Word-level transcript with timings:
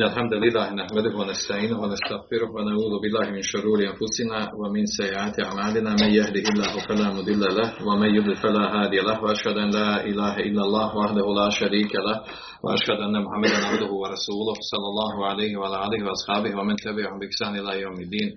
إن 0.00 0.06
الحمد 0.06 0.34
لله 0.34 0.66
نحمده 0.70 1.12
ونستعينه 1.16 1.80
ونستغفره 1.80 2.50
ونعوذ 2.56 2.94
بالله 3.02 3.30
من 3.36 3.42
شرور 3.42 3.78
أنفسنا 3.92 4.38
ومن 4.60 4.84
سيئات 4.86 5.40
أعمالنا 5.40 5.90
من 6.02 6.10
يهده 6.18 6.44
الله 6.52 6.72
فلا 6.88 7.08
مضل 7.18 7.40
له 7.58 7.68
ومن 7.88 8.14
يضلل 8.14 8.36
فلا 8.36 8.64
هادي 8.74 9.00
له 9.00 9.22
وأشهد 9.24 9.56
أن 9.64 9.70
لا 9.70 10.04
إله 10.04 10.34
إلا 10.36 10.62
الله 10.66 10.96
وحده 10.96 11.26
لا 11.40 11.48
شريك 11.50 11.92
له 11.94 12.16
وأشهد 12.64 12.98
أن 13.06 13.24
محمدا 13.24 13.58
عبده 13.68 13.92
ورسوله 14.02 14.56
صلى 14.72 14.86
الله 14.92 15.26
عليه 15.26 15.56
وعلى 15.56 15.76
آله 15.86 16.00
وأصحابه 16.06 16.50
ومن 16.58 16.76
تبعهم 16.76 17.18
بإحسان 17.20 17.52
إلى 17.60 17.80
يوم 17.80 18.00
الدين 18.00 18.28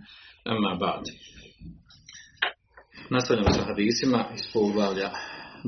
أما 0.48 0.72
بعد 0.86 1.04
Nastavljamo 3.09 3.54
sa 3.54 3.64
hadisima 3.66 4.26
iz 4.36 4.44
poglavlja 4.54 5.09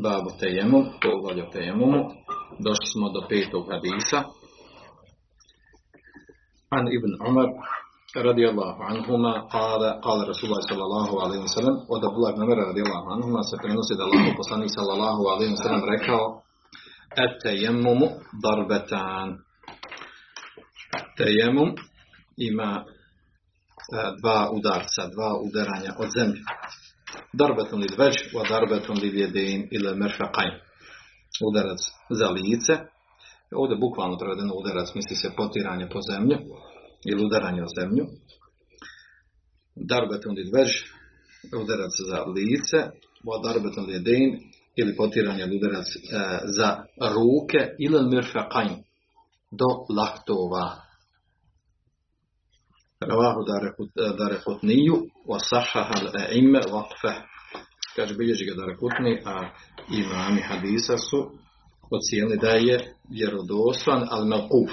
Babu 0.03 0.29
Tejemumu, 0.39 0.91
poglavlja 1.01 1.49
Tejemumu. 1.49 2.01
Došli 2.65 2.87
smo 2.93 3.09
do 3.09 3.21
petog 3.29 3.63
hadisa 3.71 4.23
عن 6.74 6.84
ابن 6.96 7.10
عمر 7.20 7.48
رضي 8.16 8.48
الله 8.48 8.84
عنهما 8.84 9.32
قال 9.40 9.82
قال 10.00 10.18
رسول 10.28 10.46
الله 10.50 10.62
صلى 10.70 10.82
الله 10.88 11.08
عليه 11.22 11.38
وسلم 11.46 11.74
od 11.88 12.02
Abdullah 12.04 12.30
ibn 12.34 12.42
Umar 12.42 12.58
radijallahu 12.70 13.06
anhuma 13.14 13.42
se 13.42 13.56
prenosi 13.62 13.94
da 13.98 14.04
Allah 14.06 14.34
poslanik 14.36 14.70
sallallahu 14.70 15.22
alejhi 15.34 15.52
ve 15.54 15.60
sellem 15.64 15.82
rekao 15.94 16.42
at-tayammum 17.24 18.00
darbatan 18.44 19.28
tayammum 21.18 21.74
ima 22.38 22.84
dva 24.22 24.50
udarca, 24.50 25.02
dva 25.14 25.30
udaranja 25.46 25.92
od 25.98 26.08
zemlje. 26.16 26.42
Darbatun 27.32 27.80
lil 27.80 27.94
vajh 27.98 28.18
wa 28.34 28.42
darbatun 28.48 28.96
lil 29.02 29.14
yadayn 29.24 29.68
ila 29.74 29.90
al-mirfaqayn. 29.90 30.54
Udarac 31.46 31.80
za 32.10 32.28
lice 32.30 32.74
Ovdje 33.51 33.77
bukvalno 33.77 34.17
prevedeno 34.17 34.53
udarac, 34.53 34.95
misli 34.95 35.15
se 35.15 35.35
potiranje 35.37 35.89
po 35.89 35.99
zemlju 36.11 36.37
ili 37.05 37.25
udaranje 37.25 37.63
o 37.63 37.73
zemlju. 37.79 38.05
Darbeton 39.75 40.35
lid 40.35 40.49
vež, 40.53 40.71
udarac 41.61 41.93
za 42.09 42.19
lice, 42.35 42.79
wa 43.27 43.35
darbeton 43.43 43.85
lidein, 43.85 44.39
ili 44.75 44.95
potiranje 44.95 45.43
ili 45.43 45.57
udarac 45.57 45.87
e, 45.95 45.99
za 46.57 46.83
ruke, 47.15 47.75
ili 47.79 47.99
mirfaqajn, 48.09 48.75
do 49.51 49.69
lahtova. 49.97 50.81
Ravahu 52.99 53.41
dare 54.17 54.37
hutniju, 54.45 54.95
wa 55.27 55.39
sahaha 55.39 55.93
waqfeh. 56.75 57.21
Kaže, 57.95 58.15
bilježi 58.15 58.45
ga 58.45 58.53
dare 58.55 58.75
hutni, 58.79 59.21
a 59.25 59.49
imami 59.89 60.41
hadisa 60.41 60.97
su 60.97 61.31
ocijenili 61.91 62.37
da 62.37 62.49
je 62.49 62.77
vjerodostan, 63.09 64.07
ali 64.09 64.27
mevkuf. 64.27 64.71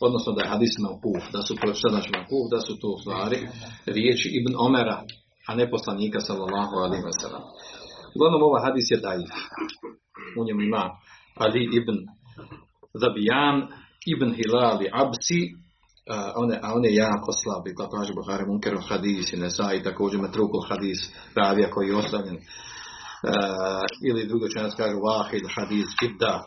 Odnosno 0.00 0.32
da 0.32 0.42
je 0.42 0.48
hadis 0.48 0.74
mevkuf. 0.86 1.32
Da 1.32 1.42
su 1.42 1.54
šta 1.78 1.88
znači 1.88 2.10
mevkuf? 2.16 2.44
Da 2.54 2.60
su 2.60 2.72
to 2.80 2.88
u 2.88 2.98
stvari 3.02 3.38
riječi 3.86 4.28
Ibn 4.38 4.54
Omera, 4.66 4.98
a 5.48 5.54
ne 5.54 5.70
poslanika 5.70 6.20
sallallahu 6.20 6.74
alaihi 6.84 7.04
wa 7.04 7.16
sallam. 7.20 7.42
Uglavnom 8.16 8.42
ovaj 8.42 8.62
hadis 8.66 8.86
je 8.90 8.98
daif. 9.06 9.34
U 10.38 10.44
njemu 10.46 10.60
ima 10.62 10.84
Ali 11.34 11.62
ibn 11.78 11.96
Zabijan, 12.94 13.56
ibn 14.14 14.34
Hilali 14.38 14.86
Absi, 14.92 15.40
a 16.10 16.32
on, 16.36 16.50
je, 16.50 16.58
a 16.62 16.72
on 16.74 16.84
je 16.84 16.94
jako 16.94 17.32
slab, 17.32 17.64
kao 17.76 17.88
kaže 17.88 18.12
Buhari 18.14 18.44
Munkerov 18.46 18.82
hadis 18.88 19.32
i 19.32 19.36
Nesai, 19.36 19.82
također 19.82 20.20
Metrukul 20.20 20.62
hadis, 20.68 21.00
ravija 21.34 21.70
koji 21.70 21.88
je 21.88 21.96
ostavljen 21.96 22.38
ili 24.08 24.26
drugo 24.26 24.48
čenac 24.48 24.74
kažu 24.74 24.96
wahid 24.96 25.44
hadis 25.56 25.86
jidda 26.02 26.44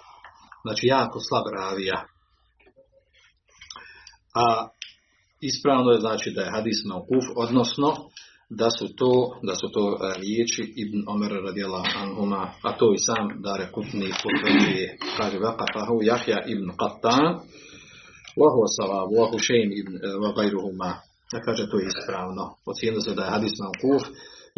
znači 0.63 0.87
jako 0.87 1.19
slab 1.27 1.45
ravija. 1.59 1.97
A 4.35 4.67
ispravno 5.41 5.91
je 5.91 5.99
znači 5.99 6.31
da 6.35 6.41
je 6.41 6.51
hadis 6.51 6.79
maukuf 6.85 7.25
odnosno 7.35 7.89
da 8.49 8.69
su 8.69 8.95
to 8.95 9.11
da 9.47 9.55
su 9.55 9.67
to 9.73 9.97
riječi 10.21 10.73
Ibn 10.83 11.03
Omer 11.07 11.31
radijallahu 11.47 11.91
anhuma 12.03 12.51
a 12.63 12.77
to 12.77 12.93
i 12.93 12.97
sam 12.97 13.41
Dare 13.43 13.71
Kutni 13.71 14.09
potvrđuje. 14.23 14.97
Kaže 15.17 15.37
vaqafahu 15.37 15.95
Jahja 16.01 16.39
ibn 16.53 16.67
Qattan 16.81 17.25
wa 18.39 18.47
huwa 18.53 18.67
sawab 18.77 19.09
wa 19.19 19.25
Hushaym 19.31 19.69
ibn 19.81 19.93
wa 20.23 20.29
ghayruhuma 20.37 20.91
da 21.31 21.37
kaže 21.45 21.69
to 21.69 21.77
je 21.79 21.87
ispravno. 21.87 22.43
Ocijenilo 22.65 23.01
se 23.01 23.13
da 23.13 23.23
je 23.23 23.33
hadis 23.35 23.53
maukuf 23.63 24.03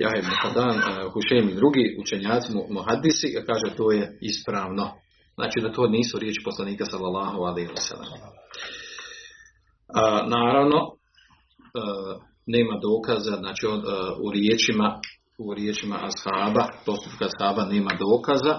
Jahe 0.02 0.18
ibn 0.20 0.32
Hadan, 0.42 0.76
Hušem 1.14 1.50
i 1.50 1.56
drugi 1.56 1.98
učenjaci 2.02 2.54
muhadisi, 2.70 3.28
kaže 3.48 3.76
to 3.78 3.92
je 3.92 4.18
ispravno. 4.22 4.92
Znači 5.36 5.60
da 5.62 5.72
to 5.72 5.88
nisu 5.88 6.20
riječi 6.20 6.42
poslanika 6.46 6.86
sallallahu 6.86 7.42
alaihi 7.42 7.70
wa. 7.70 7.96
Naravno, 10.28 10.80
nema 12.46 12.80
dokaza, 12.82 13.36
znači 13.36 13.68
u 14.24 14.32
riječima 14.32 15.00
u 15.40 15.54
riječima 15.54 15.96
ashaba, 15.96 16.68
postupka 16.86 17.26
ashaba 17.26 17.66
nema 17.66 17.92
dokaza. 18.00 18.56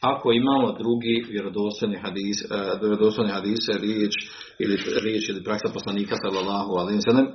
Ako 0.00 0.32
imamo 0.32 0.72
drugi 0.72 1.24
vjerodostojni 1.30 1.96
hadis, 1.96 2.36
vjerodostojni 2.80 3.32
hadise, 3.32 3.72
riječ 3.72 4.12
ili 4.58 4.76
riječ 5.02 5.28
ili 5.28 5.44
praksa 5.44 5.72
poslanika 5.74 6.14
sallallahu 6.22 6.72
alaihi 6.72 6.98
wa 6.98 7.10
sallam, 7.10 7.26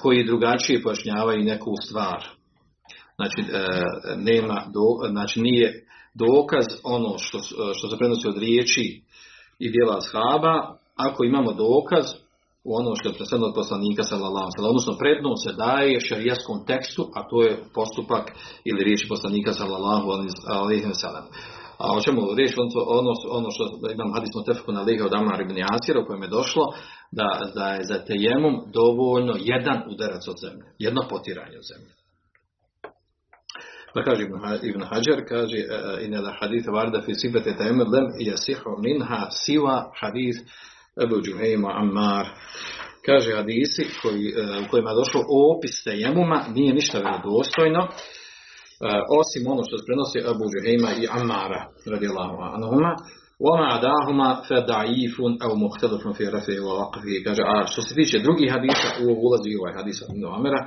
koji 0.00 0.24
drugačije 0.24 0.82
pojašnjavaju 0.82 1.44
neku 1.44 1.70
stvar. 1.88 2.37
Znači, 3.18 3.40
nema 4.16 4.58
do, 4.74 5.08
znači 5.10 5.40
nije 5.40 5.86
dokaz 6.14 6.66
ono 6.84 7.18
što, 7.18 7.38
što 7.76 7.88
se 7.88 7.96
prenosi 7.98 8.28
od 8.28 8.38
riječi 8.38 9.02
i 9.58 9.70
dijela 9.70 10.00
shaba, 10.00 10.54
ako 10.96 11.24
imamo 11.24 11.52
dokaz 11.52 12.04
u 12.64 12.70
ono 12.80 12.90
što 12.96 13.08
je 13.08 13.14
predsjedno 13.14 13.46
od 13.46 13.54
poslanika 13.54 14.02
sallallahu 14.02 14.48
alejhi 14.48 14.70
odnosno 14.72 15.00
predno 15.02 15.30
se 15.44 15.52
daje 15.52 16.00
šerijskom 16.00 16.58
tekstu, 16.70 17.02
a 17.16 17.20
to 17.30 17.36
je 17.42 17.52
postupak 17.74 18.24
ili 18.64 18.84
riječi 18.84 19.12
poslanika 19.14 19.52
sallallahu 19.52 20.06
alejhi 20.62 20.86
ve 20.92 20.98
sellem. 21.04 21.24
A 21.82 21.84
o 21.96 22.00
čemu 22.00 22.20
riječ 22.38 22.52
ono, 23.00 23.12
ono 23.38 23.48
što 23.50 23.64
imam 23.96 24.14
hadisnu 24.16 24.40
tefku 24.46 24.72
na 24.72 24.82
liga 24.82 25.04
od 25.06 25.14
Amar 25.14 25.40
ibn 25.40 25.56
Jasira 25.56 26.00
u 26.00 26.06
kojem 26.06 26.22
je 26.22 26.36
došlo 26.38 26.64
da, 27.18 27.28
da 27.54 27.66
je 27.74 27.84
za 27.90 27.98
tejemom 28.08 28.54
dovoljno 28.78 29.34
jedan 29.52 29.78
udarac 29.92 30.28
od 30.28 30.36
zemlje, 30.44 30.66
jedno 30.78 31.02
potiranje 31.10 31.56
od 31.62 31.66
zemlje. 31.72 31.97
Pa 33.97 34.03
kaže 34.03 34.23
Ibn 34.63 34.81
Hajar, 34.83 35.25
kaže 35.29 35.57
in 36.05 36.13
la 36.23 36.33
hadith 36.39 36.67
varda 36.67 37.01
fi 37.01 37.13
sifati 37.15 37.53
tayammum 37.57 37.93
lam 37.93 38.07
yasihu 38.19 38.77
minha 38.81 39.27
siwa 39.31 39.91
hadith 40.01 40.39
Abu 41.03 41.15
Juhayma 41.25 41.69
Ammar. 41.81 42.25
Kaže 43.05 43.35
hadisi 43.35 43.87
koji, 44.01 44.33
u 44.65 44.69
kojima 44.69 44.89
je 44.89 44.95
došlo 44.95 45.21
opis 45.21 45.83
tejemuma 45.83 46.43
nije 46.53 46.73
ništa 46.73 46.97
vjerodostojno 46.99 47.87
osim 49.19 49.47
ono 49.47 49.63
što 49.63 49.77
se 49.77 49.85
prenosi 49.87 50.19
Abu 50.31 50.45
Juhayma 50.53 50.89
i 51.01 51.07
Ammara 51.11 51.61
radijallahu 51.93 52.37
anhuma 52.41 52.95
وما 53.39 53.65
عداهما 53.65 54.41
فضعيف 54.49 55.21
او 55.43 55.55
مختلف 55.55 56.07
في 56.17 56.23
رفعه 56.23 56.59
ووقفه 56.59 57.23
kaže 57.25 57.41
a 57.45 57.67
što 57.67 57.81
se 57.81 57.95
tiče 57.95 58.19
drugih 58.19 58.51
hadisa 58.51 58.87
u 59.03 59.05
ulazi 59.27 59.51
ovaj 59.59 59.73
hadis 59.73 60.01
od 60.01 60.15
Ibn 60.15 60.25
Omera 60.25 60.61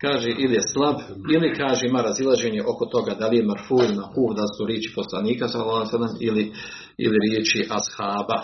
kaže 0.00 0.30
ili 0.30 0.54
je 0.54 0.68
slab 0.72 0.96
ili 1.34 1.54
kaže 1.54 1.86
ima 1.86 2.02
razilaženje 2.02 2.62
oko 2.62 2.86
toga 2.86 3.14
da 3.14 3.26
li 3.28 3.36
je 3.36 3.44
marfu 3.44 3.76
ili 3.84 3.94
makuh 3.94 4.30
da 4.36 4.44
su 4.54 4.66
riječi 4.66 4.92
poslanika 4.94 5.46
alejhi 5.54 6.26
ili 6.28 6.52
ili 6.98 7.18
riječi 7.26 7.68
ashaba 7.78 8.38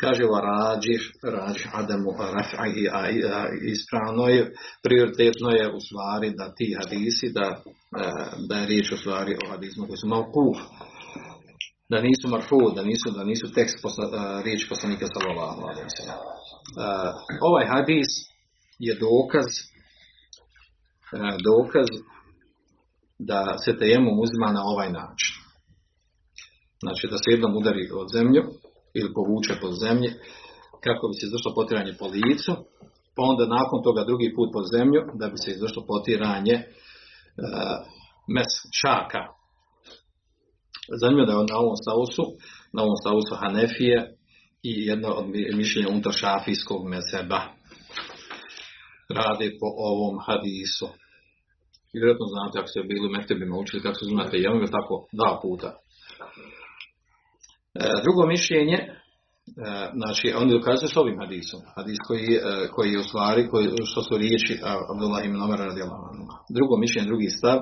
kaže 0.00 0.24
wa 0.32 0.40
rađih 0.50 1.02
rađih 1.22 1.68
adamu 1.72 2.10
i 2.74 3.70
ispravno 3.70 4.28
je 4.28 4.52
prioritetno 4.82 5.48
je 5.50 5.72
u 5.76 5.80
stvari 5.80 6.28
da 6.38 6.54
ti 6.56 6.76
hadisi 6.80 7.32
da 7.32 7.46
da 8.48 8.54
je 8.56 8.66
riječ 8.66 8.92
u 8.92 8.96
stvari 8.96 9.36
o 9.44 9.50
hadismu 9.50 9.86
koji 9.86 9.96
su 9.96 10.08
makuh 10.08 10.58
da 11.88 12.00
nisu 12.00 12.28
marfu, 12.28 12.60
da 12.76 12.82
nisu, 12.82 13.08
da 13.16 13.24
nisu 13.24 13.46
tekst 13.54 13.76
posla, 13.82 14.06
uh, 14.06 14.44
riječ 14.44 14.68
poslanika 14.68 15.06
sallallahu 15.14 15.60
ve 15.66 15.90
sellem. 15.96 16.18
Ovaj 17.50 17.66
hadis 17.74 18.10
je 18.78 18.92
dokaz 18.94 19.48
dokaz 21.48 21.88
da 23.18 23.58
se 23.64 23.78
tejemu 23.78 24.10
uzima 24.22 24.52
na 24.52 24.62
ovaj 24.64 24.90
način. 24.92 25.34
Znači 26.82 27.04
da 27.10 27.16
se 27.16 27.30
jednom 27.30 27.56
udari 27.56 27.90
od 27.92 28.08
zemlju 28.12 28.42
ili 28.94 29.14
povuče 29.14 29.54
po 29.60 29.70
zemlji 29.72 30.10
kako 30.84 31.08
bi 31.08 31.14
se 31.14 31.26
izvršilo 31.26 31.54
potiranje 31.54 31.92
po 31.98 32.06
licu, 32.06 32.52
pa 33.14 33.22
onda 33.30 33.46
nakon 33.46 33.82
toga 33.82 34.04
drugi 34.04 34.34
put 34.36 34.48
po 34.52 34.62
zemlju 34.74 35.00
da 35.20 35.26
bi 35.28 35.38
se 35.44 35.50
izvršilo 35.50 35.84
potiranje 35.86 36.56
uh, 36.56 37.76
mes 38.34 38.50
šaka 38.80 39.22
Zanimljivo 41.00 41.26
da 41.26 41.32
je 41.32 41.46
na 41.50 41.58
ovom 41.58 41.76
stavusu, 41.76 42.22
na 42.72 42.82
ovom 42.82 42.96
stavusu 43.02 43.34
Hanefije 43.34 44.16
i 44.62 44.86
jedno 44.86 45.08
od 45.08 45.26
mišljenja 45.54 45.88
unutar 45.88 46.12
šafijskog 46.12 46.88
mezeba. 46.88 47.40
rade 49.08 49.50
po 49.60 49.68
ovom 49.76 50.18
hadisu. 50.26 50.88
Vjerojatno 51.94 52.26
znate 52.34 52.58
ako 52.58 52.68
ste 52.68 52.88
bili 52.90 53.06
u 53.06 53.14
Mektebima 53.16 53.56
učili 53.56 53.82
kako 53.82 53.98
se 53.98 54.04
znate 54.14 54.36
jemom, 54.36 54.66
tako 54.78 54.94
dva 55.18 55.32
puta. 55.42 55.70
E, 57.74 57.80
drugo 58.04 58.22
mišljenje, 58.26 58.78
e, 58.78 58.90
znači 59.98 60.26
oni 60.40 60.50
dokazuju 60.52 60.88
s 60.88 60.96
ovim 60.96 61.18
hadisom. 61.22 61.60
Hadis 61.76 61.98
koji, 62.06 62.28
e, 62.34 62.40
koji 62.74 62.88
je 62.92 63.00
u 63.00 63.08
stvari, 63.08 63.48
koji, 63.50 63.66
što 63.90 64.00
su 64.02 64.16
riječi 64.16 64.60
Abdullah 64.92 65.24
ibn 65.24 65.42
Omer 65.42 65.60
Drugo 66.56 66.74
mišljenje, 66.76 67.06
drugi 67.06 67.28
stav 67.38 67.58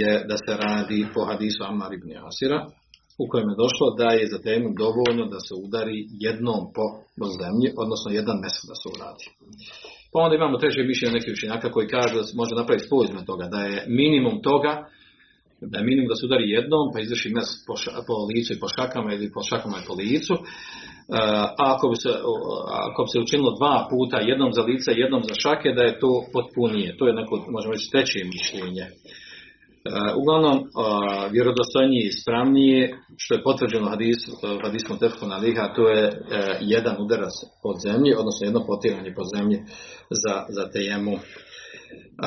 je 0.00 0.12
da 0.28 0.36
se 0.44 0.52
radi 0.66 1.06
po 1.14 1.20
hadisu 1.24 1.60
Ammar 1.64 1.92
ibn 1.94 2.08
Asira, 2.28 2.60
u 3.22 3.24
kojem 3.30 3.48
je 3.50 3.60
došlo 3.64 3.86
da 4.00 4.08
je 4.18 4.32
za 4.34 4.38
temu 4.48 4.66
dovoljno 4.84 5.24
da 5.34 5.40
se 5.46 5.52
udari 5.64 5.98
jednom 6.26 6.60
po, 6.76 6.86
po 7.18 7.26
zemlji, 7.40 7.68
odnosno 7.82 8.08
jedan 8.18 8.36
mes 8.42 8.54
da 8.70 8.74
se 8.80 8.86
uradi. 8.94 9.26
Pa 10.14 10.20
onda 10.20 10.36
imamo 10.36 10.58
treće 10.58 10.82
mišljenje 10.82 11.14
nekih 11.14 11.32
učenjaka 11.32 11.72
koji 11.74 11.86
kažu 11.96 12.14
da 12.16 12.24
se 12.24 12.36
može 12.36 12.54
napraviti 12.54 12.86
spoj 12.86 13.06
toga, 13.26 13.44
da 13.54 13.60
je 13.70 13.84
minimum 13.88 14.42
toga, 14.42 14.72
da 15.60 15.78
je 15.78 15.84
minimum 15.84 16.08
da 16.08 16.16
se 16.16 16.26
udari 16.26 16.54
jednom, 16.56 16.84
pa 16.92 17.00
izvrši 17.00 17.28
mes 17.36 17.48
po, 17.66 17.74
po 18.08 18.14
licu 18.30 18.50
i 18.52 18.60
po 18.62 18.68
šakama 18.76 19.10
ili 19.14 19.32
po 19.34 19.40
šakama 19.48 19.76
i 19.78 19.86
po 19.88 19.94
licu. 19.94 20.34
A 21.58 21.72
ako 21.74 21.84
bi, 21.92 21.96
se, 22.02 22.10
ako 22.90 22.98
bi 23.04 23.10
se 23.12 23.18
učinilo 23.24 23.50
dva 23.58 23.76
puta, 23.90 24.16
jednom 24.30 24.50
za 24.56 24.62
lice, 24.70 24.90
jednom 25.04 25.22
za 25.30 25.34
šake, 25.42 25.68
da 25.78 25.82
je 25.82 25.98
to 26.02 26.10
potpunije. 26.34 26.96
To 26.98 27.02
je 27.08 27.14
neko, 27.20 27.34
možemo 27.54 27.72
reći, 27.74 27.90
treće 27.92 28.18
mišljenje. 28.34 28.86
Uh, 29.84 30.16
uglavnom, 30.20 30.56
uh, 30.58 31.32
vjerodostojnije 31.32 32.04
i 32.04 32.08
ispravnije, 32.08 32.98
što 33.16 33.34
je 33.34 33.42
potvrđeno 33.42 33.90
hadisu, 33.90 34.30
uh, 34.32 34.62
hadismu 34.64 34.96
na 35.28 35.36
liha, 35.36 35.74
to 35.76 35.88
je 35.88 36.04
jedan 36.60 36.96
udarac 37.04 37.34
pod 37.62 37.76
zemlji, 37.86 38.10
odnosno 38.20 38.42
jedno 38.44 38.66
potiranje 38.66 39.14
pod 39.18 39.26
zemlji 39.36 39.58
za, 40.22 40.34
za 40.56 40.64
tejemu. 40.74 41.14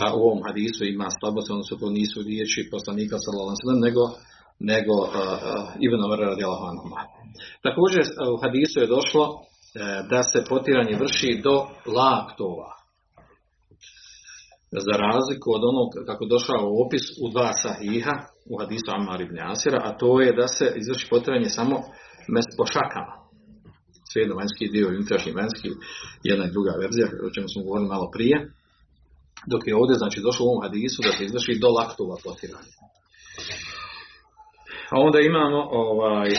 A 0.01 0.03
u 0.17 0.19
ovom 0.27 0.41
hadisu 0.47 0.85
ima 0.85 1.07
slabost, 1.19 1.51
odnosno 1.51 1.77
to 1.77 1.89
nisu 1.89 2.17
riječi 2.29 2.69
poslanika 2.71 3.15
sallallahu 3.19 3.81
nego 3.85 4.03
nego 4.59 4.95
uh, 5.03 5.09
Ibn 5.85 5.99
Umar 6.05 6.19
radijallahu 6.19 6.65
Također 7.65 8.03
u 8.35 8.37
hadisu 8.43 8.79
je 8.79 8.93
došlo 8.97 9.23
da 10.11 10.23
se 10.23 10.39
potiranje 10.49 10.95
vrši 11.03 11.41
do 11.43 11.55
laktova 11.97 12.76
za 14.71 14.95
razliku 15.05 15.47
od 15.57 15.63
onog 15.71 15.89
kako 16.05 16.25
došao 16.25 16.63
u 16.69 16.85
opis 16.85 17.05
u 17.23 17.29
dva 17.33 17.51
sahiha 17.63 18.15
u 18.51 18.53
hadisu 18.59 18.87
Ammar 18.97 19.21
ibn 19.21 19.39
Asira, 19.39 19.79
a 19.83 19.97
to 19.97 20.21
je 20.21 20.33
da 20.33 20.47
se 20.47 20.73
izvrši 20.75 21.07
potiranje 21.09 21.49
samo 21.49 21.75
mes 22.33 22.45
po 22.57 22.65
šakama. 22.73 23.13
Svejedno 24.11 24.35
vanjski 24.35 24.73
dio 24.75 24.87
unutrašnji 24.87 25.31
vanjski, 25.39 25.69
jedna 26.23 26.45
i 26.45 26.53
druga 26.55 26.73
verzija, 26.83 27.07
o 27.27 27.33
čemu 27.35 27.47
smo 27.53 27.63
govorili 27.63 27.93
malo 27.95 28.07
prije. 28.15 28.37
Dok 29.51 29.67
je 29.67 29.75
ovdje, 29.75 29.95
znači, 30.01 30.21
došlo 30.21 30.45
u 30.45 30.49
ovom 30.49 30.63
hadisu 30.65 31.01
da 31.05 31.11
se 31.11 31.25
izvrši 31.25 31.59
do 31.63 31.69
laktova 31.77 32.15
potiranje. 32.23 32.73
A 34.91 34.95
onda 35.07 35.19
imamo 35.19 35.59
ovaj, 35.71 36.29
e, 36.29 36.33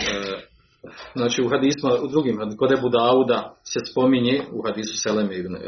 znači 1.15 1.41
u 1.41 1.49
hadisma, 1.49 1.89
u 2.03 2.07
drugim, 2.07 2.35
kod 2.59 2.71
Ebu 2.71 2.89
Dauda 2.89 3.55
se 3.63 3.79
spominje 3.91 4.41
u 4.51 4.61
hadisu 4.65 4.97
Seleme 5.03 5.37
ibn 5.37 5.53
uh, 5.55 5.61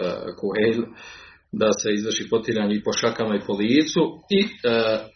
da 1.52 1.70
se 1.82 1.94
izvrši 1.94 2.30
potiranje 2.30 2.76
i 2.76 2.84
po 2.84 2.94
šakama 2.94 3.36
i 3.36 3.46
po 3.48 3.54
licu 3.54 4.04
i 4.38 4.42
e, 4.44 4.48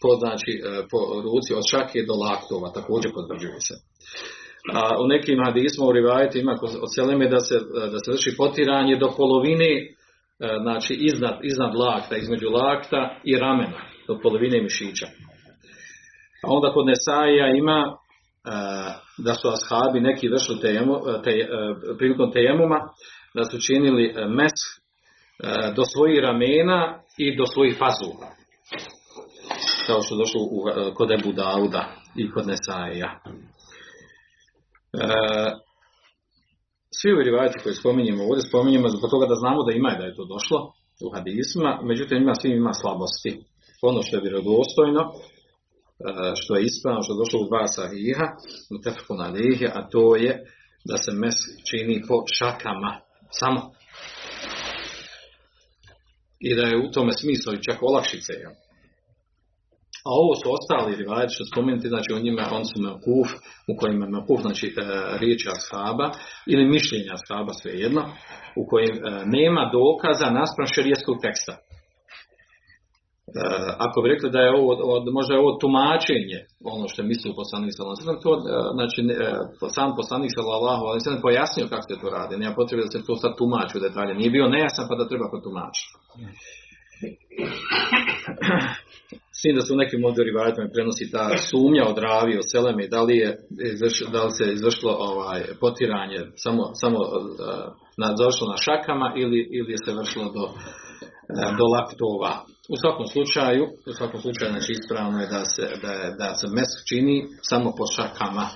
po, 0.02 0.08
znači, 0.22 0.52
e, 0.64 0.82
po 0.90 0.98
ruci 1.26 1.50
od 1.54 1.64
šake 1.70 1.98
do 2.08 2.14
laktova 2.24 2.68
također 2.78 3.10
potvrđuje 3.14 3.60
se. 3.68 3.74
A 4.74 5.02
u 5.02 5.06
nekim 5.06 5.38
hadisma 5.44 5.84
u 5.86 5.92
rivajetu 5.92 6.38
ima 6.38 6.54
od 6.62 6.90
seleme 6.94 7.28
da 7.28 7.40
se, 7.40 7.56
da 7.92 7.98
se 7.98 8.10
vrši 8.10 8.36
potiranje 8.36 8.96
do 8.96 9.08
polovine 9.16 9.72
e, 9.74 9.86
znači 10.62 10.94
iznad, 10.94 11.36
iznad 11.42 11.72
lakta, 11.74 12.16
između 12.16 12.48
lakta 12.48 13.20
i 13.24 13.36
ramena, 13.36 13.80
do 14.08 14.18
polovine 14.22 14.62
mišića. 14.62 15.06
A 16.44 16.46
onda 16.56 16.72
kod 16.72 16.86
Nesaja 16.86 17.48
ima 17.62 17.80
e, 17.86 17.94
da 19.18 19.34
su 19.34 19.48
ashabi 19.48 20.00
neki 20.00 20.28
vršili 20.28 20.60
tejemu, 20.60 20.94
te, 21.24 21.32
prilikom 21.98 22.32
tejemuma, 22.32 22.80
da 23.34 23.44
su 23.44 23.56
činili 23.66 24.14
mes 24.28 24.52
do 25.76 25.84
svojih 25.84 26.20
ramena 26.22 27.02
i 27.18 27.36
do 27.36 27.46
svojih 27.46 27.76
pazova. 27.78 28.28
Kao 29.86 30.02
što 30.02 30.16
došlo 30.16 30.40
u, 30.50 30.68
e, 30.68 30.94
kod 30.94 31.10
Ebu 31.10 31.32
Dauda 31.32 31.82
i 32.16 32.30
kod 32.30 32.46
Nesaija. 32.46 33.10
E, 34.92 35.06
svi 36.98 37.12
ovi 37.12 37.24
koje 37.62 37.74
spominjemo 37.74 38.24
ovdje 38.24 38.48
spominjemo 38.48 38.88
zbog 38.88 39.10
toga 39.10 39.26
da 39.26 39.34
znamo 39.34 39.64
da 39.64 39.72
ima 39.72 39.90
da 39.98 40.04
je 40.04 40.16
to 40.16 40.24
došlo 40.24 40.58
u 41.06 41.10
hadisma, 41.14 41.80
međutim 41.82 42.18
ima 42.18 42.34
svim 42.34 42.56
ima 42.56 42.72
slabosti. 42.72 43.32
Ono 43.82 44.02
što 44.02 44.16
je 44.16 44.22
vjerodostojno, 44.22 45.02
e, 45.02 45.12
što 46.40 46.56
je 46.56 46.64
ispravno, 46.64 47.02
što 47.02 47.12
je 47.12 47.22
došlo 47.22 47.40
u 47.40 47.48
dva 47.50 47.66
sahiha, 47.66 48.26
u 48.74 48.76
tefku 48.84 49.14
na 49.14 49.28
a 49.78 49.88
to 49.88 50.16
je 50.16 50.32
da 50.88 50.96
se 50.96 51.10
mes 51.12 51.36
čini 51.68 52.02
po 52.08 52.16
šakama, 52.38 52.92
samo 53.30 53.75
i 56.40 56.54
da 56.54 56.62
je 56.62 56.76
u 56.76 56.90
tome 56.90 57.12
smislu 57.12 57.54
i 57.54 57.62
čak 57.62 57.78
olakšice. 57.82 58.32
Ja. 58.32 58.50
A 60.06 60.10
ovo 60.22 60.34
su 60.34 60.46
ostali 60.58 60.96
rivajati 60.96 61.34
što 61.34 61.44
spomenuti, 61.44 61.88
znači 61.88 62.12
u 62.12 62.22
njima 62.24 62.48
on 62.52 62.64
su 62.64 62.76
u 63.70 63.76
kojima 63.78 64.04
je 64.04 64.10
mekuf, 64.10 64.40
znači 64.40 64.66
e, 64.66 64.72
riječi 65.20 65.48
ashaba 65.56 66.10
ili 66.46 66.72
mišljenja 66.76 67.12
ashaba 67.18 67.52
svejedno, 67.52 68.02
u 68.60 68.62
kojim 68.70 68.96
e, 68.96 69.10
nema 69.36 69.70
dokaza 69.78 70.30
naspram 70.40 70.66
šerijskog 70.74 71.16
teksta. 71.22 71.65
E, 73.26 73.40
ako 73.86 74.02
bi 74.02 74.08
rekli 74.08 74.30
da 74.30 74.40
je 74.40 74.54
ovo, 74.60 74.70
možda 75.18 75.34
je 75.34 75.40
ovo 75.40 75.52
tumačenje, 75.62 76.38
ono 76.74 76.88
što 76.88 77.02
je 77.02 77.08
mislio 77.12 77.38
poslanik 77.42 77.72
sallallahu 77.74 78.22
to 78.24 78.32
znači 78.76 79.00
sam 79.76 79.96
poslanik 80.00 80.30
sallallahu 80.34 80.82
alejhi 80.84 81.10
ve 81.14 81.24
pojasnio 81.26 81.70
kako 81.72 81.84
se 81.88 82.00
to 82.02 82.08
radi, 82.18 82.36
nema 82.36 82.54
potrebe 82.60 82.82
da 82.82 82.90
se 82.90 83.06
to 83.06 83.14
sad 83.22 83.32
tumači 83.38 83.78
u 83.78 83.84
detalje. 83.86 84.14
Nije 84.14 84.30
bio 84.30 84.52
nejasan 84.54 84.86
pa 84.88 84.94
da 84.94 85.08
treba 85.10 85.26
potumačiti. 85.34 85.92
S 89.38 89.40
da 89.54 89.60
su 89.60 89.76
nekim 89.76 90.04
ovdje 90.04 90.24
prenosi 90.74 91.10
ta 91.10 91.24
sumnja 91.50 91.84
od 91.92 91.98
ravi, 91.98 92.38
od 92.42 92.46
seleme, 92.52 92.88
da 92.88 93.02
li, 93.02 93.16
je 93.16 93.38
da 94.12 94.24
li 94.24 94.30
se 94.38 94.52
izvršilo 94.52 94.92
ovaj, 95.10 95.40
potiranje 95.60 96.20
samo, 96.44 96.62
samo 96.74 96.98
na, 98.02 98.08
na 98.52 98.56
šakama 98.64 99.12
ili, 99.16 99.40
ili 99.58 99.74
se 99.84 99.92
vršilo 100.00 100.24
do, 100.24 100.44
do 101.58 101.64
laktova. 101.74 102.32
U 102.74 102.76
svakom 102.82 103.06
slučaju, 103.06 103.64
u 103.90 103.92
svakom 103.98 104.20
slučaju 104.20 104.50
znači 104.50 104.72
ispravno 104.72 105.20
je 105.20 105.26
da 105.26 105.44
se, 105.44 105.64
da, 105.82 105.92
da 106.22 106.34
se 106.34 106.46
mes 106.56 106.70
čini 106.88 107.16
samo 107.50 107.68
po 107.78 107.84
šakama, 107.94 108.46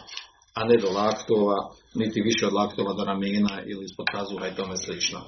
a 0.59 0.64
ne 0.64 0.76
do 0.83 0.90
laktova, 1.00 1.59
niti 1.95 2.26
više 2.29 2.47
od 2.47 2.52
laktova 2.52 2.93
do 2.99 3.05
ramena 3.05 3.55
ili 3.71 3.85
ispod 3.85 4.07
kazuha 4.14 4.47
i 4.47 4.57
tome 4.59 4.76
slično. 4.76 5.19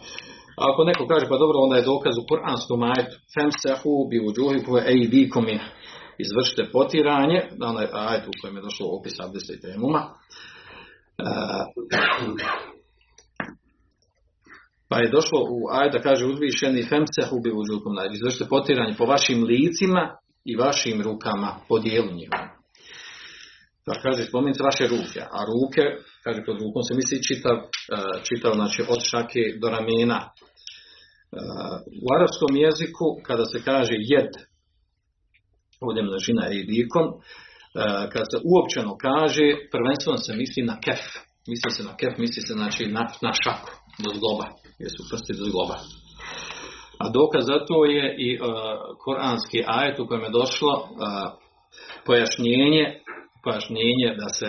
A 0.58 0.60
ako 0.70 0.84
neko 0.84 1.06
kaže, 1.06 1.26
pa 1.28 1.38
dobro, 1.42 1.56
onda 1.58 1.76
je 1.76 1.90
dokaz 1.92 2.14
u 2.18 2.26
kuranskom 2.28 2.82
ajetu, 2.82 3.16
femsehu 3.34 3.92
bi 4.10 4.26
uđuhiku 4.28 4.72
ejdikum 4.92 5.44
min. 5.44 5.60
Izvršite 6.24 6.62
potiranje, 6.72 7.38
na 7.60 7.66
onaj 7.72 7.86
ajet 7.92 8.24
u 8.28 8.32
kojem 8.40 8.56
je 8.56 8.62
došlo 8.62 8.86
opis 8.98 9.20
abdesta 9.20 9.52
i 9.54 9.60
temuma. 9.60 10.02
E, 11.18 11.24
pa 14.92 14.98
je 14.98 15.14
došlo 15.16 15.38
u 15.56 15.58
ajet 15.76 15.92
da 15.92 16.04
kaže 16.08 16.24
uzvišeni 16.26 16.88
femsehu 16.90 17.36
bi 17.44 17.50
uđuhikum 17.60 17.94
Izvršite 18.18 18.44
potiranje 18.54 18.94
po 18.98 19.04
vašim 19.04 19.44
licima 19.44 20.02
i 20.44 20.56
vašim 20.56 21.02
rukama, 21.02 21.50
po 21.68 21.78
dijelu 21.78 22.12
Pa 23.86 23.92
kaže, 24.02 24.24
spomenuti 24.24 24.62
vaše 24.62 24.84
ruke, 24.94 25.20
a 25.36 25.38
ruke, 25.50 25.84
kaže, 26.24 26.40
pod 26.46 26.56
rukom 26.62 26.82
se 26.88 26.94
misli 26.94 27.26
čitav, 27.28 27.56
e, 27.56 27.64
čitav 28.28 28.52
znači, 28.54 28.80
od 28.88 29.00
šake 29.10 29.42
do 29.60 29.66
ramena. 29.74 30.20
E, 30.22 30.30
u 32.04 32.06
arapskom 32.16 32.52
jeziku, 32.66 33.06
kada 33.26 33.44
se 33.44 33.58
kaže 33.68 33.94
jed, 34.10 34.32
ovdje 35.80 36.02
množina 36.02 36.44
je 36.46 36.64
dikom, 36.70 37.06
e, 37.08 37.14
kada 38.12 38.26
se 38.32 38.38
uopćeno 38.50 38.92
kaže, 39.06 39.46
prvenstveno 39.72 40.18
se 40.26 40.32
misli 40.40 40.62
na 40.70 40.76
kef. 40.84 41.02
Misli 41.50 41.70
se 41.76 41.82
na 41.88 41.94
kef, 42.00 42.12
misli 42.18 42.40
se 42.46 42.52
znači 42.60 42.82
na, 42.96 43.04
na 43.26 43.32
šaku, 43.42 43.72
do 43.98 44.10
zgloba, 44.16 44.46
jer 44.78 44.90
su 44.96 45.02
prsti 45.10 45.32
do 45.38 45.44
zgloba. 45.50 45.76
A 47.02 47.08
dokaz 47.08 47.44
za 47.46 47.58
to 47.68 47.84
je 47.84 48.16
i 48.18 48.38
uh, 48.38 48.46
koranski 49.04 49.64
ajet 49.66 49.98
u 49.98 50.06
kojem 50.06 50.22
je 50.22 50.30
došlo 50.30 50.72
uh, 50.74 50.88
pojašnjenje 52.06 53.02
pojašnjenje 53.44 54.08
da 54.20 54.28
se 54.38 54.48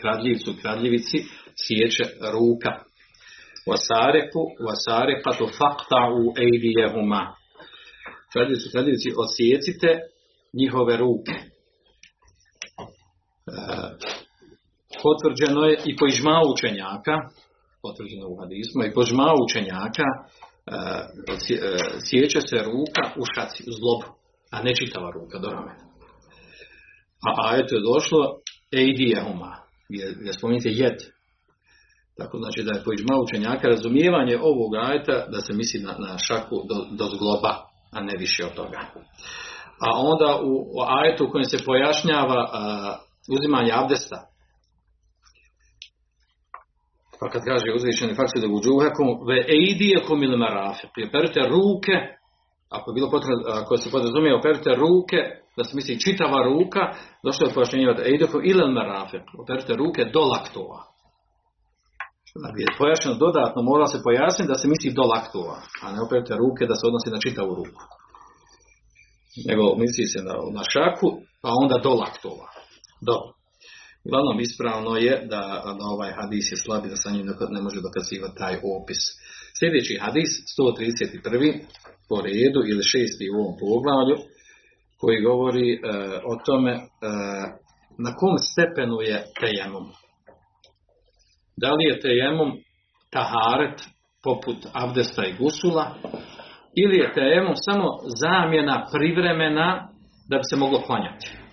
kradljivcu 0.00 0.54
kradljivici 0.62 1.18
sjeće 1.66 2.04
ruka. 2.32 2.72
Vasareku, 3.70 4.42
vasarekatu 4.68 5.44
fakta'u 5.58 6.22
ejdijehuma. 6.44 7.22
Kradljivcu 8.32 8.68
kradljivici 8.72 9.10
osjecite 9.24 9.88
njihove 10.60 10.96
ruke. 10.96 11.34
Potvrđeno 15.02 15.60
je 15.66 15.78
i 15.84 15.96
po 15.96 16.06
učenjaka, 16.52 17.14
potvrđeno 17.84 18.26
u 18.28 18.36
hadismu, 18.40 18.80
i 18.84 18.94
po 18.94 19.02
ižma 19.02 19.28
učenjaka 19.44 20.08
sjeće 22.08 22.40
se 22.48 22.56
ruka 22.70 23.04
u 23.20 23.22
šaci, 23.32 23.60
u 23.70 23.72
zlobu, 23.78 24.08
a 24.54 24.56
ne 24.62 24.72
čitava 24.78 25.08
ruka 25.18 25.38
do 25.38 25.48
ramena. 25.56 25.84
A 27.40 27.56
eto 27.60 27.74
je 27.74 27.86
došlo 27.92 28.22
eidijehuma, 28.80 29.52
gdje, 29.88 30.04
gdje 30.20 30.32
spominjete 30.32 30.70
jed. 30.70 30.98
Tako 32.18 32.38
znači 32.38 32.62
da 32.62 32.72
je 32.74 32.84
po 32.84 32.92
iđma 32.92 33.14
učenjaka 33.24 33.68
razumijevanje 33.68 34.36
ovog 34.50 34.70
ajeta 34.86 35.26
da 35.32 35.40
se 35.40 35.52
misli 35.52 35.80
na, 35.80 35.92
na 35.98 36.18
šaku 36.18 36.56
do, 36.68 36.76
do 36.98 37.04
zgloba, 37.14 37.52
a 37.92 38.00
ne 38.00 38.14
više 38.18 38.44
od 38.44 38.54
toga. 38.54 38.80
A 39.80 39.88
onda 40.12 40.40
u, 40.42 40.52
u 40.76 40.78
ajetu 40.98 41.24
u 41.24 41.30
kojem 41.30 41.44
se 41.44 41.64
pojašnjava 41.64 42.40
a, 42.52 42.96
uzimanje 43.36 43.70
abdesta, 43.74 44.33
pa 47.20 47.30
kad 47.32 47.42
kaže 47.44 47.76
uzvišeni 47.76 48.14
fakti 48.14 48.40
da 48.40 48.46
uđuhekom, 48.46 49.08
ve 49.28 49.38
eidijekom 49.56 50.22
ili 50.22 50.36
marafiq, 50.36 50.90
perite 51.12 51.40
ruke, 51.54 51.94
ako 52.76 52.90
je 52.90 52.94
bilo 52.94 53.10
potrebno, 53.10 53.44
ako 53.60 53.76
se 53.76 53.90
podrazumije, 53.90 54.34
operite 54.34 54.70
ruke, 54.84 55.18
da 55.56 55.64
se 55.64 55.76
misli 55.76 56.00
čitava 56.00 56.38
ruka, 56.50 56.82
došlo 57.26 57.46
je 57.46 57.54
pojašnjenjivati 57.54 58.02
eidijekom 58.10 58.40
ili 58.44 58.62
marafiq, 58.78 59.24
operite 59.42 59.72
ruke 59.74 60.04
do 60.04 60.20
laktova. 60.20 60.80
Bi 62.54 62.60
je 62.62 62.76
pojašnjeno 62.78 63.16
dodatno, 63.24 63.62
mora 63.62 63.86
se 63.86 64.02
pojasniti 64.06 64.52
da 64.52 64.58
se 64.58 64.68
misli 64.68 64.96
do 64.98 65.02
laktova, 65.02 65.56
a 65.82 65.92
ne 65.92 65.98
operite 66.06 66.32
ruke 66.42 66.66
da 66.70 66.74
se 66.74 66.86
odnosi 66.88 67.10
na 67.10 67.20
čitavu 67.26 67.54
ruku. 67.60 67.82
Nego 69.48 69.64
misli 69.82 70.04
se 70.12 70.20
na, 70.28 70.34
na 70.56 70.62
šaku, 70.72 71.08
pa 71.42 71.48
onda 71.62 71.76
do 71.86 71.92
laktova. 72.02 72.48
Dobro. 73.08 73.43
Uglavnom 74.06 74.40
ispravno 74.40 74.96
je 74.96 75.14
da, 75.32 75.42
da 75.78 75.84
ovaj 75.94 76.12
hadis 76.12 76.52
je 76.52 76.56
slab 76.56 76.84
i 76.84 76.88
da 76.88 76.96
sa 76.96 77.10
njim 77.10 77.26
ne 77.50 77.62
može 77.62 77.80
dokazivati 77.80 78.38
taj 78.38 78.54
opis. 78.76 79.00
Sljedeći 79.58 79.98
hadis, 80.00 80.30
131. 80.58 81.60
po 82.08 82.16
redu 82.20 82.60
ili 82.70 82.82
šesti 82.92 83.30
u 83.30 83.40
ovom 83.40 83.54
poglavlju, 83.60 84.16
koji 85.00 85.22
govori 85.22 85.68
e, 85.72 85.78
o 86.30 86.34
tome 86.46 86.72
e, 86.72 86.80
na 88.04 88.10
kom 88.20 88.34
stepenu 88.38 88.96
je 89.00 89.24
tejemom. 89.40 89.86
Da 91.56 91.70
li 91.72 91.84
je 91.84 92.00
tejemom 92.00 92.50
taharet 93.10 93.78
poput 94.24 94.56
abdesta 94.72 95.24
i 95.26 95.36
gusula 95.38 95.94
ili 96.76 96.96
je 96.96 97.12
tejemom 97.14 97.56
samo 97.56 97.88
zamjena 98.22 98.86
privremena 98.92 99.88
da 100.30 100.36
bi 100.36 100.42
se 100.50 100.56
moglo 100.56 100.82
klanjati 100.86 101.43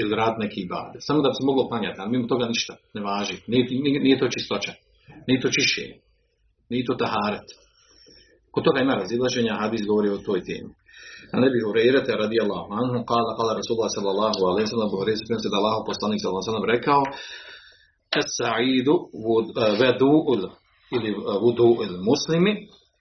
ili 0.00 0.16
rad 0.16 0.34
neki 0.38 0.60
ibade. 0.60 0.98
Samo 1.00 1.22
da 1.22 1.28
bi 1.28 1.34
se 1.34 1.44
moglo 1.44 1.68
klanjati, 1.68 2.00
ali 2.00 2.10
mimo 2.10 2.26
toga 2.26 2.46
ništa 2.46 2.74
ne 2.94 3.00
važi. 3.02 3.36
Nije, 3.46 3.64
nije, 3.84 4.00
nije 4.00 4.18
to 4.18 4.28
čistoća, 4.28 4.72
nije 5.26 5.40
to 5.40 5.48
čišćenje, 5.56 5.96
nije 6.70 6.84
to 6.84 6.94
taharet. 6.94 7.48
Kod 8.52 8.64
toga 8.64 8.80
ima 8.80 8.94
razilaženja, 8.94 9.60
hadis 9.62 9.86
govori 9.86 10.08
o 10.08 10.18
toj 10.18 10.40
temi. 10.48 10.72
A 11.32 11.40
ne 11.40 11.48
bi 11.50 11.58
urejrete 11.70 12.12
radi 12.12 12.36
Allah 12.44 12.64
anhu, 12.80 13.04
kala, 13.10 13.30
kala 13.38 13.52
Rasulullah 13.60 13.90
sallallahu 13.96 14.40
alaihi 14.50 14.68
sallam, 14.72 14.90
govori 14.94 15.16
se 15.16 15.48
da 15.52 15.58
Allah 15.60 15.76
poslanik 15.90 16.18
sallallahu 16.20 16.48
sallam 16.50 16.70
rekao, 16.76 17.02
es 18.20 18.28
sa'idu 18.40 18.94
vedu'ul 19.82 20.42
ili 20.96 21.10
vudu'ul 21.44 21.96
muslimi, 22.08 22.52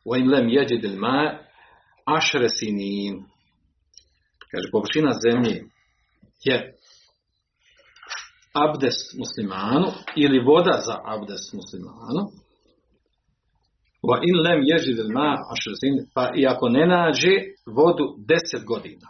wa 0.06 0.16
in 0.20 0.30
lem 0.32 0.48
jeđid 0.50 0.84
il 0.84 0.98
ma 1.00 1.40
ašre 2.06 2.50
sinin. 2.50 3.16
Kaže, 4.52 4.68
površina 4.72 5.12
zemlje 5.26 5.56
je 6.44 6.56
abdest 8.54 9.20
muslimanu 9.20 9.88
ili 10.16 10.40
voda 10.40 10.82
za 10.86 10.96
abdest 11.06 11.54
muslimanu 11.54 12.22
wa 14.04 14.20
in 14.22 14.36
lem 14.42 14.62
ježid 14.64 14.98
ma 15.14 15.38
pa 16.14 16.32
i 16.36 16.48
ako 16.48 16.70
ne 16.70 16.86
nađe 16.86 17.36
vodu 17.66 18.16
deset 18.28 18.66
godina. 18.66 19.08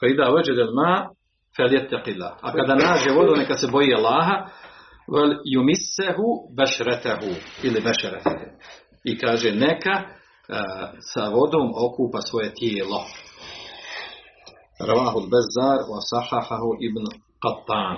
Fa 0.00 0.06
ida 0.06 0.30
veđed 0.30 0.56
ma 0.74 1.08
feljettaqillah 1.56 2.32
a 2.40 2.52
kada 2.52 2.74
nađe 2.74 3.10
vodu 3.10 3.36
neka 3.36 3.54
se 3.54 3.66
boji 3.66 3.94
Allaha 3.94 4.46
vel 5.12 5.32
yumissehu 5.54 6.26
bešretehu 6.56 7.30
ili 7.62 7.80
bešretehu 7.80 8.46
i 9.04 9.18
kaže 9.18 9.52
neka 9.52 9.96
sa 11.12 11.28
vodom 11.28 11.72
okupa 11.76 12.20
svoje 12.20 12.54
tijelo. 12.54 13.04
Ravahu 14.80 15.20
Bezar 15.20 15.78
wa 15.92 16.00
sahahahu 16.10 16.70
ibn 16.80 17.04
Qattan. 17.44 17.94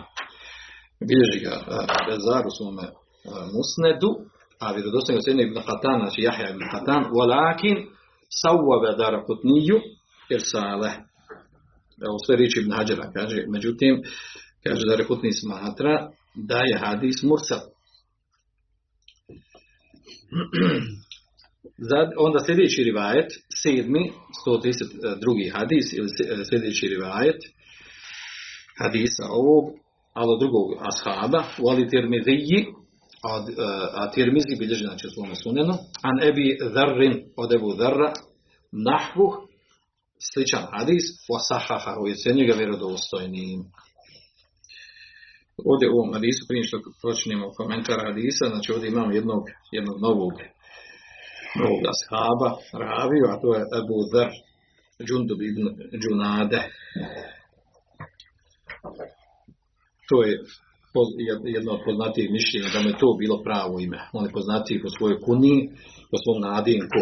Bilježi 1.08 1.38
ga 1.46 1.54
Bezar 2.08 2.44
u 2.46 2.56
svome 2.58 2.86
musnedu, 3.56 4.10
a 4.64 4.72
vjerodostojno 4.72 5.20
se 5.22 5.30
ibn 5.30 5.58
Qattan, 5.68 5.98
znači 6.02 6.22
Jahja 6.22 6.50
ibn 6.50 6.62
Qattan, 6.72 7.02
walakin 7.16 7.76
sawwabe 8.42 8.90
darakutniju 9.02 9.78
irsale. 10.30 10.90
Evo 12.06 12.16
sve 12.26 12.36
riječi 12.36 12.60
ibn 12.60 12.72
Hađara 12.72 13.12
kaže, 13.16 13.44
međutim, 13.48 14.02
kaže 14.64 14.82
da 14.88 14.96
Rekutni 14.96 15.32
smatra 15.32 16.10
da 16.34 16.58
je 16.58 16.78
hadis 16.78 17.22
mursal. 17.22 17.58
onda 22.26 22.38
sljedeći 22.46 22.82
rivajet, 22.82 23.30
sedmi, 23.62 24.12
132. 24.46 25.52
hadis, 25.52 25.92
ili 25.92 26.08
sljedeći 26.50 26.88
rivajet, 26.88 27.40
hadisa 28.80 29.24
ovog, 29.30 29.64
ali 30.14 30.38
drugog 30.40 30.68
ashaba, 30.90 31.44
u 31.62 31.68
ali 31.68 31.88
tirmidiji, 31.88 32.58
a, 33.28 33.44
a 34.00 34.10
tirmizi 34.10 34.56
bilježi 34.58 34.84
znači 34.84 35.06
u 35.06 35.10
svome 35.10 35.34
sunenu, 35.34 35.74
an 36.08 36.16
ebi 36.28 36.58
dharrin 36.74 37.14
od 37.36 37.52
ebu 37.52 37.74
dharra, 37.74 38.12
nahvuh, 38.88 39.34
sličan 40.32 40.64
hadis, 40.72 41.04
wa 41.30 41.40
sahaha, 41.48 41.92
u 42.02 42.08
jesenju 42.08 42.46
ga 42.46 42.54
vjerodostojnim. 42.54 43.60
Ovdje 45.70 45.90
u 45.90 45.96
ovom 45.98 46.12
hadisu, 46.14 46.42
prije 46.48 46.64
što 46.68 46.78
počnemo 47.02 47.50
komentar 47.58 47.98
hadisa, 48.06 48.44
znači 48.52 48.72
ovdje 48.72 48.88
imamo 48.88 49.12
jednog, 49.12 49.42
jednog 49.72 49.96
novog 50.00 50.32
ovog 51.64 51.82
ashaba, 51.94 52.48
raviju, 52.84 53.24
a 53.32 53.34
to 53.42 53.48
je 53.56 53.62
Abu 53.80 53.98
Dhar, 54.12 54.30
Džundub 55.06 55.40
ibn 55.50 55.64
Džunade. 56.00 56.60
To 60.08 60.22
je 60.22 60.32
jedno 61.44 61.72
od 61.72 61.80
poznatijih 61.84 62.30
mišljenja 62.30 62.68
da 62.72 62.80
mu 62.80 62.88
je 62.88 62.98
to 62.98 63.16
bilo 63.18 63.42
pravo 63.42 63.80
ime. 63.80 64.00
On 64.12 64.24
je 64.24 64.32
poznatiji 64.32 64.82
po 64.82 64.88
svojoj 64.98 65.20
kuni, 65.20 65.70
po 66.10 66.16
svom 66.24 66.38
nadinku. 66.50 67.00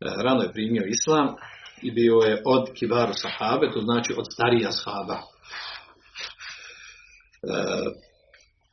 Rano 0.00 0.42
je 0.42 0.52
primio 0.52 0.84
islam 0.86 1.34
i 1.82 1.90
bio 1.90 2.14
je 2.14 2.42
od 2.46 2.70
kibaru 2.74 3.12
sahabe, 3.14 3.70
to 3.74 3.80
znači 3.80 4.14
od 4.16 4.26
starija 4.32 4.72
sahaba. 4.72 5.18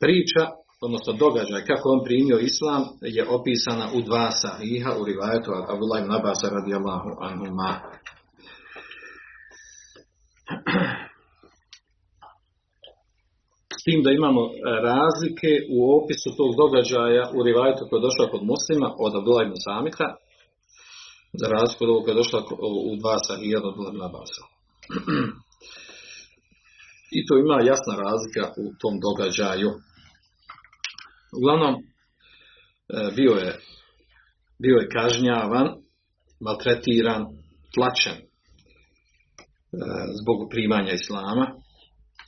Priča 0.00 0.42
odnosno 0.80 1.12
događaj 1.12 1.64
kako 1.64 1.88
on 1.88 2.04
primio 2.04 2.38
islam 2.38 2.82
je 3.00 3.28
opisana 3.28 3.86
u 3.94 4.00
dva 4.00 4.30
sahiha 4.30 4.90
u 5.00 5.04
rivajetu 5.04 5.50
Abdullah 5.68 6.02
ibn 6.02 6.12
Abbas 6.14 6.38
radijallahu 6.42 7.10
anhuma. 7.20 7.80
S 13.80 13.82
tim 13.86 14.02
da 14.02 14.10
imamo 14.10 14.42
razlike 14.90 15.50
u 15.76 15.78
opisu 15.98 16.28
tog 16.38 16.50
događaja 16.62 17.24
u 17.36 17.38
rivajetu 17.48 17.82
koji 17.86 17.98
je 17.98 18.06
došao 18.08 18.32
kod 18.34 18.42
muslima 18.52 18.88
od 19.04 19.12
Abdullah 19.18 19.44
ibn 19.46 19.58
Samita 19.66 20.06
za 21.40 21.46
razliku 21.54 21.80
od 21.84 21.90
ovog 21.90 22.02
koji 22.04 22.12
je 22.14 22.22
došao 22.22 22.40
u 22.90 22.92
dva 23.02 23.16
sahiha 23.26 23.58
od 23.60 23.66
Abdullah 23.68 23.92
ibn 23.92 24.02
Abbasa. 24.08 24.42
I 27.16 27.20
to 27.26 27.32
ima 27.38 27.56
jasna 27.72 27.94
razlika 28.06 28.44
u 28.62 28.64
tom 28.80 28.94
događaju. 29.06 29.70
Uglavnom, 31.38 31.74
bio 33.18 33.32
je, 33.42 33.52
bio 34.62 34.76
je 34.80 34.88
kažnjavan, 34.96 35.68
maltretiran, 36.40 37.22
tlačen 37.74 38.18
zbog 40.20 40.38
primanja 40.50 40.92
islama, 40.92 41.46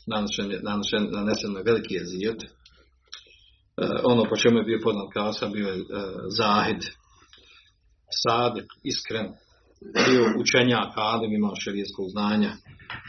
nanesen, 0.07 0.49
nanesen, 1.13 1.57
je 1.57 1.63
veliki 1.65 1.95
jezijet. 1.95 2.41
Ono 4.05 4.25
po 4.25 4.37
čemu 4.37 4.59
je 4.59 4.65
bio 4.65 4.81
poznat 4.83 5.09
kasa, 5.13 5.47
bio 5.47 5.69
je 5.69 5.85
zahid, 6.39 6.83
sadik, 8.23 8.67
iskren, 8.85 9.27
bio 10.09 10.25
učenjak, 10.41 10.93
alim, 10.95 11.33
imao 11.33 11.57
šerijskog 11.57 12.07
znanja, 12.11 12.53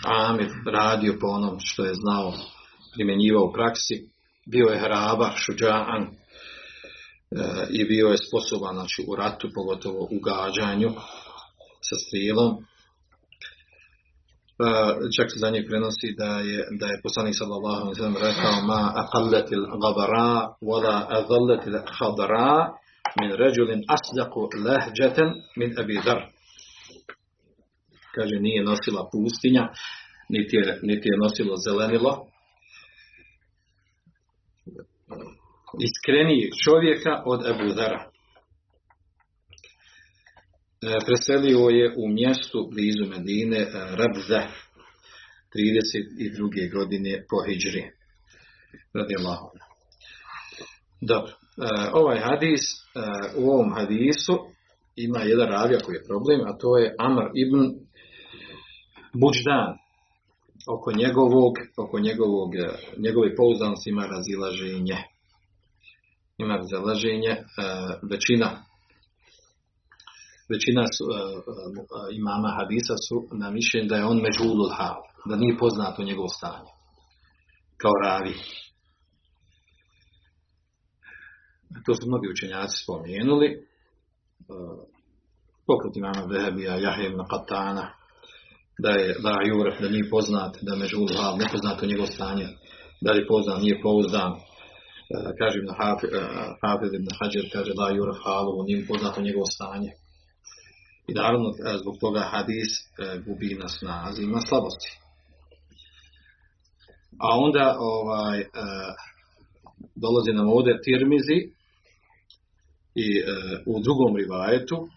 amir, 0.04 0.50
radio 0.72 1.18
po 1.22 1.28
onom 1.28 1.56
što 1.60 1.86
je 1.86 1.94
znao, 1.94 2.34
primjenjivao 2.94 3.44
u 3.44 3.54
praksi, 3.54 3.96
bio 4.46 4.66
je 4.66 4.80
hraba, 4.80 5.32
šuđan 5.36 6.02
e, 6.04 6.10
i 7.70 7.86
bio 7.86 8.08
je 8.08 8.18
sposoban 8.18 8.76
znači, 8.76 9.06
u 9.08 9.16
ratu, 9.16 9.50
pogotovo 9.56 10.08
u 10.12 10.20
gađanju 10.20 10.90
sa 11.88 11.96
strilom. 12.08 12.58
E, 14.64 14.66
čak 15.18 15.28
se 15.32 15.38
za 15.40 15.50
njeg 15.50 15.66
prenosi 15.70 16.10
da 16.18 16.32
je, 16.50 16.60
da 16.80 16.86
je 16.92 17.02
poslanik 17.04 17.36
sallallahu 17.38 17.82
alejhi 17.84 18.02
ve 18.16 18.22
rekao 18.30 18.56
ma 18.70 18.82
aqallatil 19.02 19.66
ghabara 19.84 20.32
wala 20.70 20.96
adhallatil 21.18 21.80
khadra 21.96 22.50
min 23.20 23.30
ređulin 23.42 23.82
asdaku 23.96 24.42
lehđeten 24.66 25.30
min 25.60 25.70
Abi 25.80 25.98
Dar. 26.06 26.20
Kaže, 28.16 28.36
nije 28.40 28.64
nosila 28.64 29.10
pustinja, 29.12 29.64
niti 30.30 30.56
je, 30.56 30.80
niti 30.84 31.08
je 31.10 31.18
nosilo 31.18 31.54
zelenilo. 31.66 32.12
Iskreniji 35.88 36.52
čovjeka 36.64 37.24
od 37.26 37.40
Ebu 37.52 37.74
Dara. 37.74 38.13
E, 40.86 41.06
preselio 41.06 41.60
je 41.70 41.94
u 41.98 42.08
mjestu 42.10 42.70
blizu 42.72 43.06
Medine 43.06 43.58
e, 43.58 43.68
Rabze 43.74 44.42
32. 45.56 46.74
godine 46.74 47.26
po 47.30 47.38
Hidžri. 47.48 47.84
Radi 48.94 49.16
Allahu. 49.20 49.48
Dobro. 51.02 51.32
E, 51.32 51.36
ovaj 51.94 52.20
hadis, 52.20 52.62
u 53.38 53.50
ovom 53.52 53.74
hadisu 53.74 54.34
ima 54.96 55.20
jedan 55.20 55.48
ravija 55.48 55.80
koji 55.80 55.96
je 55.96 56.08
problem, 56.08 56.42
a 56.42 56.58
to 56.58 56.78
je 56.78 56.96
Amr 57.00 57.24
ibn 57.34 57.60
Buđdan. 59.14 59.74
Oko 60.68 60.92
njegovog, 60.92 61.54
oko 61.78 62.00
njegovog, 62.00 62.52
njegove 62.98 63.36
pouzdanosti 63.36 63.90
ima 63.90 64.06
razilaženje. 64.06 64.98
Ima 66.38 66.56
razilaženje 66.56 67.38
većina 68.12 68.64
većina 70.56 70.84
su, 70.96 71.04
e, 71.10 71.20
imama 72.22 72.50
hadisa 72.58 72.96
su 73.08 73.18
na 73.42 73.48
mišljenju 73.58 73.88
da 73.90 73.96
je 73.96 74.10
on 74.12 74.20
međulul 74.28 74.72
hal, 74.78 74.98
da 75.30 75.36
nije 75.36 75.62
poznato 75.64 76.00
njegovo 76.04 76.30
stanje 76.38 76.72
kao 77.82 77.96
ravi. 78.06 78.36
To 81.86 81.92
su 81.96 82.04
mnogi 82.08 82.28
učenjaci 82.34 82.76
spomenuli. 82.84 83.48
E, 83.50 83.56
poput 85.68 85.92
imama 85.96 86.22
Vehebija, 86.32 86.74
Jahje 86.86 87.06
ibn 87.08 87.22
Qatana, 87.32 87.86
da 88.84 88.92
je 89.00 89.08
da 89.26 89.34
Juref, 89.50 89.76
da 89.82 89.90
nije 89.90 90.10
poznat, 90.10 90.54
da 90.66 90.70
je 90.74 90.80
međul 90.84 91.08
hal, 91.18 91.34
nepoznato 91.44 91.86
njegovo 91.86 92.08
stanje, 92.16 92.48
da 93.04 93.12
li 93.12 93.20
je 93.22 93.28
poznat, 93.28 93.62
nije 93.62 93.82
pouzdan. 93.86 94.32
Kaže 95.40 95.56
ibn 95.60 95.72
Hafiz 96.62 96.92
ibn 96.94 97.10
Hađer, 97.20 97.44
kaže 97.56 97.72
da 97.80 97.96
Juref 97.98 98.20
halu, 98.26 98.64
nije 98.68 98.88
poznato 98.92 99.22
njegovo 99.22 99.48
stanje. 99.56 99.90
I 101.08 101.14
naravno 101.14 101.50
e, 101.50 101.78
zbog 101.78 101.98
toga 102.00 102.20
hadis 102.20 102.72
e, 102.80 103.20
gubi 103.26 103.56
na 103.56 103.68
snazi, 103.68 104.24
ima 104.24 104.42
slabosti. 104.42 105.00
A 107.20 107.28
onda 107.38 107.76
ovaj, 107.80 108.40
e, 108.40 108.48
dolazi 109.96 110.32
nam 110.34 110.50
ovdje 110.50 110.82
Tirmizi 110.82 111.40
i 112.96 113.24
u 113.66 113.80
drugom 113.80 114.16
rivajetu, 114.16 114.88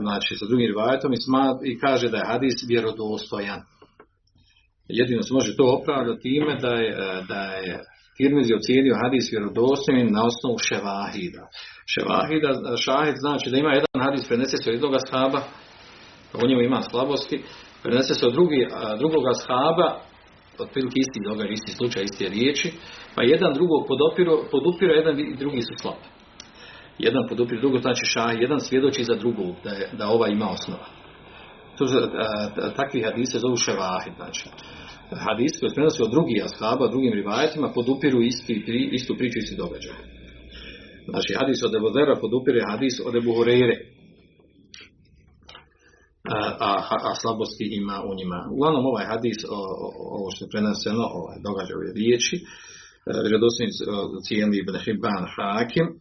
znači 0.00 0.36
sa 0.36 0.46
drugim 0.46 0.66
rivajetom 0.66 1.12
i, 1.12 1.16
i 1.72 1.78
kaže 1.78 2.08
da 2.08 2.16
je 2.16 2.26
hadis 2.26 2.54
vjerodostojan. 2.68 3.62
Jedino 4.88 5.22
se 5.22 5.34
može 5.34 5.56
to 5.56 5.78
opravdati 5.80 6.22
time 6.22 6.56
da 6.56 6.68
je, 6.68 7.22
da 7.28 7.42
je 7.42 7.84
Tirmizi 8.16 8.54
ocijenio 8.54 9.00
hadis 9.02 9.32
vjerodostojnim 9.32 10.08
na 10.12 10.20
osnovu 10.30 10.56
ševahida. 10.68 11.44
Ševahida, 11.92 12.76
šahid 12.84 13.16
znači 13.24 13.50
da 13.50 13.56
ima 13.58 13.72
jedan 13.78 13.98
hadis 14.06 14.28
prenese 14.28 14.56
se 14.56 14.70
od 14.70 14.74
jednoga 14.74 14.98
shaba, 15.08 15.40
u 16.44 16.46
njemu 16.48 16.62
ima 16.62 16.82
slabosti, 16.82 17.42
prenese 17.82 18.14
se 18.14 18.26
od 18.26 18.32
drugi, 18.32 18.60
drugoga 18.98 19.32
shaba, 19.34 19.88
otprilike 20.58 20.98
isti 21.00 21.20
događaj, 21.28 21.52
isti 21.52 21.72
slučaj, 21.78 22.02
iste 22.02 22.28
riječi, 22.28 22.72
pa 23.14 23.22
jedan 23.22 23.54
drugog 23.54 23.86
podupiro, 23.88 24.34
podupiro 24.50 24.92
jedan 24.92 25.20
i 25.20 25.36
drugi 25.36 25.62
su 25.62 25.74
slab. 25.82 26.00
Jedan 26.98 27.28
podupiro 27.28 27.60
drugo, 27.60 27.78
znači 27.78 28.04
šahid, 28.04 28.40
jedan 28.40 28.60
svjedoči 28.60 29.04
za 29.04 29.14
drugog 29.14 29.56
da, 29.64 29.70
je, 29.70 29.90
da 29.98 30.08
ova 30.08 30.28
ima 30.28 30.50
osnova. 30.50 30.86
To, 31.78 31.84
takvi 32.76 33.02
hadise 33.02 33.38
zovu 33.38 33.56
ševahid, 33.56 34.12
znači 34.16 34.48
hadis 35.26 35.60
koji 35.60 35.74
prenosi 35.74 36.02
od 36.02 36.10
drugih 36.10 36.44
ashaba, 36.44 36.88
drugim 36.88 37.12
rivajetima, 37.12 37.72
podupiru 37.74 38.22
isti, 38.22 38.54
istu 38.92 39.14
priču, 39.18 39.38
isti 39.38 39.56
događaj. 39.56 39.96
Znači, 41.10 41.30
hadis 41.40 41.58
od 41.62 41.74
Ebu 41.74 41.90
Zera 41.96 42.14
podupire 42.20 42.60
hadis 42.70 42.94
od 43.06 43.14
Ebu 43.20 43.32
Horeire. 43.38 43.76
A, 46.36 46.38
a, 46.68 46.70
a, 47.08 47.14
slabosti 47.20 47.66
ima 47.80 47.96
u 48.08 48.14
njima. 48.18 48.38
Uglavnom, 48.54 48.86
ovaj 48.86 49.06
hadis, 49.12 49.38
o, 49.56 49.60
o, 49.84 49.88
ovo 50.16 50.28
što 50.32 50.44
je 50.44 50.52
preneseno, 50.54 51.04
ovaj 51.20 51.36
događaj 51.46 51.74
ove 51.76 51.90
riječi, 52.00 52.36
e, 52.38 52.44
vjerodostojni 53.24 53.72
cijeli 54.26 54.54
Ibn 54.58 54.74
Hibban 54.84 55.24
Hakim, 55.34 55.86
e, 55.88 55.94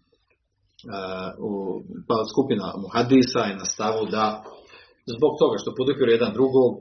pa 2.07 2.17
skupina 2.31 2.65
mu 2.81 2.87
hadisa 2.95 3.41
je 3.49 3.59
na 3.61 3.65
stavu 3.73 4.01
da 4.15 4.25
zbog 5.15 5.31
toga 5.39 5.55
što 5.61 5.77
podupiru 5.77 6.11
jedan 6.11 6.33
drugog 6.33 6.71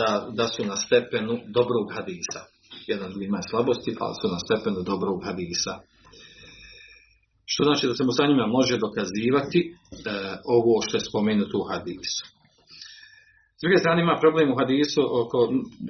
da, 0.00 0.10
da 0.38 0.46
su 0.48 0.64
na 0.64 0.76
stepenu 0.76 1.34
dobrog 1.58 1.86
hadisa. 1.96 2.40
Jedan 2.86 3.10
drugi 3.10 3.26
ima 3.26 3.42
slabosti, 3.50 3.96
ali 4.00 4.14
su 4.20 4.26
na 4.34 4.38
stepenu 4.44 4.80
dobrog 4.82 5.18
hadisa. 5.24 5.74
Što 7.50 7.64
znači 7.64 7.86
da 7.86 7.94
se 7.94 8.04
mu 8.04 8.12
sa 8.12 8.26
njima 8.26 8.46
može 8.46 8.84
dokazivati 8.86 9.60
e, 9.62 9.72
ovo 10.56 10.72
što 10.84 10.96
je 10.96 11.08
spomenuto 11.10 11.58
u 11.58 11.68
hadisu. 11.70 12.24
S 13.58 13.60
druge 13.62 13.76
strane 13.78 14.02
ima 14.02 14.16
problem 14.20 14.52
u 14.52 14.58
hadisu, 14.60 15.00
oko, 15.20 15.38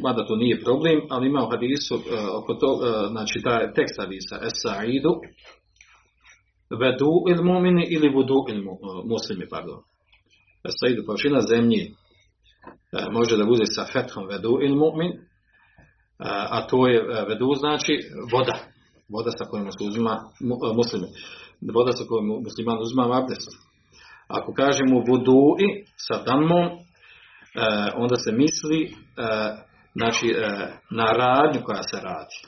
mada 0.02 0.26
to 0.26 0.36
nije 0.36 0.60
problem, 0.60 0.98
ali 1.10 1.26
ima 1.26 1.40
u 1.44 1.50
hadisu 1.50 1.94
e, 1.94 2.00
oko 2.38 2.54
to, 2.54 2.70
e, 2.76 3.08
znači 3.14 3.36
taj 3.44 3.72
tekst 3.76 3.96
hadisa, 4.00 4.34
es-sa'idu, 4.48 5.12
vedu 6.80 7.12
il 7.32 7.40
mumini 7.44 7.84
ili 7.90 8.08
vudu 8.16 8.38
il 8.48 8.60
muslimi, 9.12 9.48
pardon. 9.48 9.78
Saidu 10.80 11.02
površina 11.06 11.40
zemlji 11.40 11.82
e, 11.86 11.92
može 13.12 13.36
da 13.36 13.44
bude 13.44 13.64
sa 13.66 13.84
fethom 13.92 14.26
vedu 14.26 14.58
il 14.62 14.74
mu'min, 14.74 15.12
e, 15.12 15.18
a 16.26 16.66
to 16.66 16.86
je 16.86 16.96
e, 16.96 17.24
vedu 17.28 17.54
znači 17.54 17.92
voda. 18.32 18.58
Voda 19.08 19.30
sa 19.30 19.44
kojom 19.44 19.72
se 19.72 19.84
uzima 19.84 20.20
muslimi. 20.74 21.06
Voda 21.74 21.92
sa 21.92 22.04
kojom 22.08 22.26
musliman 22.26 22.78
uzima 22.80 23.18
abdest. 23.18 23.50
Ako 24.28 24.52
kažemo 24.52 25.04
vudu'i 25.08 25.84
sa 25.96 26.22
damom, 26.22 26.66
onda 27.96 28.16
se 28.16 28.32
misli 28.32 28.94
znači, 29.94 30.34
na 30.90 31.04
radnju 31.04 31.60
koja 31.64 31.82
se 31.82 31.96
radi. 32.02 32.38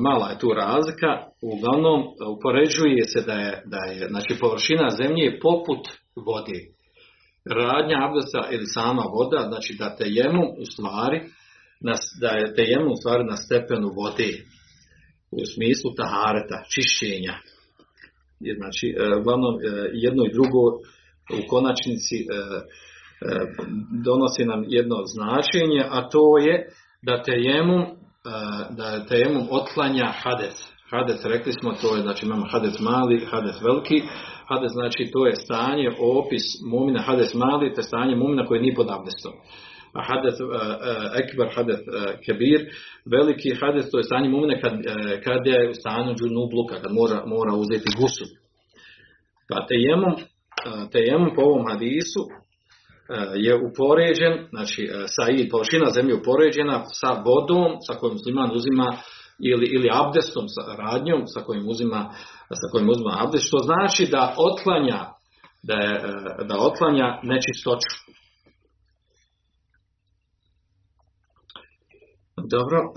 Mala 0.00 0.30
je 0.30 0.38
tu 0.38 0.48
razlika, 0.54 1.06
uglavnom 1.42 2.02
upoređuje 2.36 3.04
se 3.04 3.20
da 3.26 3.32
je, 3.32 3.62
da 3.66 3.76
je 3.76 4.08
znači 4.08 4.40
površina 4.40 4.88
zemlje 4.90 5.22
je 5.24 5.40
poput 5.40 5.88
vode. 6.26 6.58
Radnja 7.44 7.96
abdesta 8.06 8.48
ili 8.50 8.66
sama 8.66 9.02
voda, 9.16 9.40
znači 9.48 9.76
da 9.78 9.96
tejemum 9.96 10.48
u 10.62 10.64
stvari, 10.72 11.20
da 12.20 12.28
je 12.28 12.54
tejemum 12.54 12.92
u 12.92 13.00
stvari 13.00 13.24
na 13.24 13.36
stepenu 13.36 13.88
vode, 13.96 14.32
u 15.30 15.40
smislu 15.54 15.94
tahareta, 16.00 16.58
čišćenja. 16.72 17.34
Znači, 18.60 18.86
e, 18.98 19.16
uglavnom, 19.20 19.54
e, 19.54 19.90
jedno 19.92 20.22
i 20.24 20.32
drugo 20.32 20.62
u 21.38 21.40
konačnici 21.48 22.16
e, 22.20 22.26
donosi 24.04 24.44
nam 24.44 24.64
jedno 24.66 24.96
značenje, 25.14 25.82
a 25.90 26.08
to 26.08 26.38
je 26.38 26.68
da 27.02 27.22
tejemum, 27.22 27.84
da 28.70 29.06
tejemum 29.06 29.46
otklanja 29.50 30.12
hades. 30.22 30.56
Hades, 30.90 31.24
rekli 31.24 31.52
smo, 31.52 31.72
to 31.72 31.96
je, 31.96 32.02
znači 32.02 32.26
imamo 32.26 32.46
hades 32.50 32.80
mali, 32.80 33.26
hades 33.30 33.56
veliki, 33.62 34.02
Hades 34.48 34.72
znači 34.72 35.10
to 35.12 35.26
je 35.26 35.36
stanje, 35.36 35.90
opis 35.98 36.42
mumina 36.70 37.00
hades 37.02 37.34
mali, 37.34 37.74
te 37.74 37.82
stanje 37.82 38.16
mumina 38.16 38.46
koje 38.46 38.60
nije 38.60 38.74
pod 38.74 38.86
abdestom. 38.90 39.32
A 39.92 40.02
hades 40.02 40.40
uh, 40.40 40.46
uh, 40.48 40.56
ekbar, 41.22 41.48
hades 41.54 41.80
uh, 41.80 42.20
kebir, 42.26 42.60
veliki 43.10 43.54
hades 43.60 43.90
to 43.90 43.98
je 43.98 44.04
stanje 44.04 44.28
mumina 44.28 44.60
kad, 44.60 44.72
kad 45.24 45.46
je 45.46 45.70
u 45.70 45.74
stanju 45.74 46.14
džunubluka, 46.14 46.74
kad 46.82 46.92
mora, 46.92 47.22
mora 47.26 47.52
uzeti 47.54 47.90
gusu. 48.00 48.24
Pa 49.48 49.66
tejemom, 49.66 50.14
tejemom 50.92 51.30
po 51.34 51.42
ovom 51.42 51.64
hadisu 51.70 52.22
je 53.34 53.54
upoređen, 53.68 54.34
znači 54.50 54.88
sa 55.06 55.30
i 55.30 55.48
površina 55.48 55.90
zemlje 55.90 56.14
upoređena 56.14 56.84
sa 57.00 57.10
vodom 57.26 57.76
sa 57.86 57.94
kojom 57.98 58.14
musliman 58.14 58.50
uzima 58.54 58.96
ili, 59.38 59.66
ili 59.66 59.88
abdestom, 59.92 60.48
sa 60.48 60.74
radnjom 60.76 61.22
sa 61.26 61.40
kojim 61.40 61.68
uzima 61.68 62.14
sa 62.48 62.70
kojim 62.72 62.88
uzma 62.88 63.16
abdest, 63.18 63.46
što 63.46 63.58
znači 63.58 64.06
da 64.06 64.34
otklanja 64.36 65.06
da, 65.62 65.74
je, 65.74 66.00
da 66.48 66.56
otklanja 66.58 67.20
nečistoću. 67.22 67.94
Dobro, 72.50 72.78
uh, 72.78 72.92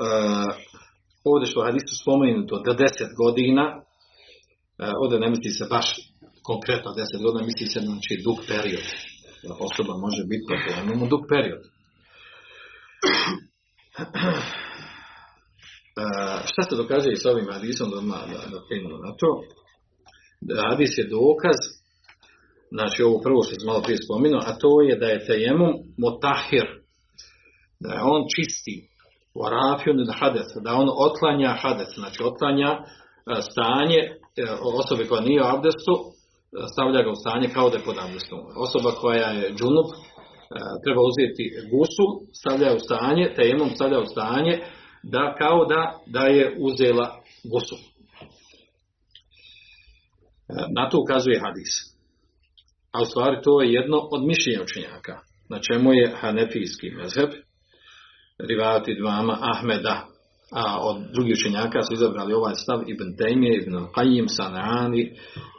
ovdje 1.24 1.48
što 1.48 1.64
hadisu 1.64 1.96
spomenuto 2.02 2.60
da 2.60 2.74
deset 2.74 3.10
godina, 3.18 3.66
uh, 3.78 3.84
ovdje 5.04 5.20
ne 5.20 5.30
misli 5.30 5.50
se 5.50 5.66
baš 5.70 5.96
konkretno 6.44 6.94
deset 6.94 7.22
godina, 7.24 7.46
misli 7.46 7.68
se 7.68 7.80
znači 7.80 8.22
dug 8.24 8.38
period. 8.48 8.84
Osoba 9.60 9.98
može 9.98 10.24
biti 10.24 10.54
imamo 10.84 11.08
dug 11.08 11.22
period. 11.30 11.62
Šta 16.52 16.62
se 16.70 16.76
dokazuje 16.76 17.16
s 17.16 17.26
ovim 17.26 17.48
hadisom 17.52 17.90
da, 17.90 17.96
da, 17.96 18.40
da 18.54 18.60
na 19.08 19.12
to? 19.20 19.30
hadis 20.70 20.98
je 20.98 21.10
dokaz, 21.20 21.60
znači 22.72 23.04
ovo 23.04 23.18
prvo 23.26 23.44
što 23.44 23.56
sam 23.56 23.68
malo 23.68 23.82
prije 23.82 23.98
spomenuo, 24.06 24.42
a 24.50 24.52
to 24.62 24.82
je 24.82 24.96
da 25.02 25.06
je 25.06 25.26
tejemum 25.26 25.74
motahir, 26.04 26.68
da 27.84 27.90
je 27.94 28.02
on 28.14 28.22
čisti, 28.34 28.76
warafjun 29.42 30.00
hadeth, 30.20 30.54
da 30.66 30.72
on 30.82 30.88
otklanja 31.08 31.52
hadeth, 31.64 31.94
znači 32.02 32.20
otklanja 32.30 32.70
e, 32.72 32.82
stanje 33.50 34.02
e, 34.08 34.12
osobe 34.82 35.04
koja 35.10 35.22
nije 35.22 35.42
u 35.42 35.50
abdestu, 35.56 35.94
e, 35.98 36.06
stavlja 36.74 37.02
ga 37.06 37.12
u 37.12 37.22
stanje 37.24 37.48
kao 37.56 37.70
da 37.70 37.78
je 37.78 37.88
pod 37.90 37.98
abdestom. 38.06 38.40
Osoba 38.66 38.92
koja 39.02 39.28
je 39.38 39.54
džunup, 39.58 39.90
treba 40.84 41.02
uzeti 41.12 41.46
gusul, 41.74 42.10
stavlja 42.40 42.70
u 42.76 42.80
stanje, 42.86 43.26
tejemom 43.38 43.70
stavlja 43.76 44.00
u 44.00 44.12
stanje, 44.14 44.54
da 45.04 45.36
kao 45.40 45.66
da, 45.66 46.00
da 46.06 46.26
je 46.26 46.56
uzela 46.60 47.22
gusul. 47.44 47.78
Na 50.76 50.90
to 50.90 50.98
ukazuje 51.02 51.40
hadis. 51.40 51.72
A 52.94 53.02
u 53.02 53.06
stvari 53.06 53.42
to 53.44 53.62
je 53.62 53.74
jedno 53.74 53.98
od 54.12 54.26
mišljenja 54.26 54.62
učenjaka. 54.64 55.20
Na 55.50 55.60
čemu 55.60 55.94
je 55.94 56.16
hanefijski 56.20 56.90
mezheb, 56.90 57.30
rivati 58.40 58.98
dvama 59.00 59.38
Ahmeda, 59.42 60.08
a 60.52 60.80
od 60.82 60.98
drugih 61.14 61.36
učenjaka 61.40 61.82
su 61.82 61.94
izabrali 61.94 62.34
ovaj 62.34 62.56
stav 62.56 62.80
Ibn 62.88 63.16
Taymiye, 63.20 63.62
Ibn 63.62 63.76
Qayyim, 63.76 64.28
Sanani 64.28 65.02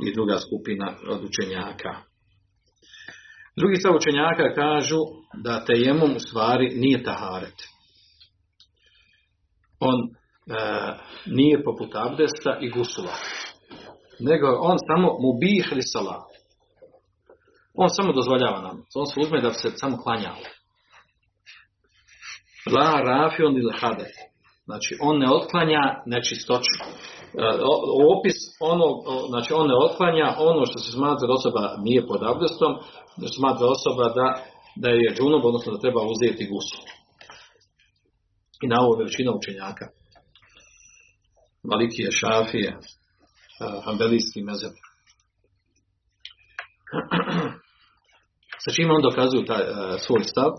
i 0.06 0.14
druga 0.14 0.38
skupina 0.38 0.94
od 1.08 1.20
učenjaka. 1.24 1.94
Drugi 3.56 3.76
stav 3.76 3.96
učenjaka 3.96 4.54
kažu 4.54 4.98
da 5.42 5.64
tejemom 5.64 6.16
u 6.16 6.20
stvari 6.20 6.74
nije 6.74 7.02
taharet. 7.02 7.54
On 9.90 9.98
e, 10.00 10.08
nije 11.26 11.64
poput 11.64 11.90
abdesta 11.94 12.58
i 12.60 12.70
gusula 12.70 13.14
nego 14.22 14.46
on 14.60 14.76
samo 14.88 15.08
mubih 15.24 15.72
li 15.76 15.82
salat. 15.82 16.26
On 17.74 17.88
samo 17.90 18.12
dozvoljava 18.12 18.60
nam. 18.60 18.76
On 18.94 19.06
se 19.06 19.20
uzme 19.20 19.40
da 19.40 19.52
se 19.52 19.70
samo 19.70 19.96
klanja. 19.96 20.32
La 22.74 23.00
rafion 23.00 23.56
ili 23.56 23.72
hadeth. 23.80 24.16
Znači, 24.64 24.96
on 25.00 25.18
ne 25.18 25.28
otklanja 25.30 25.82
nečistoću. 26.06 26.74
E, 26.82 26.84
opis 28.14 28.38
ono, 28.60 28.86
znači 29.28 29.52
on 29.52 29.66
ne 29.68 29.76
otklanja 29.86 30.34
ono 30.38 30.66
što 30.66 30.78
se 30.78 30.92
smatra 30.92 31.26
da 31.26 31.32
osoba 31.32 31.74
nije 31.86 32.06
pod 32.06 32.22
abdestom, 32.22 32.72
se 33.20 33.28
smatra 33.38 33.66
osoba 33.76 34.04
da, 34.18 34.26
da 34.76 34.88
je 34.88 35.14
džunob, 35.16 35.44
odnosno 35.44 35.72
da 35.72 35.78
treba 35.84 36.00
uzeti 36.12 36.48
gusu. 36.52 36.76
I 38.62 38.66
na 38.66 38.76
ovo 38.80 39.04
većina 39.04 39.32
učenjaka. 39.32 39.88
Malikije, 41.62 42.10
šafije, 42.10 42.78
Hanbelijski 43.84 44.42
mezeb. 44.42 44.72
Sa 48.64 48.70
čim 48.70 48.90
on 48.90 49.02
dokazuju 49.02 49.44
taj, 49.44 49.62
uh, 49.62 49.68
svoj 49.98 50.24
stav? 50.24 50.50
Uh, 50.50 50.56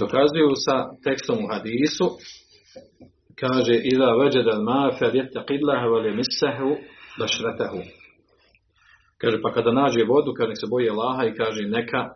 dokazuju 0.00 0.50
sa 0.66 0.76
tekstom 1.04 1.44
u 1.44 1.48
hadisu 1.52 2.06
kaže 3.40 3.74
ila 3.92 4.16
veđed 4.16 4.48
al 4.48 4.62
ma 4.62 4.90
fel 4.98 5.14
jettaqillaha 5.14 5.86
wal 5.92 6.04
yamissahu 6.10 6.70
bashratahu 7.18 7.80
kaže 9.20 9.42
pa 9.42 9.52
kada 9.52 9.72
nađe 9.72 10.04
vodu 10.04 10.32
nek 10.48 10.58
se 10.60 10.66
boji 10.70 10.90
Allaha 10.90 11.24
i 11.24 11.36
kaže 11.40 11.62
neka 11.62 12.02
uh, 12.02 12.10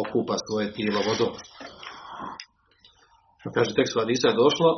okupa 0.00 0.34
svoje 0.46 0.72
tijelo 0.72 1.00
vodom 1.06 1.32
kaže 3.54 3.74
tekst 3.74 3.98
hadisa 4.00 4.28
je 4.28 4.40
došlo 4.44 4.70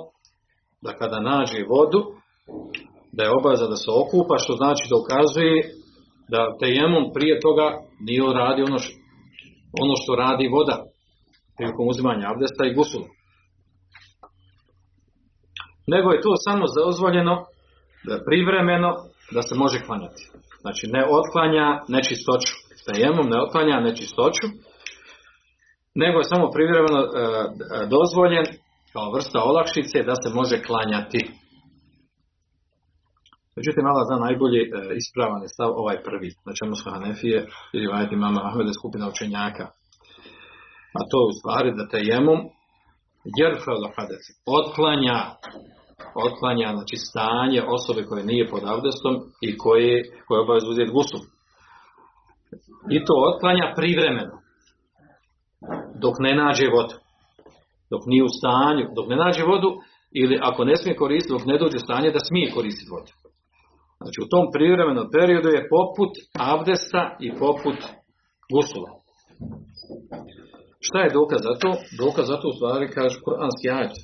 da 0.85 0.91
kada 1.01 1.19
nađe 1.21 1.61
vodu 1.75 2.01
da 3.17 3.21
je 3.25 3.35
obaveza 3.39 3.67
da 3.73 3.77
se 3.77 3.91
okupa, 4.03 4.35
što 4.43 4.53
znači 4.61 4.85
da 4.91 5.01
ukazuje 5.03 5.57
da 6.33 6.57
tejemom 6.61 7.05
prije 7.15 7.35
toga 7.47 7.67
nije 8.07 8.23
radi 8.43 8.63
ono 8.63 8.79
što, 8.79 8.95
ono 9.85 9.95
što 10.01 10.11
radi 10.25 10.55
voda 10.57 10.77
prilikom 11.57 11.89
uzimanja 11.89 12.31
abdesta 12.33 12.63
i 12.67 12.75
gusula. 12.79 13.09
Nego 15.87 16.09
je 16.11 16.25
to 16.27 16.33
samo 16.47 16.65
dozvoljeno 16.85 17.35
da 18.07 18.13
je 18.15 18.25
privremeno 18.29 18.91
da 19.35 19.43
se 19.43 19.55
može 19.63 19.79
klanjati. 19.87 20.23
Znači 20.63 20.85
ne 20.95 21.03
otklanja 21.19 21.67
nečistoću. 21.95 22.53
Tejemom 22.87 23.27
ne 23.33 23.39
otklanja 23.45 23.81
nečistoću, 23.81 24.47
nego 25.95 26.19
je 26.19 26.31
samo 26.33 26.51
privremeno 26.51 27.01
e, 27.03 27.09
dozvoljen 27.95 28.47
kao 28.93 29.13
vrsta 29.15 29.39
olakšice 29.51 30.03
da 30.03 30.15
se 30.23 30.29
može 30.35 30.63
klanjati. 30.63 31.21
Međutim, 33.57 33.87
Allah 33.87 34.05
zna 34.09 34.19
najbolje 34.27 34.61
e, 34.63 34.69
ispravan 35.01 35.43
je 35.43 35.49
stav 35.49 35.71
ovaj 35.83 36.03
prvi, 36.07 36.29
na 36.47 36.53
čemu 36.59 36.75
su 36.75 36.91
Hanefije 36.91 37.47
ili 37.73 37.93
vajeti 37.93 38.17
mama 38.17 38.41
Ahmede 38.49 38.73
skupina 38.79 39.09
učenjaka. 39.09 39.67
A 40.99 41.01
to 41.11 41.17
je 41.21 41.31
u 41.31 41.37
stvari 41.39 41.69
da 41.79 41.89
te 41.89 41.99
jemom 42.11 42.41
jerfel 43.41 43.81
hadec 43.97 44.25
otklanja 44.59 45.19
otklanja 46.29 46.69
znači 46.77 46.97
stanje 46.97 47.63
osobe 47.77 48.03
koje 48.09 48.25
nije 48.25 48.49
pod 48.49 48.63
avdestom 48.65 49.15
i 49.41 49.59
koje, 49.59 50.03
koje 50.27 50.41
obavezno 50.41 50.71
uzeti 50.71 50.93
gusu. 50.93 51.19
I 52.95 53.05
to 53.07 53.15
otklanja 53.31 53.73
privremeno. 53.77 54.42
Dok 56.03 56.15
ne 56.19 56.33
nađe 56.43 56.67
vodu. 56.77 56.95
Dok 57.91 58.03
nije 58.07 58.25
u 58.25 58.35
stanju, 58.39 58.85
dok 58.97 59.07
ne 59.13 59.17
nađe 59.17 59.45
vodu 59.53 59.71
ili 60.23 60.37
ako 60.43 60.65
ne 60.65 60.77
smije 60.77 60.97
koristiti, 60.97 61.35
dok 61.37 61.45
ne 61.47 61.59
dođe 61.59 61.77
u 61.77 61.87
stanje 61.87 62.11
da 62.11 62.21
smije 62.29 62.51
koristiti 62.57 62.93
vodu. 62.95 63.13
Znači 64.03 64.19
u 64.25 64.31
tom 64.33 64.45
privremenom 64.55 65.07
periodu 65.17 65.49
je 65.49 65.69
poput 65.77 66.13
abdesta 66.53 67.03
i 67.27 67.29
poput 67.45 67.79
gusula. 68.55 68.91
Šta 70.87 70.99
je 71.03 71.17
dokaz 71.21 71.41
za 71.49 71.55
to? 71.63 71.71
Dokaz 72.05 72.25
za 72.33 72.37
to 72.41 72.47
u 72.49 72.57
stvari 72.57 72.87
kaže 72.97 73.17
Kur'anski 73.27 73.69
ajet. 73.79 73.95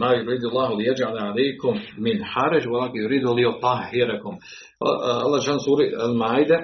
Ma 0.00 0.08
yuridu 0.18 0.46
Allahu 0.50 0.74
li 0.78 0.84
yaj'ala 0.90 1.20
alaykum 1.30 1.74
min 2.06 2.18
haraj 2.32 2.64
wa 2.74 2.82
yuridu 3.02 3.30
li 3.36 3.42
yutahhirakum. 3.48 4.34
Allah 5.24 5.40
džan 5.44 5.60
suri 5.66 5.86
Al-Maide 6.06 6.58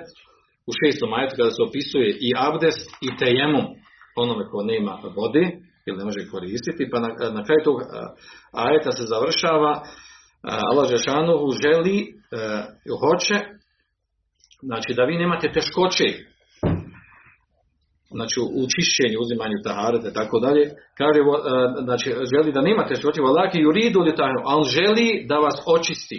u 0.69 0.73
šestom 0.79 1.11
ajetu 1.19 1.35
kada 1.39 1.51
se 1.51 1.63
opisuje 1.69 2.09
i 2.27 2.29
abdest 2.49 2.87
i 3.07 3.09
tejemum 3.23 3.67
onome 4.17 4.45
ko 4.51 4.63
nema 4.63 4.99
vode 5.17 5.45
ili 5.87 5.99
ne 5.99 6.05
može 6.05 6.31
koristiti, 6.31 6.91
pa 6.91 6.99
na, 7.01 7.09
na 7.09 7.45
kraju 7.45 7.61
tog 7.65 7.77
ajeta 8.53 8.93
se 8.93 9.05
završava 9.07 9.83
Allah 10.45 10.91
Žešanovu 10.91 11.51
želi, 11.51 11.97
uh, 12.05 13.01
hoće, 13.01 13.37
znači 14.63 14.95
da 14.95 15.05
vi 15.05 15.19
nemate 15.19 15.53
teškoće, 15.53 16.05
znači 18.11 18.41
u 18.41 18.63
čišćenju, 18.75 19.17
uzimanju 19.21 19.59
taharete, 19.65 20.13
tako 20.13 20.41
dalje, 20.41 20.65
kaže, 21.01 21.21
uh, 21.21 21.37
znači 21.85 22.09
želi 22.33 22.53
da 22.53 22.61
nemate 22.61 22.95
teškoće, 22.95 23.21
valaki 23.21 23.59
juridu 23.59 24.01
li 24.01 24.17
tajnu, 24.17 24.41
a 24.45 24.53
želi 24.77 25.27
da 25.29 25.37
vas 25.37 25.57
očisti. 25.67 26.19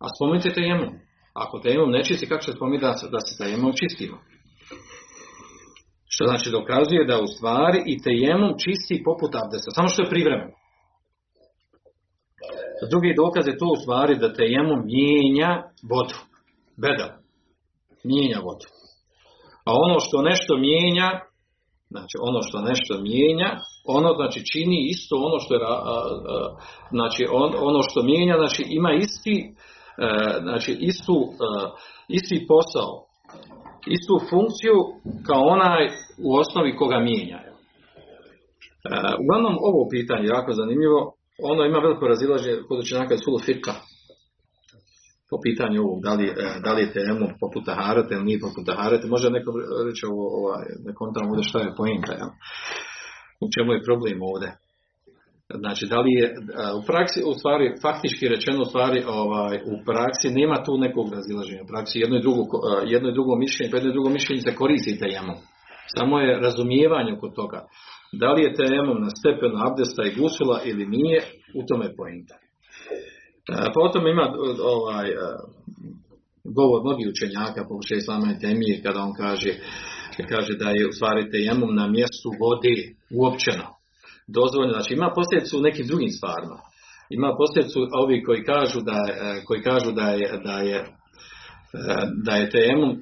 A 0.00 0.06
spomenite 0.16 0.50
tejemom. 0.50 0.92
Ako 1.34 1.58
tejemom 1.58 1.90
ne 1.90 2.04
čisti, 2.04 2.28
kako 2.28 2.44
će 2.44 2.52
spomenuti 2.52 2.84
da, 2.84 2.94
da 3.10 3.20
se 3.20 3.44
tejemom 3.44 3.72
čistimo? 3.80 4.16
Što 6.14 6.24
znači 6.24 6.50
dokazuje 6.50 7.04
da 7.04 7.20
u 7.20 7.26
stvari 7.26 7.78
i 7.86 8.02
tejemom 8.02 8.52
čisti 8.64 9.02
poput 9.08 9.32
abdesta, 9.34 9.70
samo 9.70 9.88
što 9.88 10.02
je 10.02 10.12
privremeno. 10.14 10.54
Drugi 12.90 13.14
dokaz 13.22 13.46
je 13.46 13.58
to 13.58 13.66
u 13.72 13.80
stvari 13.82 14.18
da 14.18 14.32
te 14.32 14.44
jemu 14.56 14.74
mijenja 14.92 15.50
vodu. 15.90 16.18
Bedel. 16.82 17.10
Mijenja 18.04 18.38
vodu. 18.46 18.66
A 19.68 19.70
ono 19.86 19.96
što 20.00 20.22
nešto 20.22 20.52
mijenja, 20.56 21.08
znači 21.90 22.16
ono 22.28 22.40
što 22.42 22.58
nešto 22.60 22.92
mijenja, 23.08 23.50
ono 23.96 24.10
znači 24.18 24.40
čini 24.52 24.78
isto 24.94 25.14
ono 25.16 25.38
što 25.38 25.54
je, 25.54 25.60
znači 26.90 27.22
on, 27.30 27.50
ono 27.70 27.80
što 27.82 28.02
mijenja, 28.02 28.34
znači 28.38 28.62
ima 28.68 28.92
isti, 28.92 29.36
a, 29.98 30.40
znači 30.40 30.72
istu, 30.80 31.16
isti 32.08 32.46
posao, 32.48 32.90
istu 33.86 34.14
funkciju 34.30 34.76
kao 35.26 35.42
onaj 35.56 35.88
u 36.26 36.36
osnovi 36.36 36.76
koga 36.76 36.98
mijenja. 36.98 37.38
Uglavnom 39.22 39.56
ovo 39.60 39.88
pitanje 39.90 40.22
je 40.24 40.34
jako 40.36 40.52
zanimljivo, 40.52 41.00
ono 41.50 41.64
ima 41.64 41.78
veliko 41.78 42.06
razilaženje 42.08 42.62
kod 42.68 42.78
učenjaka 42.78 43.16
sulu 43.16 43.38
fika 43.38 43.74
po 45.30 45.36
pitanju 45.46 45.78
ovog, 45.82 45.98
da 46.06 46.12
li, 46.18 46.26
e, 46.26 46.32
da 46.64 46.70
li 46.72 46.82
je 46.82 46.92
temu 46.98 47.26
poput 47.42 47.62
taharete 47.70 48.14
ili 48.14 48.24
nije 48.24 48.44
poput 48.46 48.64
taharete, 48.70 49.04
može 49.14 49.30
neko 49.30 49.50
reći 49.86 50.02
ovo, 50.12 50.24
ovaj, 50.38 50.66
ne 50.86 50.92
kontam 50.94 51.28
ovdje 51.30 51.44
šta 51.50 51.58
je 51.58 51.76
pojenta, 51.80 52.12
jel? 52.20 52.30
u 53.44 53.46
čemu 53.54 53.70
je 53.72 53.86
problem 53.88 54.18
ovdje. 54.30 54.48
Znači, 55.58 55.86
da 55.86 56.00
li 56.00 56.12
je, 56.12 56.26
e, 56.26 56.34
u 56.78 56.82
praksi, 56.86 57.22
u 57.26 57.34
stvari, 57.34 57.74
faktički 57.82 58.28
rečeno, 58.28 58.62
u 58.62 58.64
stvari, 58.64 59.04
ovaj, 59.06 59.56
u 59.56 59.84
praksi 59.84 60.28
nema 60.30 60.64
tu 60.64 60.78
nekog 60.78 61.12
razilaženja. 61.12 61.62
U 61.62 61.66
praksi 61.66 61.98
jedno 61.98 62.16
i 62.16 62.20
drugo, 62.20 62.42
e, 62.42 62.82
jedno 62.86 63.08
i 63.08 63.12
drugo 63.12 63.36
mišljenje, 63.36 63.70
pa 63.70 63.76
jedno 63.76 63.90
i 63.90 63.92
drugo 63.92 64.10
mišljenje 64.10 64.42
se 64.42 64.54
koristi 64.54 64.98
tejemom. 64.98 65.36
Samo 65.96 66.20
je 66.20 66.40
razumijevanje 66.40 67.16
kod 67.20 67.34
toga. 67.34 67.60
Da 68.12 68.32
li 68.32 68.42
je 68.42 68.54
tejemom 68.54 68.98
na 69.04 69.10
stepenu 69.18 69.56
abdesta 69.68 70.02
i 70.04 70.14
gusula 70.20 70.60
ili 70.64 70.86
nije, 70.86 71.20
u 71.58 71.60
tome 71.68 71.84
je 71.86 71.96
pojenta. 71.96 72.34
E, 72.34 73.72
Potom 73.74 74.06
ima 74.06 74.26
ovaj, 74.74 75.08
govor 76.44 76.82
mnogih 76.82 77.06
učenjaka, 77.14 77.68
pokušaj 77.68 77.98
Islama 77.98 78.38
Temije, 78.40 78.82
kada 78.84 79.00
on 79.00 79.12
kaže, 79.22 79.52
kaže 80.32 80.52
da 80.62 80.68
je 80.70 80.88
u 80.88 80.92
stvari 80.92 81.30
tejemum 81.30 81.74
na 81.74 81.86
mjestu 81.96 82.28
vode 82.40 82.76
uopćeno. 83.20 83.81
Dozvoljeno, 84.28 84.72
znači 84.72 84.94
ima 84.94 85.12
posljedicu 85.14 85.58
u 85.58 85.62
nekim 85.62 85.86
drugim 85.86 86.10
stvarima. 86.10 86.58
Ima 87.10 87.34
posljedicu 87.38 87.78
ovi 87.92 88.22
koji 88.24 88.44
kažu 88.44 88.80
da, 88.80 88.92
je- 88.92 89.44
koji 89.46 89.62
kažu 89.62 89.92
da 89.92 90.02
je, 90.08 90.40
da 90.44 90.52
je 90.52 90.76
e, 90.76 90.86
da 92.24 92.32
je 92.36 92.50
tejemum 92.50 92.90
e, 92.90 92.96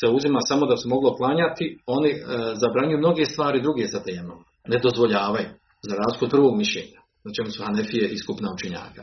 se 0.00 0.06
uzima 0.08 0.40
samo 0.40 0.66
da 0.66 0.76
se 0.76 0.88
moglo 0.88 1.14
klanjati, 1.16 1.78
oni 1.86 2.10
e, 2.10 2.16
zabranjuju 2.54 2.98
mnoge 2.98 3.24
stvari 3.24 3.62
druge 3.62 3.86
za 3.86 4.00
tejemum. 4.00 4.38
Ne 4.68 4.78
dozvoljavaju, 4.78 5.48
za 5.82 5.96
razliku 5.96 6.24
od 6.24 6.30
prvog 6.30 6.56
mišljenja, 6.56 7.00
na 7.24 7.32
čemu 7.36 7.50
su 7.50 7.62
Hanefije 7.64 8.08
i 8.08 8.18
skupna 8.18 8.48
učenjaka. 8.54 9.02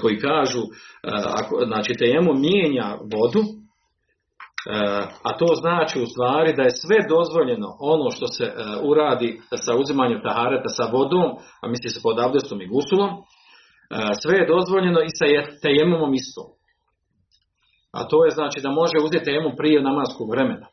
Koji- 0.00 0.18
kažu, 0.18 0.60
e, 0.60 0.64
ako, 1.24 1.64
znači 1.66 1.92
tejemum 1.94 2.40
mijenja 2.40 2.88
vodu, 3.12 3.40
e, 3.40 3.67
a 5.22 5.36
to 5.38 5.46
znači 5.54 6.00
u 6.02 6.06
stvari 6.06 6.56
da 6.56 6.62
je 6.62 6.70
sve 6.70 6.96
dozvoljeno 7.08 7.76
ono 7.80 8.10
što 8.10 8.26
se 8.26 8.44
e, 8.44 8.52
uradi 8.82 9.40
sa 9.64 9.76
uzimanjem 9.76 10.22
tahareta 10.22 10.68
sa 10.68 10.84
vodom, 10.92 11.30
a 11.62 11.68
misli 11.68 11.90
se 11.90 12.00
pod 12.02 12.18
abdestom 12.18 12.60
i 12.62 12.68
gusulom, 12.68 13.10
e, 13.10 13.16
sve 14.22 14.34
je 14.38 14.46
dozvoljeno 14.46 15.00
i 15.00 15.10
sa 15.18 15.24
je- 15.24 15.58
tejemumom 15.62 16.14
isto. 16.14 16.42
A 17.92 18.04
to 18.08 18.24
je 18.24 18.30
znači 18.30 18.60
da 18.60 18.70
može 18.70 18.96
uzeti 19.04 19.24
temu 19.24 19.48
prije 19.56 19.82
namaskog 19.82 20.30
vremena. 20.30 20.66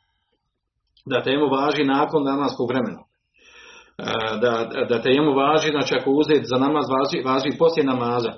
Da 1.06 1.24
temu 1.24 1.50
važi 1.50 1.84
nakon 1.84 2.24
namaskog 2.24 2.70
vremena. 2.72 3.02
E, 3.02 4.04
Da, 4.42 4.70
da 4.90 5.02
temu 5.02 5.34
važi, 5.34 5.70
znači 5.72 5.96
ako 6.00 6.12
uzeti 6.12 6.46
za 6.46 6.58
namaz 6.58 6.86
važi, 6.90 7.24
važi 7.26 7.58
poslije 7.60 7.86
namaza. 7.86 8.34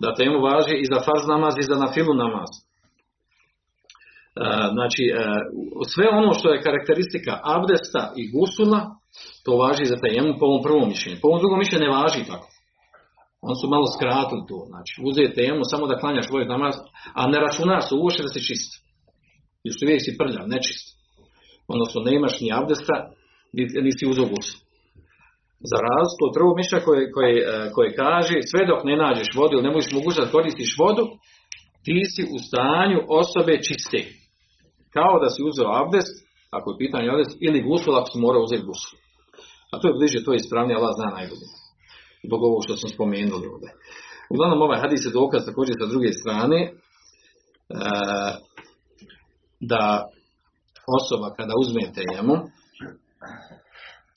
Da 0.00 0.14
temu 0.14 0.40
važi 0.40 0.74
i 0.76 0.84
za 0.84 1.00
farz 1.06 1.26
namaz 1.28 1.54
i 1.58 1.62
za 1.62 1.74
nafilu 1.74 2.14
namaz. 2.14 2.50
E, 4.36 4.42
Znači, 4.76 5.02
e, 5.04 5.12
sve 5.94 6.06
ono 6.20 6.32
što 6.38 6.46
je 6.52 6.62
karakteristika 6.66 7.32
abdesta 7.56 8.02
i 8.20 8.22
gusula, 8.34 8.80
to 9.44 9.56
važi 9.56 9.84
za 9.92 9.96
tejemu 10.04 10.30
po 10.38 10.44
ovom 10.46 10.62
prvom 10.66 10.88
mišljenju. 10.88 11.18
Po 11.22 11.28
ovom 11.28 11.40
drugom 11.42 11.58
mišljenju 11.58 11.84
ne 11.86 11.96
važi 11.98 12.24
tako. 12.32 12.48
On 13.48 13.54
su 13.60 13.66
malo 13.74 13.86
skratili 13.96 14.42
to. 14.50 14.58
Znači, 14.72 14.92
uzeti 15.08 15.36
temu 15.40 15.60
samo 15.72 15.84
da 15.86 16.00
klanjaš 16.00 16.26
svoj 16.28 16.44
namaz, 16.54 16.74
a 17.18 17.20
ne 17.32 17.38
računaš 17.44 17.84
se 17.88 17.94
uoče 17.94 18.22
da 18.22 18.28
si 18.32 18.46
čist. 18.48 18.70
Još 19.66 19.76
uvijek 19.82 20.00
si 20.04 20.16
prljav, 20.18 20.44
nečist. 20.54 20.86
Odnosno, 21.72 21.98
nemaš 22.10 22.34
ni 22.40 22.48
abdesta, 22.60 22.94
ni- 23.56 23.82
nisi 23.86 24.10
uzeo 24.12 24.26
gusu. 24.34 24.54
Za 25.70 25.78
razliku 25.88 26.22
od 26.28 26.34
prvog 26.36 26.54
mišlja 26.60 26.78
koje, 26.86 27.02
koje, 27.14 27.34
e, 27.38 27.70
koje 27.74 27.88
kaže, 28.02 28.36
sve 28.50 28.62
dok 28.70 28.80
ne 28.84 28.96
nađeš 29.02 29.30
vodu 29.38 29.52
ili 29.54 29.66
ne 29.66 29.74
možeš 29.74 29.92
mogućnost 29.92 30.26
da 30.26 30.36
koristiš 30.36 30.70
vodu, 30.82 31.04
ti 31.84 31.98
si 32.12 32.22
u 32.34 32.38
stanju 32.46 32.98
osobe 33.22 33.54
čiste. 33.66 34.00
Kao 34.96 35.14
da 35.22 35.28
si 35.30 35.42
uzeo 35.50 35.76
abdest, 35.82 36.14
ako 36.50 36.66
je 36.70 36.78
pitanje 36.78 37.10
abdest, 37.10 37.36
ili 37.40 37.66
gusul 37.68 37.96
ako 37.96 38.08
si 38.10 38.18
morao 38.18 38.42
uzeti 38.42 38.66
gusul. 38.70 38.98
A 39.72 39.80
to 39.80 39.88
je 39.88 39.94
bliže, 39.98 40.24
to 40.24 40.32
je 40.32 40.36
ispravnije, 40.36 40.76
Allah 40.76 40.92
zna 40.98 41.08
najbolje. 41.18 41.46
Zbog 42.26 42.40
ovog 42.42 42.60
što 42.64 42.76
smo 42.76 42.88
spomenuli 42.88 43.46
ovdje. 43.54 43.70
Uglavnom 44.30 44.62
ovaj 44.62 44.80
hadis 44.80 45.06
je 45.06 45.16
dokaz 45.20 45.46
također 45.46 45.74
sa 45.78 45.86
druge 45.86 46.12
strane 46.12 46.60
e, 46.62 46.72
da 49.60 50.08
osoba 50.98 51.34
kada 51.36 51.54
uzme 51.62 51.92
temu, 51.98 52.34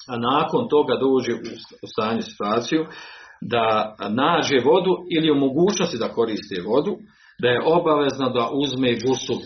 a 0.07 0.17
nakon 0.17 0.69
toga 0.69 0.93
dođe 0.95 1.33
u, 1.33 1.88
stanje 1.88 2.21
situaciju 2.21 2.86
da 3.41 3.95
nađe 4.09 4.59
vodu 4.65 4.93
ili 5.15 5.31
u 5.31 5.36
mogućnosti 5.36 5.97
da 5.97 6.13
koristi 6.13 6.62
vodu, 6.65 6.97
da 7.41 7.47
je 7.47 7.63
obavezno 7.65 8.29
da 8.29 8.49
uzme 8.53 8.97
gusul. 9.05 9.39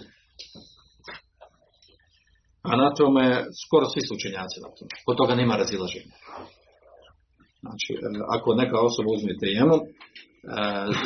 A 2.71 2.75
na 2.75 2.93
tome 2.93 3.45
skoro 3.65 3.85
svi 3.85 4.01
su 4.01 4.13
učenjaci 4.13 4.57
na 4.65 4.69
tome. 4.77 4.93
Kod 5.05 5.17
toga 5.17 5.35
nema 5.35 5.55
razilaženja. 5.55 6.15
Znači, 7.63 7.91
e, 7.93 7.97
ako 8.35 8.55
neka 8.55 8.77
osoba 8.79 9.09
uzme 9.11 9.33
tejemu, 9.43 9.75
e, 9.75 9.81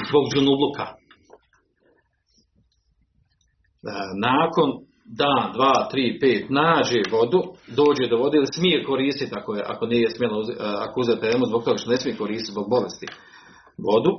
zbog 0.10 0.24
džunubluka, 0.34 0.88
e, 0.90 0.96
nakon 4.30 4.70
dan, 5.06 5.52
dva, 5.54 5.88
tri, 5.92 6.20
pet, 6.20 6.46
nađe 6.50 7.02
vodu, 7.12 7.42
dođe 7.68 8.08
do 8.10 8.18
vode 8.18 8.38
ili 8.38 8.54
smije 8.56 8.84
koristiti 8.84 9.36
ako, 9.36 9.56
je, 9.56 9.64
ako 9.68 9.86
nije 9.86 10.10
smjela 10.10 10.36
ako 10.86 11.00
uzeti 11.00 11.22
tejemu 11.22 11.46
zbog 11.46 11.64
toga 11.64 11.78
što 11.78 11.92
ne 11.92 11.98
smije 11.98 12.18
koristiti 12.18 12.52
zbog 12.52 12.70
bolesti 12.70 13.08
vodu, 13.88 14.12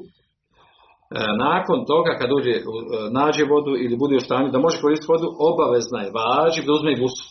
nakon 1.47 1.79
toga 1.87 2.19
kad 2.19 2.29
dođe, 2.31 2.51
u- 2.51 2.95
e, 2.97 3.11
nađe 3.11 3.45
vodu 3.45 3.73
ili 3.85 3.97
bude 3.97 4.17
u 4.17 4.21
stanju 4.21 4.51
da 4.51 4.59
može 4.59 4.81
koristiti 4.81 5.13
vodu, 5.13 5.29
obavezna 5.51 5.99
je 6.03 6.13
važi 6.21 6.67
da 6.67 6.73
uzme 6.73 6.95
gusu. 7.01 7.25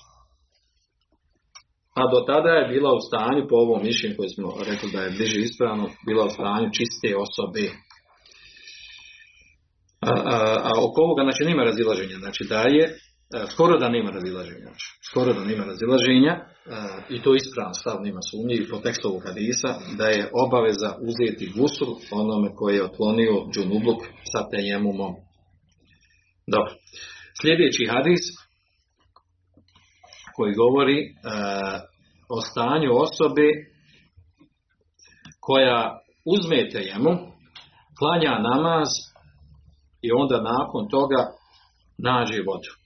A 2.00 2.02
do 2.12 2.20
tada 2.30 2.50
je 2.50 2.68
bila 2.74 2.94
u 2.94 3.00
stanju, 3.08 3.48
po 3.50 3.56
ovom 3.56 3.84
mišljenju 3.84 4.16
koje 4.18 4.30
smo 4.30 4.48
rekli 4.70 4.92
da 4.92 5.00
je 5.02 5.14
bliže 5.18 5.40
ispravno, 5.42 5.86
bila 6.08 6.26
u 6.26 6.30
stanju 6.30 6.68
čiste 6.78 7.10
osobe. 7.26 7.66
A, 10.10 10.12
a, 10.34 10.36
a 10.68 10.72
oko 10.86 11.02
ovoga 11.02 11.22
znači 11.24 11.44
nema 11.46 11.64
razilaženja, 11.64 12.18
znači 12.24 12.44
da 12.50 12.62
je 12.62 12.84
e, 12.86 12.94
skoro 13.52 13.78
da 13.78 13.90
nema 13.90 14.12
razilaženja, 14.12 14.72
skoro 15.10 15.34
da 15.34 15.44
nema 15.44 15.66
razilaženja 15.66 16.32
e, 16.32 16.46
i 17.10 17.22
to 17.22 17.34
je 17.34 17.38
ispravan 17.38 17.74
stav, 17.74 18.02
nema 18.02 18.20
sumnje 18.32 18.56
i 18.56 18.70
po 18.70 18.78
tekstu 18.78 19.08
ovog 19.08 19.24
hadisa 19.26 19.80
da 19.98 20.06
je 20.06 20.30
obaveza 20.34 20.96
uzeti 21.02 21.54
gusul 21.56 21.96
onome 22.12 22.56
koji 22.56 22.76
je 22.76 22.84
otklonio 22.84 23.46
džunubluk 23.54 24.02
sa 24.32 24.50
tejemumom. 24.50 25.14
Dobro. 26.48 26.74
Sljedeći 27.42 27.90
hadis 27.92 28.24
koji 30.36 30.54
govori 30.54 31.00
e, 31.00 31.10
o 32.30 32.42
stanju 32.42 32.92
osobe 32.94 33.48
koja 35.40 36.00
uzme 36.26 36.70
tejemum, 36.70 37.18
klanja 38.00 38.40
namaz 38.40 38.88
i 40.02 40.12
onda 40.12 40.42
nakon 40.42 40.90
toga 40.90 41.28
nađe 41.98 42.44
vodu 42.48 42.81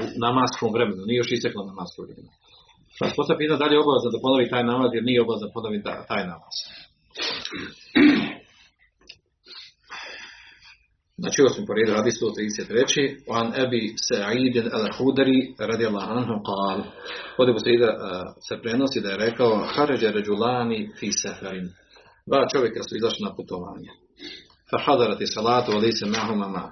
u 0.00 0.02
namaskom 0.26 0.70
vremenu, 0.76 1.02
nije 1.08 1.18
još 1.22 1.32
isteklo 1.32 1.60
namasko 1.72 1.98
vremenu. 2.04 2.30
Pa 2.98 3.22
se 3.28 3.34
pitanje 3.40 3.58
da 3.62 3.66
li 3.68 3.74
je 3.76 3.84
obavezno 3.84 4.10
da 4.14 4.24
ponovi 4.26 4.50
taj 4.52 4.64
namaz 4.72 4.90
jer 4.94 5.04
nije 5.04 5.22
obavezno 5.24 5.46
da 5.48 5.54
ponovi 5.56 5.78
ta- 5.86 6.04
taj 6.10 6.22
namaz. 6.32 6.56
Znači 11.22 11.36
ovo 11.42 11.50
smo 11.54 11.66
po 11.66 11.72
redu 11.74 11.92
hadis 11.98 12.14
133. 12.14 13.16
An 13.38 13.48
Ebi 13.64 13.82
Sa'id 14.08 14.54
al-Hudari 14.78 15.38
radijallahu 15.72 16.10
anhu 16.18 16.34
qal. 16.50 16.78
Ovdje 17.38 17.54
Sa'ida 17.64 17.90
se 18.48 18.54
prenosi 18.62 19.00
da 19.00 19.08
je 19.10 19.16
rekao 19.26 19.52
Haređe 19.74 20.08
ređulani 20.12 20.90
fi 20.98 21.08
seferin. 21.22 21.66
Dva 22.26 22.46
čovjeka 22.52 22.82
su 22.82 22.96
izašli 22.96 23.24
na 23.28 23.34
putovanje. 23.36 23.90
Fahadarati 24.70 25.26
salatu 25.26 25.72
ali 25.72 25.92
se 25.92 26.06
mahuma 26.06 26.48
ma. 26.48 26.64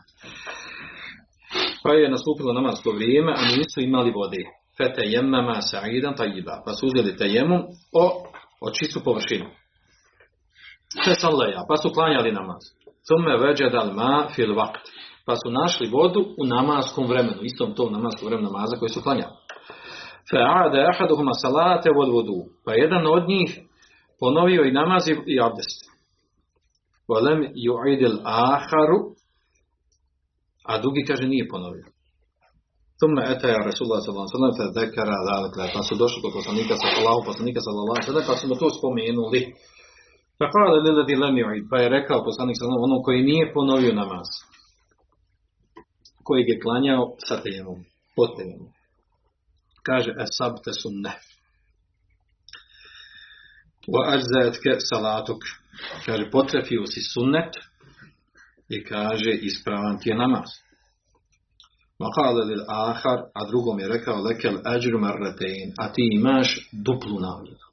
Pa 1.82 1.92
je 1.92 2.10
nastupilo 2.10 2.52
namasko 2.52 2.90
vrijeme, 2.90 3.32
a 3.32 3.42
nisu 3.56 3.80
imali 3.80 4.10
vode. 4.10 4.44
Fete 4.76 5.02
jemmama 5.04 5.62
sa'idan 5.62 6.14
tajiba. 6.16 6.62
Pa 6.64 6.72
su 6.72 6.86
uzeli 6.86 7.16
tejemum 7.16 7.60
o, 7.92 8.04
o 8.60 8.70
čistu 8.70 9.00
površinu. 9.04 9.46
Fe 11.04 11.14
salleja, 11.14 11.64
pa 11.68 11.76
su 11.76 11.90
klanjali 11.90 12.32
namaz. 12.32 12.62
Thumme 13.06 13.36
veđedal 13.36 13.92
ma 13.94 14.28
fil 14.34 14.54
vakt. 14.54 14.88
Pa 15.26 15.34
su 15.36 15.50
našli 15.50 15.88
vodu 15.88 16.20
u 16.38 16.46
namaskom 16.46 17.06
vremenu, 17.06 17.42
istom 17.42 17.74
tom 17.74 17.92
namaskom 17.92 18.28
vremenu 18.28 18.50
namaza 18.50 18.76
koji 18.76 18.88
su 18.88 19.02
klanjali. 19.02 19.32
Fe 20.30 20.38
ade 20.38 20.86
ahaduhuma 20.92 21.32
salate 21.34 21.90
vod 21.96 22.08
vodu. 22.08 22.38
Pa 22.64 22.72
jedan 22.72 23.06
od 23.06 23.28
njih 23.28 23.60
ponovio 24.20 24.62
i 24.64 24.72
namaz 24.72 25.08
i 25.08 25.40
abdest. 25.42 25.80
Volem 27.08 27.40
ju'idil 27.54 28.18
aharu, 28.24 28.98
a 30.64 30.78
drugi 30.78 31.02
kaže 31.08 31.26
nije 31.28 31.48
ponovio. 31.48 31.86
Thumme 33.00 33.22
etaja 33.34 33.58
Rasulullah 33.70 34.00
sallallahu 34.02 34.28
alaihi 34.28 34.56
sallam 34.56 34.74
zekara 34.78 35.16
zalikle. 35.30 35.64
Pa 35.74 35.82
su 35.88 35.94
došli 36.02 36.22
kod 36.22 36.32
poslanika 36.38 36.74
sa 36.80 36.86
Allahom, 36.98 37.24
poslanika 37.30 37.60
sallallahu 37.64 37.96
alaihi 37.96 38.08
sallam, 38.10 38.26
pa 38.30 38.36
su 38.36 38.44
mu 38.48 38.54
to 38.60 38.68
spomenuli. 38.78 39.40
Pa 40.38 40.44
kada 40.52 40.78
liladi 40.84 41.14
lem 41.22 41.36
yu'id, 41.42 41.64
pa 41.70 41.76
je 41.82 41.88
rekao 41.96 42.26
poslanik 42.28 42.56
sallallahu 42.56 42.88
onom 42.88 43.02
koji 43.06 43.28
nije 43.30 43.52
ponovio 43.56 43.92
namaz. 44.02 44.28
Koji 46.26 46.42
je 46.50 46.60
klanjao 46.64 47.02
sa 47.26 47.34
tejemom, 47.42 47.78
pod. 48.16 48.30
Kaže, 49.86 50.10
esabte 50.24 50.70
sunne. 50.82 51.12
Wa 53.92 54.02
ajzaetke 54.14 54.72
salatuk. 54.90 55.42
Kaže, 56.06 56.30
potrefio 56.30 56.82
si 56.92 57.00
sunnet 57.14 57.52
i 58.70 58.84
kaže, 58.84 59.32
ispravan 59.32 59.98
ti 60.00 60.08
je 60.10 60.16
namaz. 60.16 60.48
Wa 62.00 62.08
qala 62.16 62.44
lil 62.50 62.64
ahar, 62.68 63.18
a 63.34 63.40
drugom 63.50 63.80
je 63.80 63.88
rekao, 63.88 64.22
lekel 64.22 64.56
ajru 64.64 64.98
marratein, 65.00 65.72
a 65.78 65.92
ti 65.92 66.02
imaš 66.12 66.48
duplu 66.72 67.16
nagradu. 67.20 67.66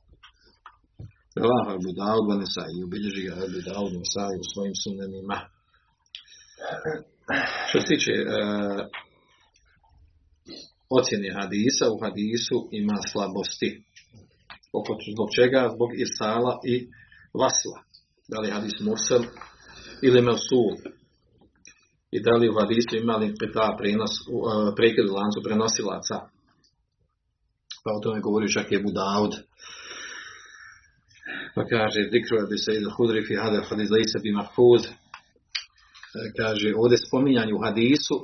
Rawahu 1.44 1.70
Abu 1.78 1.92
Daud 2.00 2.24
wa 2.30 2.36
ubilježi 2.86 3.22
ga 3.28 3.34
Abu 3.80 3.98
Nesai 4.02 4.36
u 4.42 4.46
svojim 4.54 4.76
sunenima. 4.84 5.38
Što 7.70 7.80
se 7.82 7.88
tiče 7.88 8.12
e, 8.12 8.26
ocjene 10.90 11.30
hadisa, 11.40 11.86
u 11.92 11.98
hadisu 12.04 12.58
ima 12.72 12.98
slabosti. 13.12 13.70
Zbog 15.14 15.28
čega? 15.36 15.70
Zbog 15.76 15.90
irsala 16.04 16.54
i 16.74 16.76
vasla. 17.42 17.78
Da 18.30 18.40
li 18.40 18.52
hadis 18.52 18.80
mursel 18.80 19.24
ili 20.02 20.22
mevsul. 20.22 20.72
I 22.12 22.22
da 22.22 22.32
li 22.32 22.50
u 22.50 22.58
hadisu 22.60 22.98
ima 22.98 23.16
li 23.16 23.34
peta 23.40 23.76
prenos, 23.80 24.12
e, 24.12 24.76
prekid 24.76 25.10
u 25.10 25.14
lancu 25.14 25.40
prenosilaca. 25.44 26.18
Pa 27.84 27.90
o 27.98 28.00
tome 28.04 28.22
govori 28.22 28.54
čak 28.54 28.72
je 28.72 28.84
Budaud. 28.84 29.34
Pa 31.56 31.62
kaže, 31.66 32.00
zikru 32.12 32.48
bi 32.50 32.58
se 32.58 32.72
idel 32.74 32.92
hudri 32.98 33.26
fi 33.28 33.36
hadel 33.36 33.64
hadis 33.70 33.90
lejse 33.90 34.18
bi 34.24 34.32
mahfuz. 34.32 34.84
E, 34.86 34.92
Kaže, 36.40 36.74
ovdje 36.82 36.98
spominjanje 36.98 37.54
u 37.54 37.64
hadisu 37.66 38.16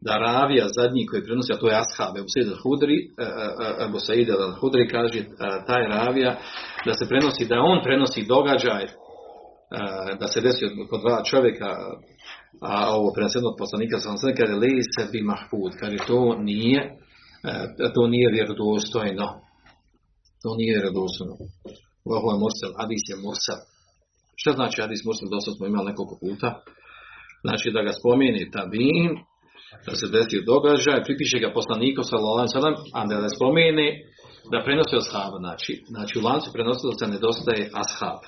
da 0.00 0.18
ravija 0.18 0.66
zadnji 0.68 1.06
koji 1.06 1.24
prenosi, 1.24 1.52
a 1.52 1.58
to 1.58 1.68
je 1.68 1.80
ashab, 1.84 2.16
Ebu 2.16 2.28
Sejid 2.34 2.48
al-Hudri, 2.48 2.98
e, 3.24 3.28
Ebu 3.84 3.98
Sejid 3.98 4.28
al-Hudri 4.28 4.90
kaže, 4.90 5.24
taj 5.66 5.82
ravija, 5.96 6.38
da 6.86 6.92
se 6.94 7.08
prenosi, 7.08 7.46
da 7.46 7.56
on 7.60 7.82
prenosi 7.84 8.26
događaj, 8.28 8.86
da 10.20 10.26
se 10.28 10.40
desi 10.40 10.64
kod 10.90 11.00
dva 11.00 11.22
čovjeka, 11.30 11.70
a 12.60 12.94
ovo 12.96 13.12
prenosjedno 13.12 13.48
od 13.50 13.58
poslanika 13.58 13.98
sam 13.98 14.16
sve 14.16 14.34
kaže 14.34 14.54
lejse 14.54 15.02
bi 15.12 15.20
mahfud, 15.22 15.72
kaže 15.80 15.96
to 16.06 16.36
nije 16.38 16.80
e, 17.44 17.92
to 17.94 18.02
nije 18.06 18.28
vjerodostojno. 18.36 19.26
To 20.42 20.50
nije 20.58 20.72
vjerodostojno. 20.76 21.34
Ovo 22.18 22.28
je 22.32 22.38
mursel, 22.42 22.70
hadis 22.80 23.04
je 23.10 23.16
mursel. 23.24 23.60
Šta 24.40 24.50
znači 24.58 24.76
hadis 24.84 25.00
mursel? 25.06 25.28
Dosta 25.34 25.50
smo 25.52 25.64
imali 25.66 25.88
nekoliko 25.90 26.16
puta. 26.24 26.48
Znači 27.44 27.66
da 27.74 27.80
ga 27.86 27.92
spomeni 28.00 28.50
tabin, 28.56 29.10
da 29.86 29.92
se 29.98 30.06
desi 30.14 30.46
događaj, 30.52 31.06
pripiše 31.06 31.38
ga 31.44 31.56
poslaniku 31.58 32.02
sallallahu 32.02 32.46
a 32.98 33.00
da 33.10 33.16
ga 33.24 33.28
spomeni 33.36 33.88
da 34.52 34.64
prenosi 34.66 34.96
ashab, 35.02 35.32
znači, 35.44 35.72
znači 35.92 36.12
u 36.18 36.22
lancu 36.28 36.48
prenosilaca 36.54 37.06
nedostaje 37.14 37.70
ashab. 37.82 38.20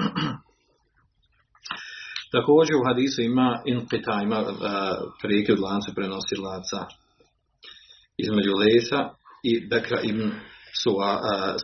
Također 2.34 2.74
u 2.76 2.86
hadisu 2.88 3.22
ima 3.22 3.62
inqita, 3.66 4.22
ima 4.22 4.40
uh, 4.40 4.48
prekid 5.22 5.58
u 5.58 5.62
lancu 5.62 5.94
prenosilaca 5.94 6.80
između 8.16 8.52
Lesa 8.62 9.08
i 9.42 9.68
Bekra 9.68 10.00
ibn 10.00 10.22
uh, 10.22 10.32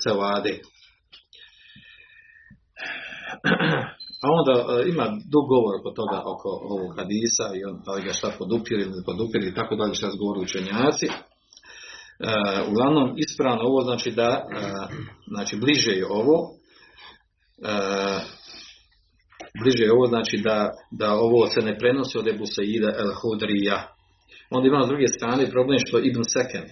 Sevade. 0.03 0.55
A 4.25 4.27
onda 4.39 4.53
uh, 4.53 4.59
ima 4.93 5.07
dug 5.33 5.45
govor 5.55 5.73
oko 5.81 5.91
toga, 5.91 6.19
oko 6.33 6.49
ovog 6.75 6.91
hadisa 6.99 7.47
i 7.55 7.65
on 7.65 7.83
da 7.85 7.93
li 7.93 8.03
ga 8.03 8.13
šta 8.13 8.31
podupiri 8.39 8.83
ili 8.83 8.91
ne 8.91 9.03
podupiri 9.07 9.49
i 9.49 9.55
tako 9.55 9.77
dalje 9.77 9.95
šta 9.95 10.09
govore 10.23 10.41
učenjaci. 10.41 11.07
Uh, 11.09 11.15
uglavnom 12.71 13.15
ispravno 13.17 13.63
ovo 13.63 13.81
znači 13.81 14.11
da 14.11 14.45
znači 15.33 15.57
bliže 15.57 15.93
je 15.93 16.07
ovo 16.07 16.57
bliže 19.63 19.85
je 19.85 19.93
ovo 19.93 20.07
znači 20.07 20.37
da, 20.45 20.71
da 20.91 21.15
ovo 21.15 21.47
se 21.47 21.61
ne 21.61 21.79
prenosi 21.79 22.19
od 22.19 22.29
Ebu 22.29 22.45
Saida 22.47 22.91
el 22.99 23.13
Hudrija. 23.21 23.89
Onda 24.51 24.69
ima 24.69 24.83
s 24.85 24.89
druge 24.89 25.09
strane 25.09 25.51
problem 25.51 25.79
što 25.87 25.99
Ibn 25.99 26.23
Seken 26.33 26.67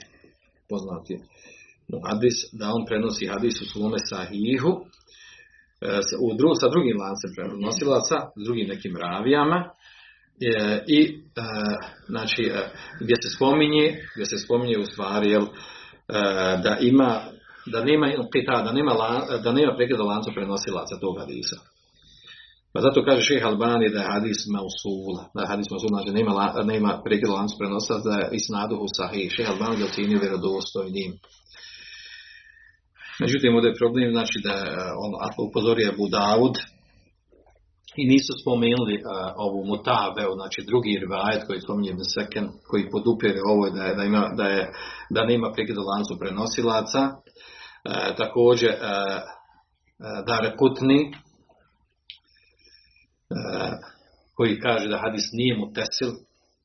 poznati 0.68 1.14
hadis, 2.08 2.36
da 2.52 2.66
on 2.72 2.86
prenosi 2.86 3.26
hadis 3.26 3.60
u 3.60 3.64
svome 3.64 3.98
sahihu 4.10 4.70
u 6.20 6.34
dru, 6.34 6.50
sa 6.60 6.68
drugim 6.68 6.96
lancem 7.00 7.30
prenosilaca, 7.36 8.16
s 8.36 8.44
drugim 8.44 8.68
nekim 8.68 8.96
ravijama 8.96 9.70
i 10.86 11.18
znači 12.06 12.42
gdje 13.00 13.16
se 13.22 13.28
spominje, 13.36 13.96
gdje 14.14 14.26
se 14.26 14.38
spominje 14.38 14.78
u 14.78 14.84
stvari 14.84 15.30
jel, 15.30 15.46
da 16.62 16.76
ima 16.80 17.20
da 17.66 17.84
nema 17.84 18.06
da 18.64 18.72
nema 18.72 18.92
da 19.42 19.52
nema 19.52 19.76
pregleda 19.76 20.04
lanca 20.04 20.30
prenosilaca 20.34 20.96
tog 21.00 21.18
hadisa. 21.18 21.56
Pa 22.72 22.80
zato 22.80 23.04
kaže 23.04 23.22
šejh 23.22 23.44
Albani 23.44 23.88
da 23.88 23.98
je 24.00 24.10
hadis 24.14 24.40
mausul, 24.56 25.14
da 25.34 25.40
je 25.42 25.48
hadis 25.48 25.70
mausul, 25.70 25.88
znači 25.88 26.10
nema, 26.10 26.32
nema 26.64 27.00
pregleda 27.04 27.34
lanca 27.34 27.54
prenosilaca, 27.58 28.08
da 28.08 28.16
je 28.16 28.28
isnaduhu 28.32 28.86
sahih. 28.96 29.32
Šejh 29.32 29.50
Albani 29.50 29.76
ga 29.76 29.84
ocenio 29.84 30.18
vjerodostojnim. 30.20 31.10
Međutim, 33.20 33.54
ovdje 33.54 33.68
je 33.68 33.80
problem, 33.82 34.12
znači 34.12 34.38
da 34.46 34.54
on 35.04 35.10
upozorio 35.48 35.90
Abu 35.92 36.08
Daud 36.08 36.54
i 37.96 38.06
nisu 38.06 38.32
spomenuli 38.42 38.96
uh, 38.98 39.04
ovu 39.36 39.64
mutabeu, 39.64 40.32
znači 40.34 40.64
drugi 40.66 40.98
rivajet 41.02 41.42
koji 41.46 41.60
spominje 41.60 41.94
Second, 42.14 42.48
koji 42.70 42.90
podupire 42.90 43.40
ovo 43.52 43.70
da, 43.70 43.82
je, 43.84 43.94
da, 43.94 44.02
ima, 44.04 44.30
da, 44.36 44.44
je, 44.44 44.72
da 45.10 45.24
nema 45.24 45.52
prekida 45.54 45.80
lancu 45.80 46.18
prenosilaca. 46.18 47.00
Uh, 47.08 48.16
također, 48.16 48.70
uh, 48.70 48.76
uh, 48.76 50.26
Dare 50.26 50.56
Kutni, 50.56 51.00
uh, 53.30 53.72
koji 54.36 54.60
kaže 54.60 54.88
da 54.88 55.02
hadis 55.04 55.24
nije 55.32 55.56
mu 55.58 55.72
tesil, 55.72 56.10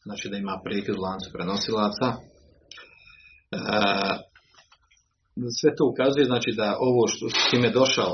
znači 0.03 0.29
da 0.29 0.37
ima 0.37 0.61
prekid 0.63 0.97
lancu 0.97 1.29
prenosilaca. 1.33 2.07
Sve 5.61 5.75
to 5.75 5.83
ukazuje 5.91 6.25
znači 6.25 6.51
da 6.57 6.77
ovo 6.79 7.07
što 7.07 7.29
s 7.29 7.53
je 7.53 7.69
došao 7.69 8.13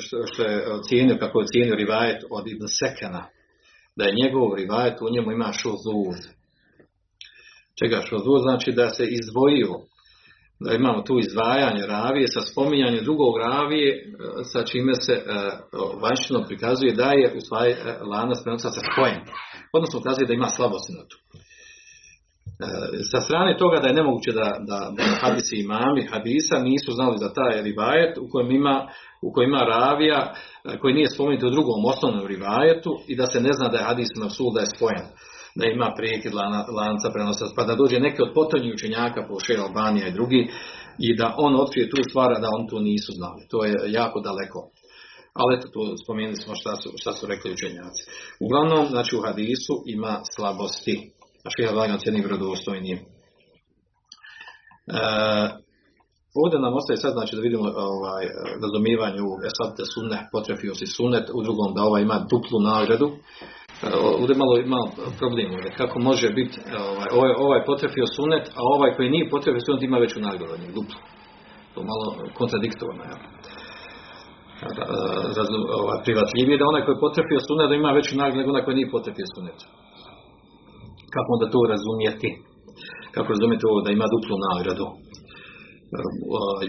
što, 0.00 0.16
što 0.32 0.42
je 0.42 0.72
ocijenio 0.72 1.16
kako 1.20 1.40
je 1.40 1.44
ocijenio 1.44 1.74
rivajet 1.74 2.24
od 2.30 2.48
Ibn 2.48 2.66
Sekana 2.66 3.24
da 3.96 4.04
je 4.04 4.14
njegov 4.22 4.54
rivajet 4.54 5.00
u 5.00 5.12
njemu 5.14 5.32
ima 5.32 5.52
šozur 5.52 6.16
čega 7.78 8.02
šozur 8.02 8.38
znači 8.42 8.72
da 8.72 8.88
se 8.88 9.04
izdvojio 9.06 9.72
da 10.64 10.74
imamo 10.74 11.02
tu 11.02 11.18
izdvajanje 11.18 11.86
ravije 11.86 12.28
sa 12.28 12.40
spominjanjem 12.40 13.04
drugog 13.04 13.34
ravije 13.38 14.14
sa 14.52 14.64
čime 14.64 14.94
se 14.94 15.22
vanjštino 16.02 16.44
prikazuje 16.48 16.92
da 16.92 17.10
je 17.12 17.32
u 17.36 17.40
stvari 17.40 17.72
uh, 17.72 18.08
lanac 18.08 18.38
prenosaca 18.42 18.80
spojen. 18.92 19.20
Odnosno 19.72 19.98
ukazuje 19.98 20.26
da 20.26 20.34
ima 20.34 20.48
slabosti 20.48 20.92
na 20.92 21.02
to 21.08 21.16
sa 23.10 23.20
strane 23.20 23.56
toga 23.56 23.80
da 23.80 23.88
je 23.88 23.94
nemoguće 23.94 24.32
da, 24.32 24.48
da, 24.68 24.78
da 24.96 25.02
hadisi 25.20 25.56
imami 25.56 26.06
hadisa 26.12 26.56
nisu 26.58 26.92
znali 26.92 27.18
za 27.18 27.32
taj 27.32 27.62
rivajet 27.62 28.18
u 28.18 28.28
kojem 28.30 28.50
ima, 28.50 28.88
u 29.22 29.32
kojem 29.32 29.50
ima 29.50 29.62
ravija 29.64 30.34
koji 30.80 30.94
nije 30.94 31.10
spomenut 31.10 31.42
u 31.42 31.50
drugom 31.50 31.84
osnovnom 31.84 32.26
rivajetu 32.26 32.90
i 33.08 33.16
da 33.16 33.26
se 33.26 33.40
ne 33.40 33.52
zna 33.52 33.68
da 33.68 33.78
je 33.78 33.84
hadis 33.84 34.08
na 34.16 34.28
da 34.54 34.60
je 34.60 34.72
spojen 34.76 35.06
da 35.54 35.66
ima 35.66 35.92
prijekid 35.96 36.34
lanca 36.78 37.08
prenosa, 37.14 37.44
pa 37.56 37.64
da 37.64 37.74
dođe 37.74 38.00
neki 38.00 38.22
od 38.22 38.30
potonji 38.34 38.72
učenjaka 38.72 39.26
po 39.28 39.34
Albanija 39.66 40.08
i 40.08 40.12
drugi 40.18 40.50
i 40.98 41.16
da 41.16 41.34
on 41.38 41.60
otkrije 41.60 41.90
tu 41.90 41.96
stvar, 42.08 42.40
da 42.40 42.48
on 42.58 42.68
to 42.68 42.78
nisu 42.78 43.12
znali. 43.12 43.42
To 43.50 43.64
je 43.64 43.74
jako 43.86 44.20
daleko. 44.20 44.60
Ali 45.34 45.56
eto, 45.56 45.68
tu 45.68 45.80
spomenuli 46.04 46.36
smo 46.36 46.54
šta 46.54 46.76
su, 46.76 46.90
šta 46.96 47.12
su 47.12 47.26
rekli 47.26 47.52
učenjaci. 47.52 48.02
Uglavnom, 48.40 48.86
znači 48.86 49.16
u 49.16 49.22
hadisu 49.26 49.74
ima 49.86 50.20
slabosti 50.36 51.12
a 51.46 51.48
šeha 51.54 51.72
Vagan 51.78 51.98
cijeni 51.98 52.20
vjerodostojnije. 52.20 52.96
E, 52.96 53.02
ovdje 56.42 56.58
nam 56.60 56.76
ostaje 56.80 56.96
sad 56.96 57.12
znači 57.12 57.36
da 57.36 57.42
vidimo 57.46 57.66
ovaj, 57.92 58.24
razumijevanje 58.62 59.20
ovog 59.20 59.40
esabte 59.50 59.82
sunne, 59.94 60.18
potrefio 60.34 60.74
si 60.74 60.86
sunet, 60.96 61.26
u 61.38 61.40
drugom 61.46 61.68
da 61.76 61.80
ovaj 61.88 62.02
ima 62.02 62.18
duplu 62.32 62.58
nagradu. 62.72 63.08
E, 63.86 63.88
ovdje 64.20 64.34
malo 64.42 64.54
ima 64.56 64.80
problem 65.20 65.48
ovdje, 65.56 65.70
kako 65.80 65.96
može 66.10 66.28
biti 66.38 66.56
ovaj, 66.90 67.08
ovaj, 67.16 67.32
ovaj 67.46 67.60
potrefio 67.70 68.06
sunet, 68.16 68.44
a 68.58 68.60
ovaj 68.74 68.90
koji 68.96 69.14
nije 69.14 69.32
potrefio 69.34 69.66
sunet 69.66 69.82
ima 69.82 69.98
veću 70.04 70.18
nagradu 70.20 70.52
od 70.54 70.74
duplu. 70.78 70.98
To 71.74 71.78
malo 71.90 72.06
kontradiktorno, 72.38 73.02
ja. 73.10 73.16
Razum, 75.38 75.62
ovaj, 75.80 75.98
privatljivije 76.04 76.58
da 76.58 76.70
onaj 76.72 76.82
koji 76.84 76.94
je 76.94 77.04
potrefio 77.06 77.40
sunet 77.48 77.66
da 77.68 77.74
ima 77.74 77.90
veću 77.98 78.12
nagradu 78.16 78.38
nego 78.38 78.50
onaj 78.50 78.64
koji 78.64 78.76
nije 78.78 78.94
potrefio 78.96 79.26
sunet 79.34 79.58
kako 81.14 81.28
onda 81.34 81.46
to 81.54 81.60
razumijeti? 81.74 82.30
Kako 83.14 83.28
razumijete 83.34 83.64
ovo 83.66 83.80
da 83.86 83.90
ima 83.90 84.06
duplu 84.14 84.34
nagradu? 84.48 84.86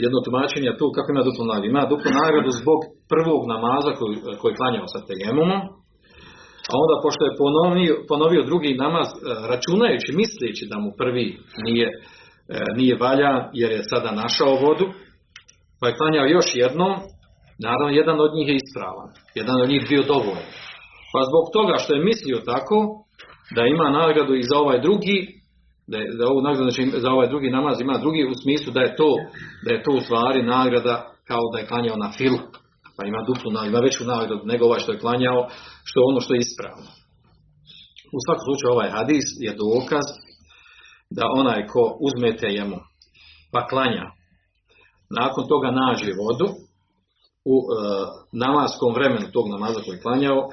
Jedno 0.03 0.17
tumačenje 0.25 0.67
je 0.69 0.79
to 0.81 0.85
kako 0.95 1.09
ima 1.11 1.23
duplu 1.27 1.43
nagradu. 1.45 1.67
Ima 1.73 1.83
duplu 1.91 2.09
nagradu 2.21 2.49
zbog 2.61 2.79
prvog 3.11 3.41
namaza 3.53 3.91
koji, 3.99 4.15
koji 4.41 4.57
klanjao 4.59 4.87
sa 4.93 4.99
tejemumom, 5.07 5.61
a 6.71 6.73
onda 6.83 6.95
pošto 7.05 7.21
je 7.25 7.37
ponovio, 7.41 7.95
ponovio 8.11 8.47
drugi 8.49 8.71
namaz, 8.85 9.07
računajući, 9.51 10.17
misleći 10.21 10.63
da 10.71 10.77
mu 10.83 10.89
prvi 11.01 11.25
nije, 11.67 11.87
nije 12.79 12.93
valja 13.05 13.33
jer 13.61 13.69
je 13.75 13.89
sada 13.91 14.09
našao 14.23 14.53
vodu, 14.65 14.87
pa 15.79 15.85
je 15.87 15.97
klanjao 15.99 16.33
još 16.37 16.47
jednom, 16.63 16.91
naravno 17.65 17.89
jedan 18.01 18.17
od 18.25 18.31
njih 18.35 18.47
je 18.49 18.59
ispravan, 18.61 19.09
jedan 19.39 19.55
od 19.63 19.69
njih 19.71 19.83
bio 19.91 20.03
dovoljan. 20.13 20.49
Pa 21.11 21.19
zbog 21.29 21.45
toga 21.57 21.75
što 21.81 21.91
je 21.93 22.07
mislio 22.09 22.37
tako, 22.51 22.75
da 23.55 23.61
ima 23.65 23.89
nagradu 23.89 24.35
i 24.35 24.43
za 24.43 24.57
ovaj 24.57 24.81
drugi, 24.81 25.43
Da, 25.87 25.97
je, 25.97 26.05
da 26.17 26.27
ovu 26.27 26.41
nagradu 26.41 26.71
znači, 26.71 26.91
za 27.05 27.09
ovaj 27.11 27.27
drugi 27.27 27.49
namaz 27.49 27.81
ima 27.81 27.97
drugi 27.97 28.23
u 28.31 28.35
smislu 28.43 28.73
da 28.73 28.81
je 28.81 28.95
to 28.95 29.11
da 29.65 29.73
je 29.73 29.83
to 29.83 29.91
u 29.91 29.99
stvari 29.99 30.43
nagrada 30.43 30.95
kao 31.27 31.43
da 31.53 31.59
je 31.59 31.67
klanjao 31.67 31.97
na 31.97 32.11
fil, 32.17 32.35
pa 32.95 33.05
ima 33.05 33.21
duplu 33.27 33.51
ima 33.67 33.79
veću 33.79 34.03
nagradu 34.05 34.41
nego 34.45 34.65
ovaj 34.65 34.79
što 34.79 34.91
je 34.91 34.99
klanjao, 34.99 35.47
što 35.83 35.99
je 35.99 36.09
ono 36.11 36.19
što 36.21 36.33
je 36.33 36.39
ispravno. 36.39 36.89
U 38.15 38.19
svakom 38.25 38.43
slučaju 38.47 38.71
ovaj 38.73 38.89
hadis 38.89 39.25
je 39.45 39.51
dokaz 39.65 40.05
da 41.17 41.23
onaj 41.41 41.67
ko 41.67 41.97
uzmete 42.07 42.47
jemu 42.47 42.79
pa 43.51 43.67
klanja, 43.67 44.05
nakon 45.19 45.43
toga 45.47 45.69
nađe 45.71 46.11
vodu 46.21 46.47
u 47.53 47.55
e, 47.61 47.65
namaskom 48.31 48.93
vremenu 48.93 49.31
tog 49.31 49.45
namaza 49.49 49.79
koji 49.85 49.99
klanjao, 49.99 50.49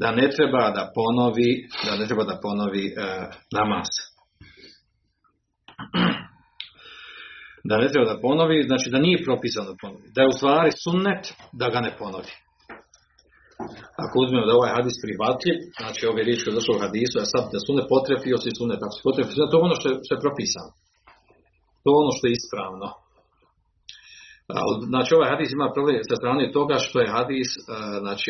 da 0.00 0.08
ne 0.18 0.26
treba 0.36 0.64
da 0.78 0.84
ponovi, 0.98 1.50
da 1.86 1.92
ne 2.00 2.06
treba 2.08 2.24
da 2.30 2.40
ponovi 2.44 2.84
e, 2.86 2.94
namaz. 3.58 3.90
Da 7.68 7.74
ne 7.82 7.88
treba 7.92 8.06
da 8.12 8.20
ponovi, 8.26 8.58
znači 8.70 8.86
da 8.94 8.98
nije 9.06 9.24
propisano 9.28 9.66
da 9.70 9.76
ponovi. 9.82 10.06
Da 10.14 10.20
je 10.22 10.32
u 10.32 10.38
stvari 10.38 10.70
sunnet 10.84 11.22
da 11.60 11.66
ga 11.74 11.80
ne 11.86 11.92
ponovi. 12.00 12.32
Ako 14.04 14.14
uzmemo 14.24 14.46
da 14.46 14.58
ovaj 14.58 14.72
hadis 14.76 14.96
prihvatljiv, 15.04 15.56
znači 15.80 16.02
ove 16.10 16.20
riječi 16.26 16.44
koje 16.44 16.58
došlo 16.58 16.74
u 16.76 16.82
hadisu, 16.84 17.16
a 17.18 17.30
sad 17.32 17.44
da 17.52 17.58
sunnet 17.66 17.86
potrefio 17.94 18.36
si 18.42 18.58
sunnet, 18.58 18.80
ako 18.82 18.94
se 18.96 19.06
potrefio, 19.08 19.50
to 19.50 19.56
je 19.56 19.66
ono 19.68 19.76
što 19.78 19.86
je, 19.90 19.94
što 20.04 20.12
je 20.14 20.24
propisano. 20.26 20.70
To 21.82 21.86
je 21.90 22.00
ono 22.02 22.12
što 22.16 22.24
je 22.26 22.36
ispravno. 22.38 22.88
Znači 24.92 25.14
ovaj 25.14 25.30
hadis 25.30 25.50
ima 25.52 25.68
problem 25.76 26.00
sa 26.10 26.16
strane 26.16 26.52
toga 26.52 26.76
što 26.86 27.00
je 27.00 27.14
hadis 27.18 27.48
znači, 28.04 28.28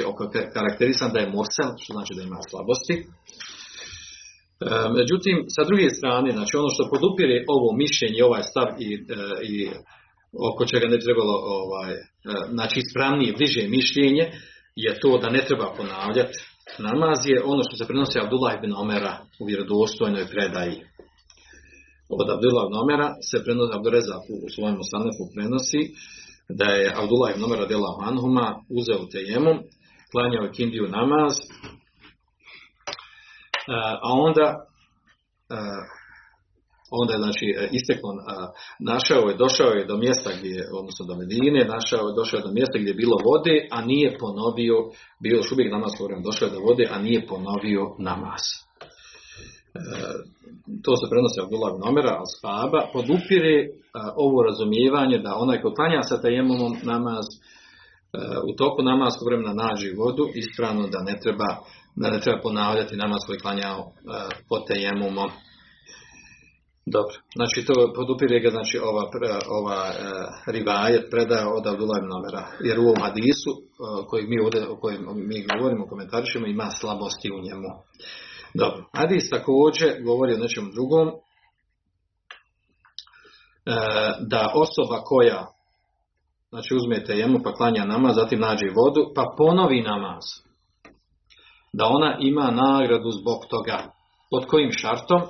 karakterisan 0.57 1.11
da 1.13 1.19
je 1.21 1.33
morsel, 1.37 1.71
što 1.83 1.91
znači 1.97 2.13
da 2.17 2.23
ima 2.23 2.39
slabosti. 2.51 2.97
Međutim, 4.99 5.37
sa 5.55 5.63
druge 5.69 5.89
strane, 5.99 6.31
znači 6.31 6.57
ono 6.57 6.69
što 6.75 6.91
podupire 6.95 7.37
ovo 7.55 7.69
mišljenje, 7.83 8.21
ovaj 8.25 8.43
stav 8.51 8.69
i, 8.87 8.89
i 9.53 9.55
oko 10.49 10.63
čega 10.71 10.87
ne 10.89 10.99
trebalo 11.05 11.35
ovaj, 11.57 11.93
znači 12.57 12.77
ispravnije, 12.81 13.37
bliže 13.39 13.63
mišljenje, 13.69 14.25
je 14.85 15.01
to 15.01 15.19
da 15.23 15.29
ne 15.31 15.43
treba 15.49 15.67
ponavljati 15.77 16.39
namaz 16.79 17.19
je 17.25 17.43
ono 17.45 17.63
što 17.63 17.77
se 17.77 17.87
prenosi 17.87 18.19
Abdullah 18.19 18.55
ibn 18.55 18.73
Omera 18.77 19.19
u 19.41 19.45
vjerodostojnoj 19.45 20.27
predaji. 20.27 20.77
Od 22.09 22.31
Abdullah 22.31 22.65
ibn 22.67 22.77
Omera 22.77 23.15
se 23.31 23.45
prenosi, 23.45 23.77
Abdureza 23.77 24.17
u 24.45 24.49
svojem 24.55 24.77
osanefu 24.85 25.25
prenosi 25.35 25.81
da 26.49 26.65
je 26.65 26.95
Abdullah 26.97 27.31
ibn 27.31 27.45
Omera 27.45 27.67
dela 27.67 27.91
Anhuma 28.01 28.47
uzeo 28.79 29.07
tejemom, 29.13 29.59
klanjao 30.13 30.53
kindiju 30.57 30.89
namaz, 30.89 31.35
a 34.03 34.11
onda 34.13 34.69
onda 36.91 37.13
je 37.13 37.19
znači 37.19 37.47
isteklo, 37.73 38.11
našao 38.79 39.29
je, 39.29 39.37
došao 39.37 39.71
je 39.71 39.87
do 39.87 39.97
mjesta 39.97 40.31
gdje, 40.39 40.69
odnosno 40.73 41.07
do 41.07 41.15
Medine, 41.17 41.65
našao 41.65 42.09
je, 42.09 42.15
došao 42.15 42.39
je 42.39 42.43
do 42.43 42.53
mjesta 42.53 42.79
gdje 42.79 42.91
je 42.91 42.95
bilo 43.03 43.17
vode, 43.25 43.69
a 43.71 43.85
nije 43.85 44.19
ponovio, 44.19 44.77
bio 45.23 45.37
još 45.37 45.53
uvijek 45.53 45.73
namaz 45.73 45.93
vremena, 46.01 46.29
došao 46.31 46.47
je 46.47 46.53
do 46.53 46.61
vode, 46.61 46.89
a 46.91 46.99
nije 46.99 47.27
ponovio 47.27 47.83
namaz. 47.99 48.43
To 50.85 50.93
se 50.97 51.11
prenosi 51.11 51.41
Abdullah 51.41 51.71
ibn 51.73 51.89
Omera, 51.89 52.13
al 52.21 52.29
Spaba, 52.37 52.81
podupire 52.93 53.55
ovo 54.17 54.43
razumijevanje 54.43 55.19
da 55.19 55.41
onaj 55.45 55.59
ko 55.63 55.75
klanja 55.77 56.03
sa 56.03 56.21
tajemomom 56.21 56.73
namaz, 56.83 57.27
u 58.49 58.53
toku 58.57 58.83
namazskog 58.83 59.29
vremena 59.29 59.55
nađi 59.65 59.91
vodu, 59.97 60.25
ispravno 60.35 60.87
da 60.95 61.01
ne 61.09 61.15
treba, 61.23 61.51
da 61.97 62.11
ne 62.11 62.21
treba 62.21 62.41
ponavljati 62.41 62.97
namaz 62.97 63.21
koji 63.27 63.39
klanjao 63.39 63.93
pod 64.49 64.63
tajemomom. 64.69 65.31
Dobro, 66.97 67.17
znači 67.39 67.67
to 67.67 67.93
podupire 67.97 68.41
ga 68.41 68.51
znači 68.51 68.79
ova, 68.79 69.03
ova 69.59 69.81
e, 69.89 69.93
rivajet 70.53 71.05
predaja 71.11 71.47
od 71.59 71.67
Abdullah 71.67 71.99
ibn 71.99 72.13
Omera, 72.19 72.45
jer 72.61 72.79
u 72.79 72.83
ovom 72.83 73.01
hadisu 73.07 73.53
uh, 73.53 74.07
koji 74.09 74.23
mi 74.27 74.41
ovdje, 74.45 74.69
o 74.69 74.77
kojem 74.83 75.03
mi 75.31 75.47
govorimo, 75.53 75.87
komentarišemo, 75.87 76.47
ima 76.47 76.69
slabosti 76.81 77.29
u 77.31 77.43
njemu. 77.47 77.71
Dobro, 78.55 78.85
hadis 78.93 79.31
također 79.31 80.03
govori 80.05 80.35
o 80.35 80.39
nečem 80.39 80.71
drugom, 80.73 81.09
e, 81.09 81.13
da 84.21 84.53
osoba 84.55 85.03
koja 85.05 85.47
znači 86.49 86.75
uzmete 86.75 87.13
jemu 87.13 87.39
pa 87.45 87.55
klanja 87.55 87.85
namaz, 87.85 88.15
zatim 88.15 88.41
nađe 88.41 88.67
vodu, 88.75 89.13
pa 89.15 89.35
ponovi 89.37 89.83
namaz, 89.83 90.25
da 91.73 91.87
ona 91.87 92.17
ima 92.21 92.51
nagradu 92.51 93.11
zbog 93.11 93.47
toga. 93.51 93.93
Pod 94.31 94.47
kojim 94.47 94.73
šartom? 94.73 95.21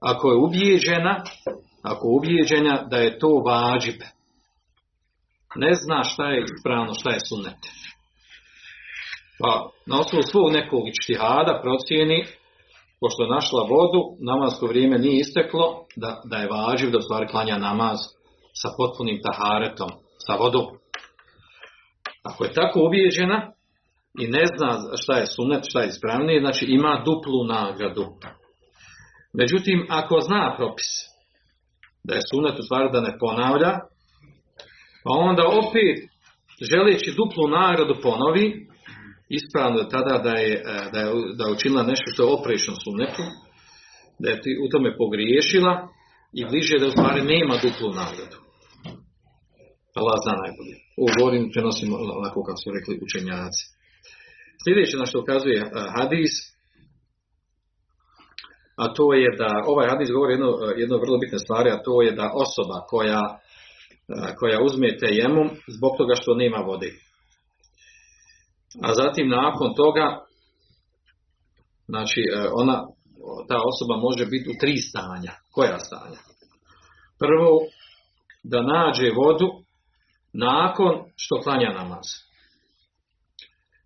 ako 0.00 0.30
je 0.30 0.36
ubijeđena, 0.36 1.22
ako 1.82 2.06
je 2.06 2.16
ubijeđena 2.16 2.82
da 2.90 2.96
je 2.96 3.18
to 3.18 3.28
vađib, 3.28 4.00
ne 5.56 5.74
zna 5.74 6.04
šta 6.04 6.24
je 6.24 6.44
ispravno, 6.44 6.94
šta 6.94 7.10
je 7.10 7.20
sunnet. 7.28 7.58
Pa 9.40 9.70
na 9.86 10.00
osnovu 10.00 10.22
svog 10.22 10.52
nekog 10.52 10.88
ištihada 10.88 11.60
procijeni, 11.62 12.24
pošto 13.00 13.22
je 13.22 13.30
našla 13.30 13.62
vodu, 13.62 14.02
namasko 14.20 14.66
vrijeme 14.66 14.98
nije 14.98 15.20
isteklo, 15.20 15.84
da, 15.96 16.20
da 16.24 16.36
je 16.36 16.48
vađiv 16.48 16.90
da 16.90 17.00
stvari 17.00 17.28
klanja 17.28 17.58
namaz 17.58 17.98
sa 18.62 18.68
potpunim 18.76 19.20
taharetom, 19.26 19.90
sa 20.26 20.34
vodom. 20.34 20.66
Ako 22.22 22.44
je 22.44 22.52
tako 22.52 22.86
ubijeđena 22.86 23.52
i 24.18 24.26
ne 24.26 24.44
zna 24.56 24.78
šta 25.02 25.14
je 25.18 25.26
sunnet, 25.26 25.64
šta 25.68 25.80
je 25.80 25.88
ispravnije, 25.88 26.40
znači 26.40 26.64
ima 26.68 27.02
duplu 27.04 27.44
nagradu. 27.44 28.06
Međutim, 29.34 29.86
ako 29.90 30.20
zna 30.20 30.54
propis, 30.56 30.90
da 32.04 32.14
je 32.14 32.20
sunet 32.30 32.58
u 32.58 32.62
stvari 32.62 32.88
da 32.92 33.00
ne 33.00 33.18
ponavlja, 33.20 33.72
pa 35.04 35.10
onda 35.10 35.42
opet, 35.46 35.96
želeći 36.70 37.16
duplu 37.16 37.48
nagradu 37.48 37.94
ponovi, 38.02 38.67
ispravno 39.28 39.78
je 39.78 39.88
tada 39.88 40.18
da 40.18 40.30
je, 40.30 40.62
da 40.92 40.98
je, 41.00 41.08
da 41.38 41.44
je 41.44 41.52
učinila 41.52 41.82
nešto 41.82 42.06
što 42.12 42.22
je 42.22 42.34
oprečno 42.36 42.74
sunetu, 42.84 43.24
da 44.18 44.30
je 44.30 44.36
u 44.64 44.68
tome 44.72 44.96
pogriješila 44.96 45.88
i 46.32 46.44
bliže 46.50 46.78
da 46.78 46.86
u 46.86 46.90
stvari 46.90 47.20
nema 47.34 47.54
duplu 47.64 47.88
nagradu. 48.02 48.38
Allah 49.98 50.16
zna 50.24 50.34
najbolje. 50.44 50.76
Ovo 51.00 51.10
govorim, 51.18 51.50
prenosimo 51.54 51.94
onako 52.20 52.38
kako 52.46 52.60
su 52.62 52.68
rekli 52.76 53.00
učenjaci. 53.06 53.62
Sljedeće 54.62 54.96
na 54.96 55.06
što 55.06 55.20
ukazuje 55.20 55.58
hadis, 55.96 56.32
a 58.82 58.84
to 58.96 59.12
je 59.12 59.28
da 59.40 59.50
ovaj 59.66 59.88
hadis 59.88 60.10
govori 60.10 60.32
jedno, 60.32 60.50
jedno 60.82 60.96
vrlo 60.98 61.18
bitne 61.18 61.38
stvari, 61.38 61.68
a 61.70 61.82
to 61.86 62.02
je 62.02 62.12
da 62.12 62.32
osoba 62.44 62.78
koja, 62.90 63.22
koja 64.38 64.62
uzme 64.62 64.98
tejemum 64.98 65.48
zbog 65.76 65.92
toga 65.98 66.14
što 66.14 66.34
nema 66.34 66.56
vode. 66.70 66.90
A 68.82 68.94
zatim 68.94 69.28
nakon 69.28 69.74
toga, 69.74 70.20
znači 71.88 72.22
ona, 72.52 72.86
ta 73.48 73.56
osoba 73.70 73.96
može 74.00 74.26
biti 74.26 74.50
u 74.50 74.58
tri 74.60 74.76
stanja. 74.76 75.32
Koja 75.50 75.78
stanja? 75.78 76.20
Prvo, 77.18 77.58
da 78.42 78.62
nađe 78.62 79.10
vodu 79.10 79.48
nakon 80.32 80.94
što 81.16 81.40
klanja 81.40 81.72
namaz. 81.72 82.06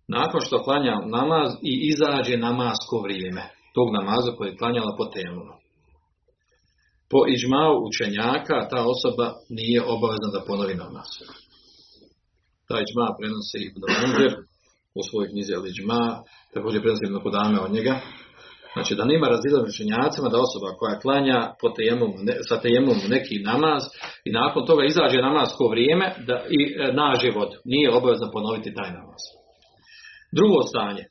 Nakon 0.07 0.41
što 0.41 0.63
klanja 0.63 0.95
namaz 1.05 1.53
i 1.61 1.73
izađe 1.91 2.37
namasko 2.37 2.99
vrijeme 3.03 3.43
tog 3.73 3.87
namaza 3.93 4.31
koje 4.37 4.49
je 4.49 4.57
klanjala 4.57 4.95
po 4.97 5.05
temu. 5.05 5.41
Po 7.09 7.19
iđmao 7.35 7.81
učenjaka 7.87 8.67
ta 8.71 8.85
osoba 8.93 9.33
nije 9.49 9.83
obavezna 9.83 10.29
da 10.33 10.45
ponovi 10.47 10.75
namaz. 10.75 11.09
Ta 12.67 12.75
iđma 12.85 13.15
prenosi 13.19 13.73
Munzer 14.01 14.33
u 14.95 15.01
svojoj 15.09 15.29
knjizi 15.29 15.53
al 15.53 15.67
iđma, 15.67 16.23
također 16.53 16.81
prenosi 16.81 17.05
Ibn 17.05 17.19
Kudame 17.23 17.59
od 17.59 17.71
njega. 17.71 17.99
Znači 18.73 18.95
da 18.95 19.05
nema 19.05 19.27
razdjela 19.27 19.63
učenjacima 19.63 20.29
da 20.29 20.43
osoba 20.45 20.77
koja 20.79 20.99
klanja 20.99 21.39
po 21.61 21.69
tejemom, 21.69 22.11
sa 22.49 22.61
tejemom 22.61 22.97
neki 23.09 23.35
namaz 23.39 23.83
i 24.25 24.31
nakon 24.31 24.65
toga 24.65 24.83
izađe 24.85 25.17
namasko 25.21 25.67
vrijeme 25.67 26.15
da, 26.27 26.35
i 26.49 26.59
e, 26.79 26.93
nađe 26.93 27.29
vodu. 27.31 27.57
Nije 27.65 27.95
obavezno 27.97 28.31
ponoviti 28.31 28.73
taj 28.73 28.91
namaz. 28.99 29.21
Drugo 30.31 30.61
stanje. 30.61 31.03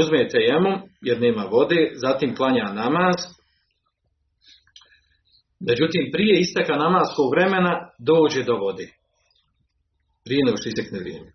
Uzmete 0.00 0.38
jemu 0.38 0.72
jer 1.02 1.20
nema 1.20 1.44
vode, 1.44 1.92
zatim 1.94 2.36
klanja 2.36 2.64
namaz. 2.72 3.16
Međutim, 5.68 6.10
prije 6.12 6.40
isteka 6.40 6.76
namaskog 6.76 7.30
vremena 7.34 7.74
dođe 7.98 8.42
do 8.42 8.54
vode. 8.56 8.86
Prije 10.24 10.44
nego 10.44 10.56
što 10.56 10.68
istekne 10.68 10.98
vrijeme. 10.98 11.33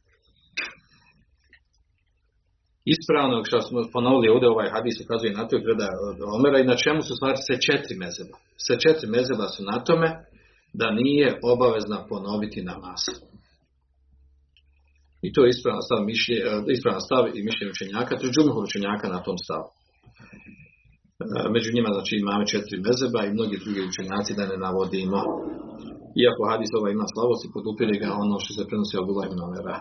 Ispravno, 2.96 3.38
što 3.50 3.58
smo 3.62 3.80
ponovili 3.94 4.34
ovdje 4.34 4.48
ovaj 4.50 4.70
hadis 4.76 4.96
ukazuje 5.04 5.38
na 5.40 5.48
to 5.48 5.54
i 5.56 5.64
od 6.10 6.18
Omera 6.38 6.58
i 6.60 6.70
na 6.72 6.76
čemu 6.84 7.02
su 7.08 7.14
stvari 7.16 7.38
sve 7.48 7.56
četiri 7.68 7.96
mezeba. 8.04 8.36
Sve 8.66 8.76
četiri 8.84 9.08
mezeba 9.18 9.46
su 9.54 9.60
na 9.72 9.78
tome 9.88 10.10
da 10.80 10.88
nije 11.02 11.28
obavezna 11.54 12.00
ponoviti 12.12 12.68
namaz. 12.72 13.04
I 15.26 15.28
to 15.34 15.40
je 15.44 15.50
ispravan 15.50 15.84
stav, 15.88 16.00
mišlje, 16.12 16.38
ispravan 16.76 17.02
stav 17.08 17.24
i 17.38 17.40
mišljenje 17.48 17.72
učenjaka, 17.76 18.14
džumhur 18.36 18.64
učenjaka 18.70 19.06
na 19.16 19.20
tom 19.26 19.38
stavu. 19.46 19.68
među 21.56 21.70
njima 21.76 21.90
znači 21.98 22.14
imamo 22.16 22.52
četiri 22.54 22.78
mezeba 22.88 23.20
i 23.24 23.36
mnogi 23.36 23.56
drugi 23.64 23.82
učenjaci 23.92 24.38
da 24.38 24.44
ne 24.52 24.58
navodimo. 24.66 25.20
Iako 26.24 26.42
hadis 26.52 26.72
ovaj 26.80 26.92
ima 26.94 27.08
slavosti, 27.14 27.54
podupire 27.56 27.96
ga 28.04 28.10
ono 28.24 28.36
što 28.44 28.52
se 28.58 28.68
prenosi 28.70 28.96
od 28.98 29.08
Omera. 29.48 29.78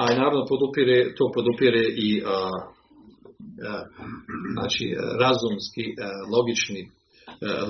A 0.00 0.14
naravno 0.14 0.46
podupire, 0.52 1.14
to 1.14 1.30
podupire 1.34 1.82
i 2.06 2.22
a, 2.26 2.28
a, 2.28 3.84
znači, 4.52 4.84
razumski, 5.20 5.84
a, 5.92 6.08
logični, 6.36 6.80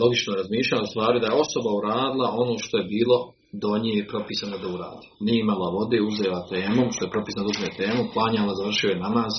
logično 0.03 0.35
razmišljanje 0.35 0.83
u 0.83 0.93
stvari 0.93 1.21
da 1.21 1.27
je 1.27 1.41
osoba 1.45 1.71
uradila 1.81 2.29
ono 2.43 2.55
što 2.59 2.79
je 2.79 2.85
bilo 2.85 3.33
do 3.53 3.79
nje 3.83 3.93
je 3.93 4.09
propisano 4.13 4.57
da 4.63 4.69
uradi. 4.77 5.07
Nije 5.21 5.41
imala 5.41 5.69
vode, 5.79 5.99
uzela 6.11 6.47
temu, 6.53 6.83
što 6.93 7.05
je 7.05 7.15
propisano 7.15 7.45
da 7.45 7.53
uzme 7.55 7.69
temu, 7.81 8.11
klanjala, 8.13 8.59
završio 8.61 8.91
je 8.91 9.03
namaz, 9.07 9.35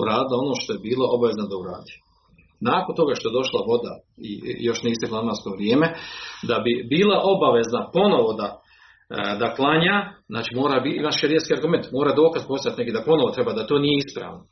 uradila 0.00 0.42
ono 0.44 0.54
što 0.60 0.72
je 0.72 0.84
bilo 0.88 1.04
obavezno 1.16 1.44
da 1.50 1.56
uradi. 1.56 1.92
Nakon 2.70 2.94
toga 2.96 3.12
što 3.14 3.28
je 3.28 3.38
došla 3.40 3.60
voda 3.70 3.94
i 4.28 4.30
još 4.68 4.82
nije 4.82 4.92
isteklo 4.92 5.16
namasko 5.22 5.50
vrijeme, 5.56 5.86
da 6.48 6.56
bi 6.64 6.72
bila 6.94 7.16
obavezna 7.32 7.90
ponovo 7.96 8.32
da, 8.40 8.48
da 9.40 9.54
klanja, 9.56 10.12
znači 10.28 10.54
mora 10.54 10.80
biti, 10.80 10.96
imaš 10.96 11.20
šerijetski 11.20 11.54
argument, 11.54 11.86
mora 11.92 12.12
dokaz 12.14 12.42
postati 12.46 12.80
neki 12.80 12.92
da 12.92 13.02
ponovo 13.06 13.30
treba, 13.30 13.52
da 13.52 13.66
to 13.66 13.78
nije 13.78 13.98
ispravno. 13.98 14.44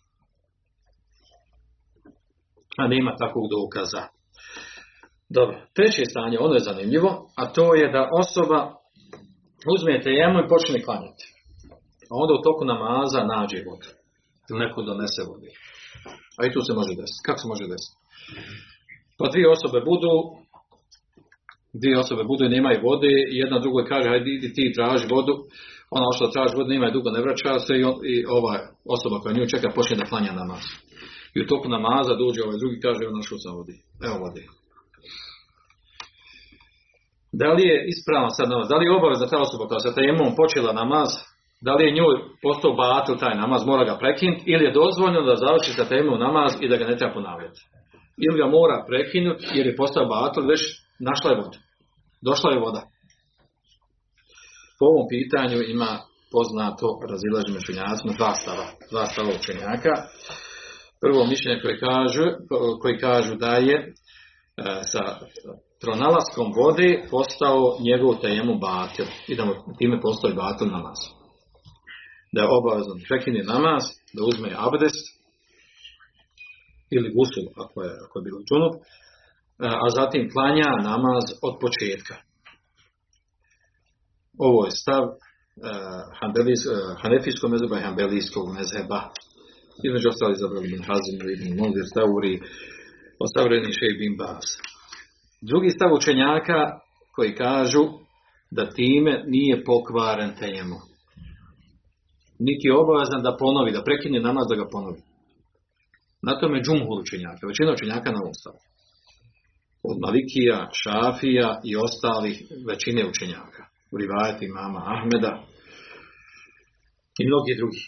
A 2.78 2.88
nema 2.88 3.16
takvog 3.16 3.44
dokaza. 3.56 4.02
Dobro, 5.28 5.56
treće 5.74 6.02
stanje, 6.10 6.38
ono 6.38 6.54
je 6.54 6.68
zanimljivo, 6.70 7.10
a 7.36 7.52
to 7.52 7.74
je 7.74 7.92
da 7.92 8.10
osoba 8.22 8.60
uzme 9.74 10.02
tejemu 10.06 10.36
i 10.38 10.48
počne 10.48 10.82
klanjati. 10.86 11.24
A 12.10 12.12
onda 12.22 12.32
u 12.34 12.44
toku 12.46 12.62
namaza 12.64 13.20
nađe 13.32 13.58
vodu. 13.68 13.90
Ili 14.48 14.62
neko 14.64 14.82
donese 14.82 15.22
vode. 15.28 15.50
A 16.38 16.40
i 16.46 16.52
tu 16.54 16.60
se 16.66 16.72
može 16.78 16.92
desiti. 17.00 17.24
Kako 17.26 17.38
se 17.42 17.48
može 17.52 17.64
desiti? 17.72 17.96
Pa 19.18 19.24
dvije 19.32 19.46
osobe 19.56 19.78
budu, 19.90 20.12
dvije 21.72 21.98
osobe 21.98 22.24
budu 22.24 22.44
i 22.44 22.48
nemaju 22.48 22.80
vode 22.82 23.08
i 23.32 23.36
jedna 23.42 23.58
drugoj 23.58 23.84
kaže, 23.84 24.08
hajde 24.08 24.30
idi 24.30 24.52
ti 24.52 24.72
traži 24.76 25.06
vodu. 25.10 25.34
Ona 25.90 26.06
što 26.16 26.26
traži 26.34 26.56
vodu, 26.56 26.68
nema 26.70 26.90
dugo, 26.90 27.10
ne 27.10 27.20
vraća 27.20 27.58
se 27.58 27.74
i, 27.76 27.84
on, 27.84 27.94
i 28.12 28.24
ova 28.28 28.54
osoba 28.94 29.18
koja 29.18 29.34
nju 29.34 29.46
čeka 29.46 29.68
počne 29.74 29.96
da 29.96 30.04
klanja 30.04 30.32
namaz. 30.32 30.62
I 31.34 31.40
u 31.42 31.46
toku 31.46 31.68
namaza 31.68 32.14
dođe 32.14 32.40
ovaj 32.42 32.58
drugi 32.58 32.80
kaže, 32.84 33.00
evo 33.02 33.16
našao 33.16 33.38
sam 33.38 33.56
vodi. 33.56 33.76
Evo 34.06 34.16
vodi. 34.24 34.42
Da 37.32 37.48
li 37.52 37.62
je 37.70 37.84
ispravan 37.92 38.30
sad 38.30 38.48
namaz? 38.48 38.68
Da 38.68 38.76
li 38.76 38.84
je 38.86 38.96
obavezna 38.96 39.26
ta 39.26 39.38
osoba 39.46 39.64
koja 39.68 39.80
se 39.80 39.94
tajemom 39.94 40.36
počela 40.40 40.72
namaz, 40.72 41.10
da 41.66 41.74
li 41.74 41.84
je 41.84 41.96
njoj 41.98 42.14
postao 42.42 42.72
batil 42.72 43.16
taj 43.16 43.34
namaz, 43.34 43.66
mora 43.66 43.84
ga 43.84 43.98
prekinuti, 44.02 44.42
ili 44.46 44.64
je 44.64 44.76
dozvoljeno 44.82 45.22
da 45.22 45.42
završi 45.44 45.72
sa 45.72 45.84
temom 45.84 46.18
namaz 46.20 46.52
i 46.60 46.68
da 46.68 46.76
ga 46.76 46.86
ne 46.86 46.96
treba 46.96 47.14
ponavljati. 47.14 47.60
Ili 48.26 48.38
ga 48.38 48.46
mora 48.46 48.84
prekinuti 48.88 49.44
jer 49.54 49.66
je 49.66 49.76
postao 49.76 50.06
batil, 50.06 50.46
već 50.46 50.62
našla 51.08 51.30
je 51.30 51.36
voda. 51.36 51.58
Došla 52.22 52.50
je 52.52 52.60
voda. 52.60 52.82
Po 54.78 54.84
ovom 54.92 55.06
pitanju 55.14 55.58
ima 55.62 55.90
poznato 56.34 56.86
razilaženje 57.10 57.58
učenjacima 57.58 58.12
dva 58.18 58.34
stava, 58.34 58.66
dva 58.90 59.04
stava 59.06 59.30
učenjaka. 59.40 59.92
Prvo 61.00 61.26
mišljenje 61.26 61.60
koje 61.62 61.80
kažu, 61.80 62.24
koji 62.82 62.98
kažu 62.98 63.34
da 63.34 63.52
je 63.68 63.76
e, 63.76 63.92
sa 64.92 65.02
pronalaskom 65.82 66.52
vode 66.56 67.06
postao 67.10 67.76
njegov 67.88 68.20
tajemu 68.22 68.54
batil 68.58 69.06
i 69.28 69.36
da 69.36 69.44
mu 69.44 69.52
time 69.78 70.00
postoji 70.00 70.34
batil 70.34 70.66
namaz. 70.66 70.98
Da 72.32 72.40
je 72.40 72.52
obavezan 72.58 72.98
prekine 73.08 73.42
namaz, 73.42 73.82
da 74.14 74.20
uzme 74.30 74.48
abdest 74.66 75.04
ili 76.90 77.14
gusul 77.16 77.46
ako 77.64 77.82
je, 77.82 77.90
ako 78.04 78.18
je 78.18 78.22
bilo 78.28 78.40
džunup, 78.48 78.74
a 79.62 79.86
zatim 79.98 80.30
klanja 80.32 80.70
namaz 80.82 81.24
od 81.42 81.54
početka. 81.60 82.16
Ovo 84.38 84.64
je 84.64 84.70
stav 84.70 85.04
hanbelis, 86.20 86.66
uh, 86.66 86.72
hanefijskog 87.02 87.50
mezheba 87.50 87.78
i 87.78 87.82
hanbelijskog 87.82 88.54
mezheba. 88.58 89.00
Između 89.86 90.08
ostali 90.08 90.34
zabrali 90.42 90.68
bin 90.68 90.82
Hazim, 90.88 91.16
bin 91.44 91.56
Mundir, 91.58 91.86
Tauri, 91.94 92.40
ostavljeni 93.24 93.72
šej 93.78 93.92
bin 94.00 94.16
Bas. 94.20 94.46
Drugi 95.50 95.70
stav 95.70 95.90
učenjaka 95.94 96.60
koji 97.14 97.34
kažu 97.34 97.84
da 98.50 98.70
time 98.70 99.24
nije 99.26 99.64
pokvaren 99.64 100.32
tejemu. 100.40 100.78
Niti 102.38 102.68
je 102.68 102.78
obavezan 102.82 103.22
da 103.22 103.36
ponovi, 103.36 103.72
da 103.72 103.82
prekine 103.82 104.20
namaz 104.20 104.46
da 104.48 104.56
ga 104.56 104.66
ponovi. 104.72 105.00
Na 106.22 106.40
tome 106.40 106.62
džumhur 106.62 106.98
učenjaka, 107.00 107.46
većina 107.46 107.72
učenjaka 107.72 108.12
na 108.12 108.20
ovom 108.22 108.34
stavu. 108.40 108.60
Od 109.82 109.96
Malikija, 110.04 110.68
Šafija 110.80 111.60
i 111.64 111.76
ostalih 111.76 112.36
većine 112.68 113.02
učenjaka. 113.10 113.62
U 113.92 113.94
rivajeti 114.02 114.48
mama 114.48 114.80
Ahmeda 114.94 115.32
i 117.20 117.26
mnogi 117.26 117.52
drugi. 117.60 117.84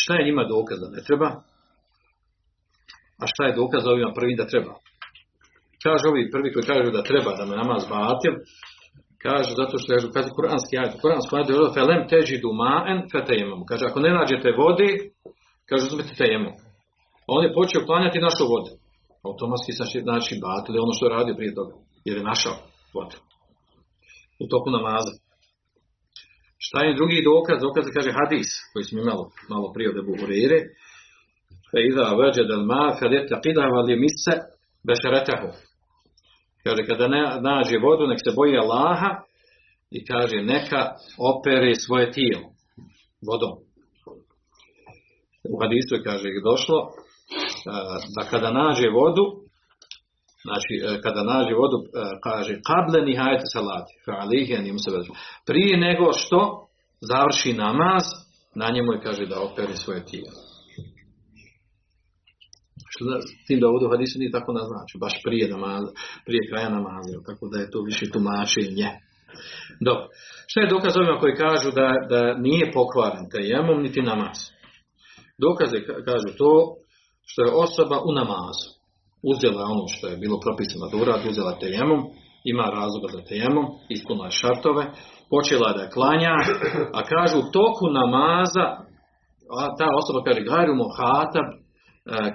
Šta 0.00 0.14
je 0.14 0.26
njima 0.26 0.44
dokaz 0.54 0.78
da 0.80 0.88
ne 0.96 1.02
treba? 1.06 1.28
A 3.22 3.24
šta 3.32 3.42
je 3.44 3.58
dokaz 3.62 3.82
ovima 3.86 4.12
prvi 4.18 4.34
da 4.36 4.46
treba? 4.52 4.74
Kažu 5.84 6.04
ovi 6.08 6.30
prvi 6.34 6.52
koji 6.52 6.64
kažu 6.72 6.90
da 6.90 7.08
treba 7.10 7.30
da 7.38 7.44
me 7.46 7.56
namaz 7.62 7.82
batil, 7.94 8.34
kažu 9.26 9.50
zato 9.60 9.74
što 9.78 9.88
kažu, 9.94 10.06
kaže 10.16 10.28
kuranski 10.36 10.74
ajde, 10.82 10.94
kuranski 11.02 11.36
ajde, 11.36 11.52
je 11.52 11.74
felem 11.78 12.02
teži 12.12 12.42
dumaen. 12.44 12.98
Kaže, 13.68 13.84
ako 13.86 13.98
ne 14.00 14.10
nađete 14.18 14.50
vodi, 14.62 14.90
kaže, 15.68 15.82
uzmete 15.86 16.14
tejemom. 16.20 16.54
On 17.34 17.40
je 17.44 17.54
počeo 17.58 17.86
klanjati 17.88 18.24
našu 18.26 18.44
vodu 18.52 18.81
automatski 19.28 19.72
znači 20.08 20.34
batili 20.46 20.78
ono 20.84 20.92
što 20.96 21.06
je 21.06 21.16
radio 21.16 21.34
prije 21.34 21.54
toga, 21.54 21.74
jer 22.04 22.16
je 22.16 22.30
našao 22.32 22.56
vodu. 22.94 23.16
u 24.42 24.46
toku 24.52 24.70
namaza. 24.70 25.12
Šta 26.66 26.78
je 26.84 26.98
drugi 26.98 27.26
dokaz? 27.30 27.58
Dokaz 27.66 27.84
kaže 27.96 28.10
hadis, 28.20 28.50
koji 28.72 28.84
smo 28.84 29.00
imali 29.00 29.24
malo 29.52 29.72
prije 29.74 29.90
od 29.90 29.96
Ebu 30.02 30.14
Hurire. 30.20 30.58
Fe 31.70 31.78
iza 31.90 32.04
veđe 32.20 32.42
del 32.50 32.64
ma, 32.72 32.84
kad 32.98 33.10
je 33.12 33.26
vali 33.76 34.02
misce. 34.04 34.32
Kaže, 36.64 36.82
kada 36.90 37.06
ne, 37.08 37.22
nađe 37.40 37.76
vodu, 37.78 38.06
nek 38.06 38.20
se 38.24 38.36
boji 38.36 38.56
Allaha 38.64 39.10
i 39.90 39.98
kaže, 40.04 40.36
neka 40.54 40.82
opere 41.30 41.74
svoje 41.74 42.06
tijelo 42.16 42.48
vodom. 43.28 43.54
U 45.52 45.54
hadisu 45.62 45.94
kaže, 46.04 46.28
došlo, 46.50 46.78
da 48.16 48.22
kada 48.30 48.50
nađe 48.52 48.88
vodu, 48.88 49.24
znači 50.42 51.00
kada 51.02 51.22
nađe 51.22 51.54
vodu, 51.54 51.78
kaže, 52.22 52.60
kable 52.68 53.02
nihajte 53.02 53.44
salati, 53.54 53.92
prije 55.46 55.76
nego 55.76 56.12
što 56.12 56.66
završi 57.00 57.52
namaz, 57.52 58.02
na 58.54 58.68
njemu 58.74 58.92
je 58.92 59.00
kaže 59.00 59.26
da 59.26 59.40
opere 59.40 59.76
svoje 59.76 60.04
tijelo. 60.04 60.40
Što 62.88 63.04
da, 63.04 63.16
tim 63.46 63.60
da 63.60 63.68
ovdje 63.68 63.88
hadisu 63.90 64.18
nije 64.18 64.30
tako 64.30 64.52
naznačio, 64.52 64.98
baš 65.00 65.14
prije 65.24 65.48
namaza, 65.48 65.90
prije 66.26 66.48
kraja 66.50 66.68
namaza, 66.68 67.26
tako 67.26 67.48
da 67.52 67.60
je 67.60 67.70
to 67.70 67.82
više 67.82 68.10
tumačenje. 68.10 68.88
Dobro. 69.80 70.04
Šta 70.46 70.60
je 70.60 70.72
dokaz 70.74 70.96
ovima 70.96 71.18
koji 71.20 71.34
kažu 71.34 71.70
da, 71.70 71.88
da 72.10 72.34
nije 72.38 72.72
pokvaren 72.72 73.26
tajemom 73.32 73.82
niti 73.82 74.02
namaz? 74.02 74.38
Dokaze 75.38 75.76
kažu 76.04 76.28
to 76.38 76.52
što 77.30 77.42
je 77.44 77.54
osoba 77.64 77.96
u 78.08 78.12
namazu. 78.12 78.68
Uzela 79.32 79.62
ono 79.64 79.84
što 79.94 80.06
je 80.08 80.16
bilo 80.16 80.40
propisano 80.40 80.88
da 80.90 80.96
uradi, 81.02 81.28
uzela 81.28 81.58
tajemom, 81.60 82.00
ima 82.44 82.66
razloga 82.78 83.08
za 83.12 83.20
tajemom, 83.28 83.66
ispunila 83.88 84.26
je 84.26 84.38
šartove, 84.40 84.84
počela 85.30 85.72
da 85.78 85.90
klanja, 85.96 86.34
a 86.92 87.00
kažu 87.12 87.36
u 87.38 87.50
toku 87.58 87.86
namaza, 88.00 88.66
a 89.60 89.62
ta 89.78 89.86
osoba 90.00 90.20
kaže, 90.26 90.40
gajru 90.50 90.74
mohatab, 90.74 91.48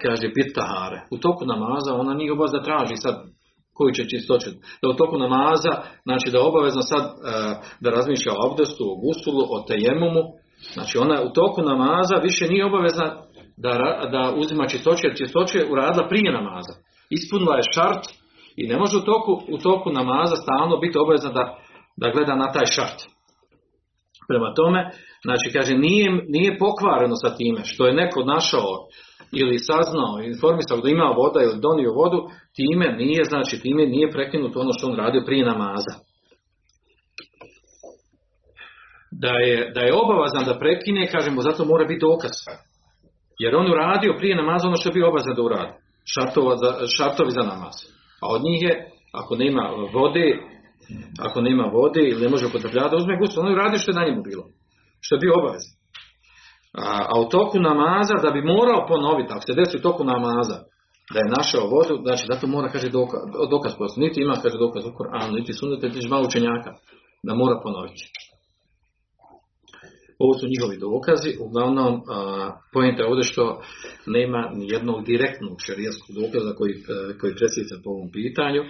kaže 0.04 0.28
pitahare. 0.38 1.00
U 1.12 1.18
toku 1.18 1.46
namaza 1.46 1.94
ona 1.94 2.14
nije 2.14 2.32
obavezna 2.32 2.60
da 2.60 2.66
traži 2.66 2.96
sad 2.96 3.16
koju 3.74 3.92
će 3.94 4.10
čistoću. 4.10 4.50
Da 4.82 4.90
u 4.90 4.94
toku 4.94 5.18
namaza, 5.18 5.74
znači 6.04 6.32
da 6.32 6.44
obavezno 6.50 6.82
sad 6.82 7.04
da 7.80 7.90
razmišlja 7.90 8.32
o 8.34 8.52
abdestu, 8.52 8.84
o 8.92 9.00
gusulu, 9.04 9.44
o 9.50 9.60
tejemumu. 9.68 10.24
Znači 10.74 10.98
ona 10.98 11.22
u 11.22 11.34
toku 11.34 11.62
namaza 11.62 12.16
više 12.16 12.48
nije 12.48 12.66
obavezna 12.66 13.24
da, 13.58 13.74
da 14.12 14.34
uzima 14.36 14.68
čistoće, 14.68 15.08
jer 15.08 15.18
čistoće 15.18 15.58
je 15.58 15.72
uradila 15.72 16.08
prije 16.08 16.32
namaza. 16.32 16.74
Ispunila 17.10 17.56
je 17.56 17.72
šart 17.74 18.04
i 18.56 18.68
ne 18.68 18.78
može 18.78 18.98
u 18.98 19.02
toku, 19.02 19.42
u 19.50 19.58
toku 19.58 19.92
namaza 19.92 20.36
stalno 20.36 20.78
biti 20.78 20.98
obavezna 20.98 21.32
da, 21.32 21.58
da 21.98 22.12
gleda 22.12 22.36
na 22.36 22.52
taj 22.52 22.66
šart. 22.66 23.00
Prema 24.28 24.54
tome, 24.54 24.92
znači 25.24 25.48
kaže, 25.54 25.78
nije, 25.78 26.26
nije 26.28 26.58
pokvareno 26.58 27.16
sa 27.16 27.36
time 27.36 27.62
što 27.64 27.88
je 27.88 27.94
neko 27.94 28.24
našao 28.24 28.72
ili 29.32 29.60
saznao, 29.60 30.22
informisao 30.24 30.78
da 30.78 30.90
ima 30.90 31.14
voda 31.18 31.40
ili 31.44 31.62
donio 31.62 31.94
vodu, 31.94 32.30
time 32.56 32.96
nije, 32.98 33.24
znači 33.24 33.60
time 33.60 33.86
nije 33.86 34.12
prekinut 34.12 34.56
ono 34.56 34.74
što 34.74 34.88
on 34.88 34.96
radio 34.96 35.22
prije 35.26 35.46
namaza. 35.46 35.94
Da 39.12 39.34
je, 39.48 39.72
da 39.76 39.82
je 39.82 39.94
obavezan 39.94 40.46
da 40.46 40.60
prekine, 40.60 41.12
kažemo, 41.12 41.42
zato 41.42 41.66
mora 41.66 41.86
biti 41.86 42.06
dokaz. 42.10 42.32
Jer 43.40 43.56
on 43.56 43.72
uradio 43.72 44.16
prije 44.18 44.36
namaza 44.36 44.68
ono 44.68 44.78
što 44.78 44.90
je 44.90 44.94
bio 44.94 45.08
obavezan 45.08 45.36
da 45.36 45.42
uradi. 45.42 45.74
Šartova 46.14 46.58
za, 46.58 46.88
šartovi 46.98 47.32
za 47.32 47.44
namaz. 47.52 47.76
A 48.22 48.26
od 48.36 48.42
njih 48.42 48.62
je, 48.62 48.92
ako 49.14 49.36
nema 49.36 49.64
vode, 49.94 50.28
ako 51.20 51.42
nema 51.42 51.64
vode 51.64 52.02
ili 52.02 52.22
ne 52.22 52.30
može 52.30 52.46
upotrebljavati, 52.46 52.92
da 52.92 52.98
uzme 52.98 53.18
gusto. 53.18 53.42
On 53.42 53.54
uradio 53.54 53.80
što 53.80 53.92
je 53.92 53.96
na 53.96 54.06
njemu 54.06 54.22
bilo. 54.30 54.44
Što 55.02 55.16
je 55.16 55.20
bio 55.20 55.34
obavezan. 55.40 55.74
A, 56.84 57.06
a 57.12 57.20
u 57.20 57.30
toku 57.30 57.60
namaza, 57.60 58.16
da 58.24 58.32
bi 58.32 58.42
morao 58.42 58.88
ponoviti, 58.88 59.34
ako 59.34 59.42
se 59.42 59.54
desi 59.54 59.78
u 59.78 59.82
toku 59.82 60.04
namaza, 60.04 60.58
da 61.14 61.20
je 61.20 61.34
našao 61.38 61.66
vodu, 61.76 61.94
znači 62.06 62.24
da 62.30 62.40
to 62.40 62.48
mora, 62.48 62.68
kaže, 62.70 62.90
dokaz, 62.90 63.22
dokaz 63.50 63.72
postoji. 63.78 64.08
Niti 64.08 64.22
ima, 64.22 64.34
kaže, 64.44 64.58
dokaz 64.58 64.84
u 64.86 64.96
Koranu, 64.98 65.34
niti 65.34 65.54
sunete, 65.54 65.88
niti 65.88 66.08
malo 66.08 66.28
učenjaka, 66.28 66.72
da 67.24 67.34
mora 67.34 67.60
ponoviti. 67.64 68.04
Ovo 70.24 70.34
su 70.40 70.46
njihovi 70.48 70.78
dokazi, 70.78 71.30
uglavnom 71.46 71.94
pojenta 72.74 73.02
je 73.02 73.10
ovdje 73.10 73.24
što 73.24 73.62
nema 74.06 74.42
ni 74.58 74.66
jednog 74.76 75.06
direktnog 75.06 75.58
šerijskog 75.66 76.10
dokaza 76.20 76.52
koji, 76.60 76.74
e, 76.74 77.18
koji 77.20 77.40
presjeca 77.40 77.76
po 77.84 77.90
ovom 77.96 78.10
pitanju, 78.18 78.62
e, 78.64 78.68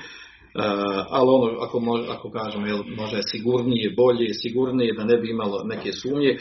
ali 1.18 1.28
ono, 1.38 1.48
ako, 1.66 1.78
ako 2.16 2.28
kažemo, 2.38 2.66
jel, 2.68 2.82
možda 3.00 3.18
je 3.18 3.30
sigurnije, 3.34 3.95
bolje, 4.02 4.28
sigurnije 4.43 4.98
da 4.98 5.04
ne 5.12 5.18
bi 5.22 5.28
imalo 5.30 5.58
neke 5.74 5.91
sumnje, 6.02 6.32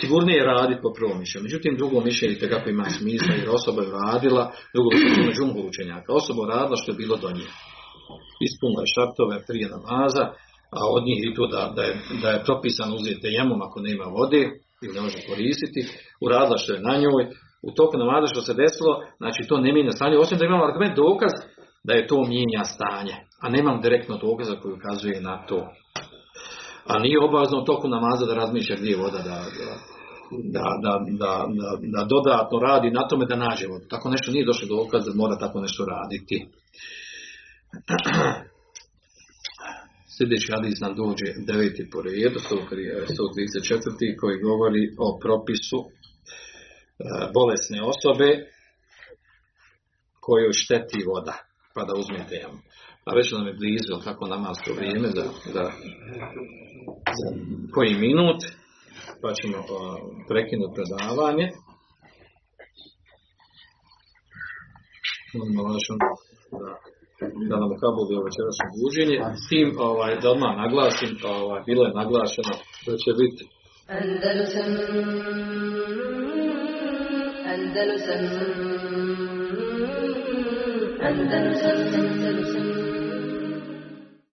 sigurnije 0.00 0.36
je 0.38 0.50
raditi 0.54 0.84
po 0.86 0.90
prvom 0.96 1.18
mišljenju. 1.22 1.46
Međutim, 1.48 1.76
drugo 1.80 1.96
mišljenje 2.08 2.36
kako 2.54 2.66
ima 2.70 2.86
smisla 2.96 3.32
jer 3.34 3.48
osoba 3.58 3.80
je 3.82 3.94
radila, 4.00 4.44
drugo 4.74 4.88
mišljenje 4.90 5.32
džumbu 5.36 5.60
učenjaka. 5.70 6.08
Osoba 6.20 6.42
radila 6.54 6.76
što 6.80 6.88
je 6.92 7.00
bilo 7.02 7.16
do 7.24 7.30
nje. 7.38 7.48
Ispunila 8.46 8.82
je 8.84 8.92
šartove 8.94 9.36
prije 9.48 9.66
namaza, 9.74 10.24
a 10.80 10.82
od 10.96 11.02
njih 11.04 11.20
i 11.24 11.34
to 11.34 11.46
da, 11.46 11.72
da, 11.76 11.82
je, 11.82 11.94
da 12.22 12.28
je 12.30 12.44
propisano 12.44 12.94
uzeti 12.94 13.34
jemom 13.38 13.62
ako 13.62 13.80
nema 13.80 14.04
vode 14.04 14.42
ili 14.82 14.94
ne 14.94 15.00
može 15.00 15.18
koristiti, 15.28 15.80
uradila 16.20 16.58
što 16.58 16.72
je 16.72 16.80
na 16.80 16.94
njoj, 17.02 17.22
u 17.62 17.70
toku 17.78 17.98
namaza 17.98 18.26
što 18.26 18.40
se 18.40 18.54
desilo, 18.54 18.92
znači 19.16 19.48
to 19.48 19.60
ne 19.60 19.72
mijenja 19.72 19.90
stanje, 19.90 20.18
osim 20.18 20.38
da 20.38 20.44
imamo 20.44 20.64
argument 20.64 20.96
dokaz 20.96 21.32
da 21.84 21.92
je 21.94 22.06
to 22.06 22.24
mijenja 22.24 22.64
stanje, 22.64 23.14
a 23.42 23.48
nemam 23.48 23.80
direktno 23.80 24.16
dokaza 24.16 24.60
koji 24.60 24.74
ukazuje 24.74 25.20
na 25.20 25.46
to. 25.46 25.68
A 26.86 26.98
nije 26.98 27.24
obavezno 27.24 27.58
u 27.58 27.64
toku 27.64 27.88
namaza 27.88 28.26
da 28.26 28.34
razmišlja 28.34 28.76
gdje 28.76 28.90
je 28.90 28.96
voda, 28.96 29.18
da, 29.18 29.38
da, 30.54 30.66
da, 30.84 30.92
da, 31.20 31.32
da, 31.94 32.04
dodatno 32.04 32.58
radi 32.58 32.90
na 32.90 33.08
tome 33.08 33.26
da 33.26 33.36
nađe 33.36 33.66
vodu. 33.66 33.84
Tako 33.90 34.10
nešto 34.10 34.32
nije 34.32 34.46
došlo 34.46 34.68
dokaz 34.68 35.04
da 35.04 35.12
mora 35.14 35.38
tako 35.38 35.60
nešto 35.60 35.84
raditi. 35.84 36.36
Sljedeći 40.16 40.52
hadis 40.52 40.80
nam 40.80 40.94
dođe 41.02 41.28
deveti 41.48 41.90
po 41.92 41.98
redu, 42.02 42.38
134. 42.38 44.20
koji 44.20 44.36
govori 44.48 44.82
o 45.06 45.18
propisu 45.22 45.78
e, 45.84 45.90
bolesne 47.36 47.78
osobe 47.92 48.28
koju 50.20 50.50
šteti 50.62 51.00
voda, 51.08 51.36
pa 51.74 51.84
da 51.84 51.92
uzmete 52.02 52.34
jam. 52.44 52.56
A 53.04 53.14
već 53.14 53.32
nam 53.32 53.46
je 53.46 53.58
blizu, 53.60 53.94
kako 54.04 54.26
namasko 54.26 54.72
vrijeme, 54.72 55.08
za, 55.16 55.24
za, 55.54 55.64
za 57.18 57.28
koji 57.74 57.94
minut, 57.94 58.40
pa 59.22 59.32
ćemo 59.38 59.58
prekinuti 60.28 60.74
predavanje. 60.76 61.46
Da 65.34 65.40
da 66.58 66.93
kabuli 67.82 68.12
ovo 68.16 68.24
večerašnje 68.28 68.66
buđenje. 68.80 69.16
S 69.42 69.44
tim, 69.50 69.68
ovaj, 69.90 70.12
da 70.22 70.26
odmah 70.34 70.52
naglasim, 70.64 71.12
ovaj, 71.36 71.60
bilo 71.68 71.82
je 71.86 71.98
naglašeno 72.00 72.54
da 72.86 72.92
će 73.02 73.10
biti 73.20 73.42
Andalusam 73.88 74.70
Andalusam 77.52 78.22
Andalusam 81.08 82.23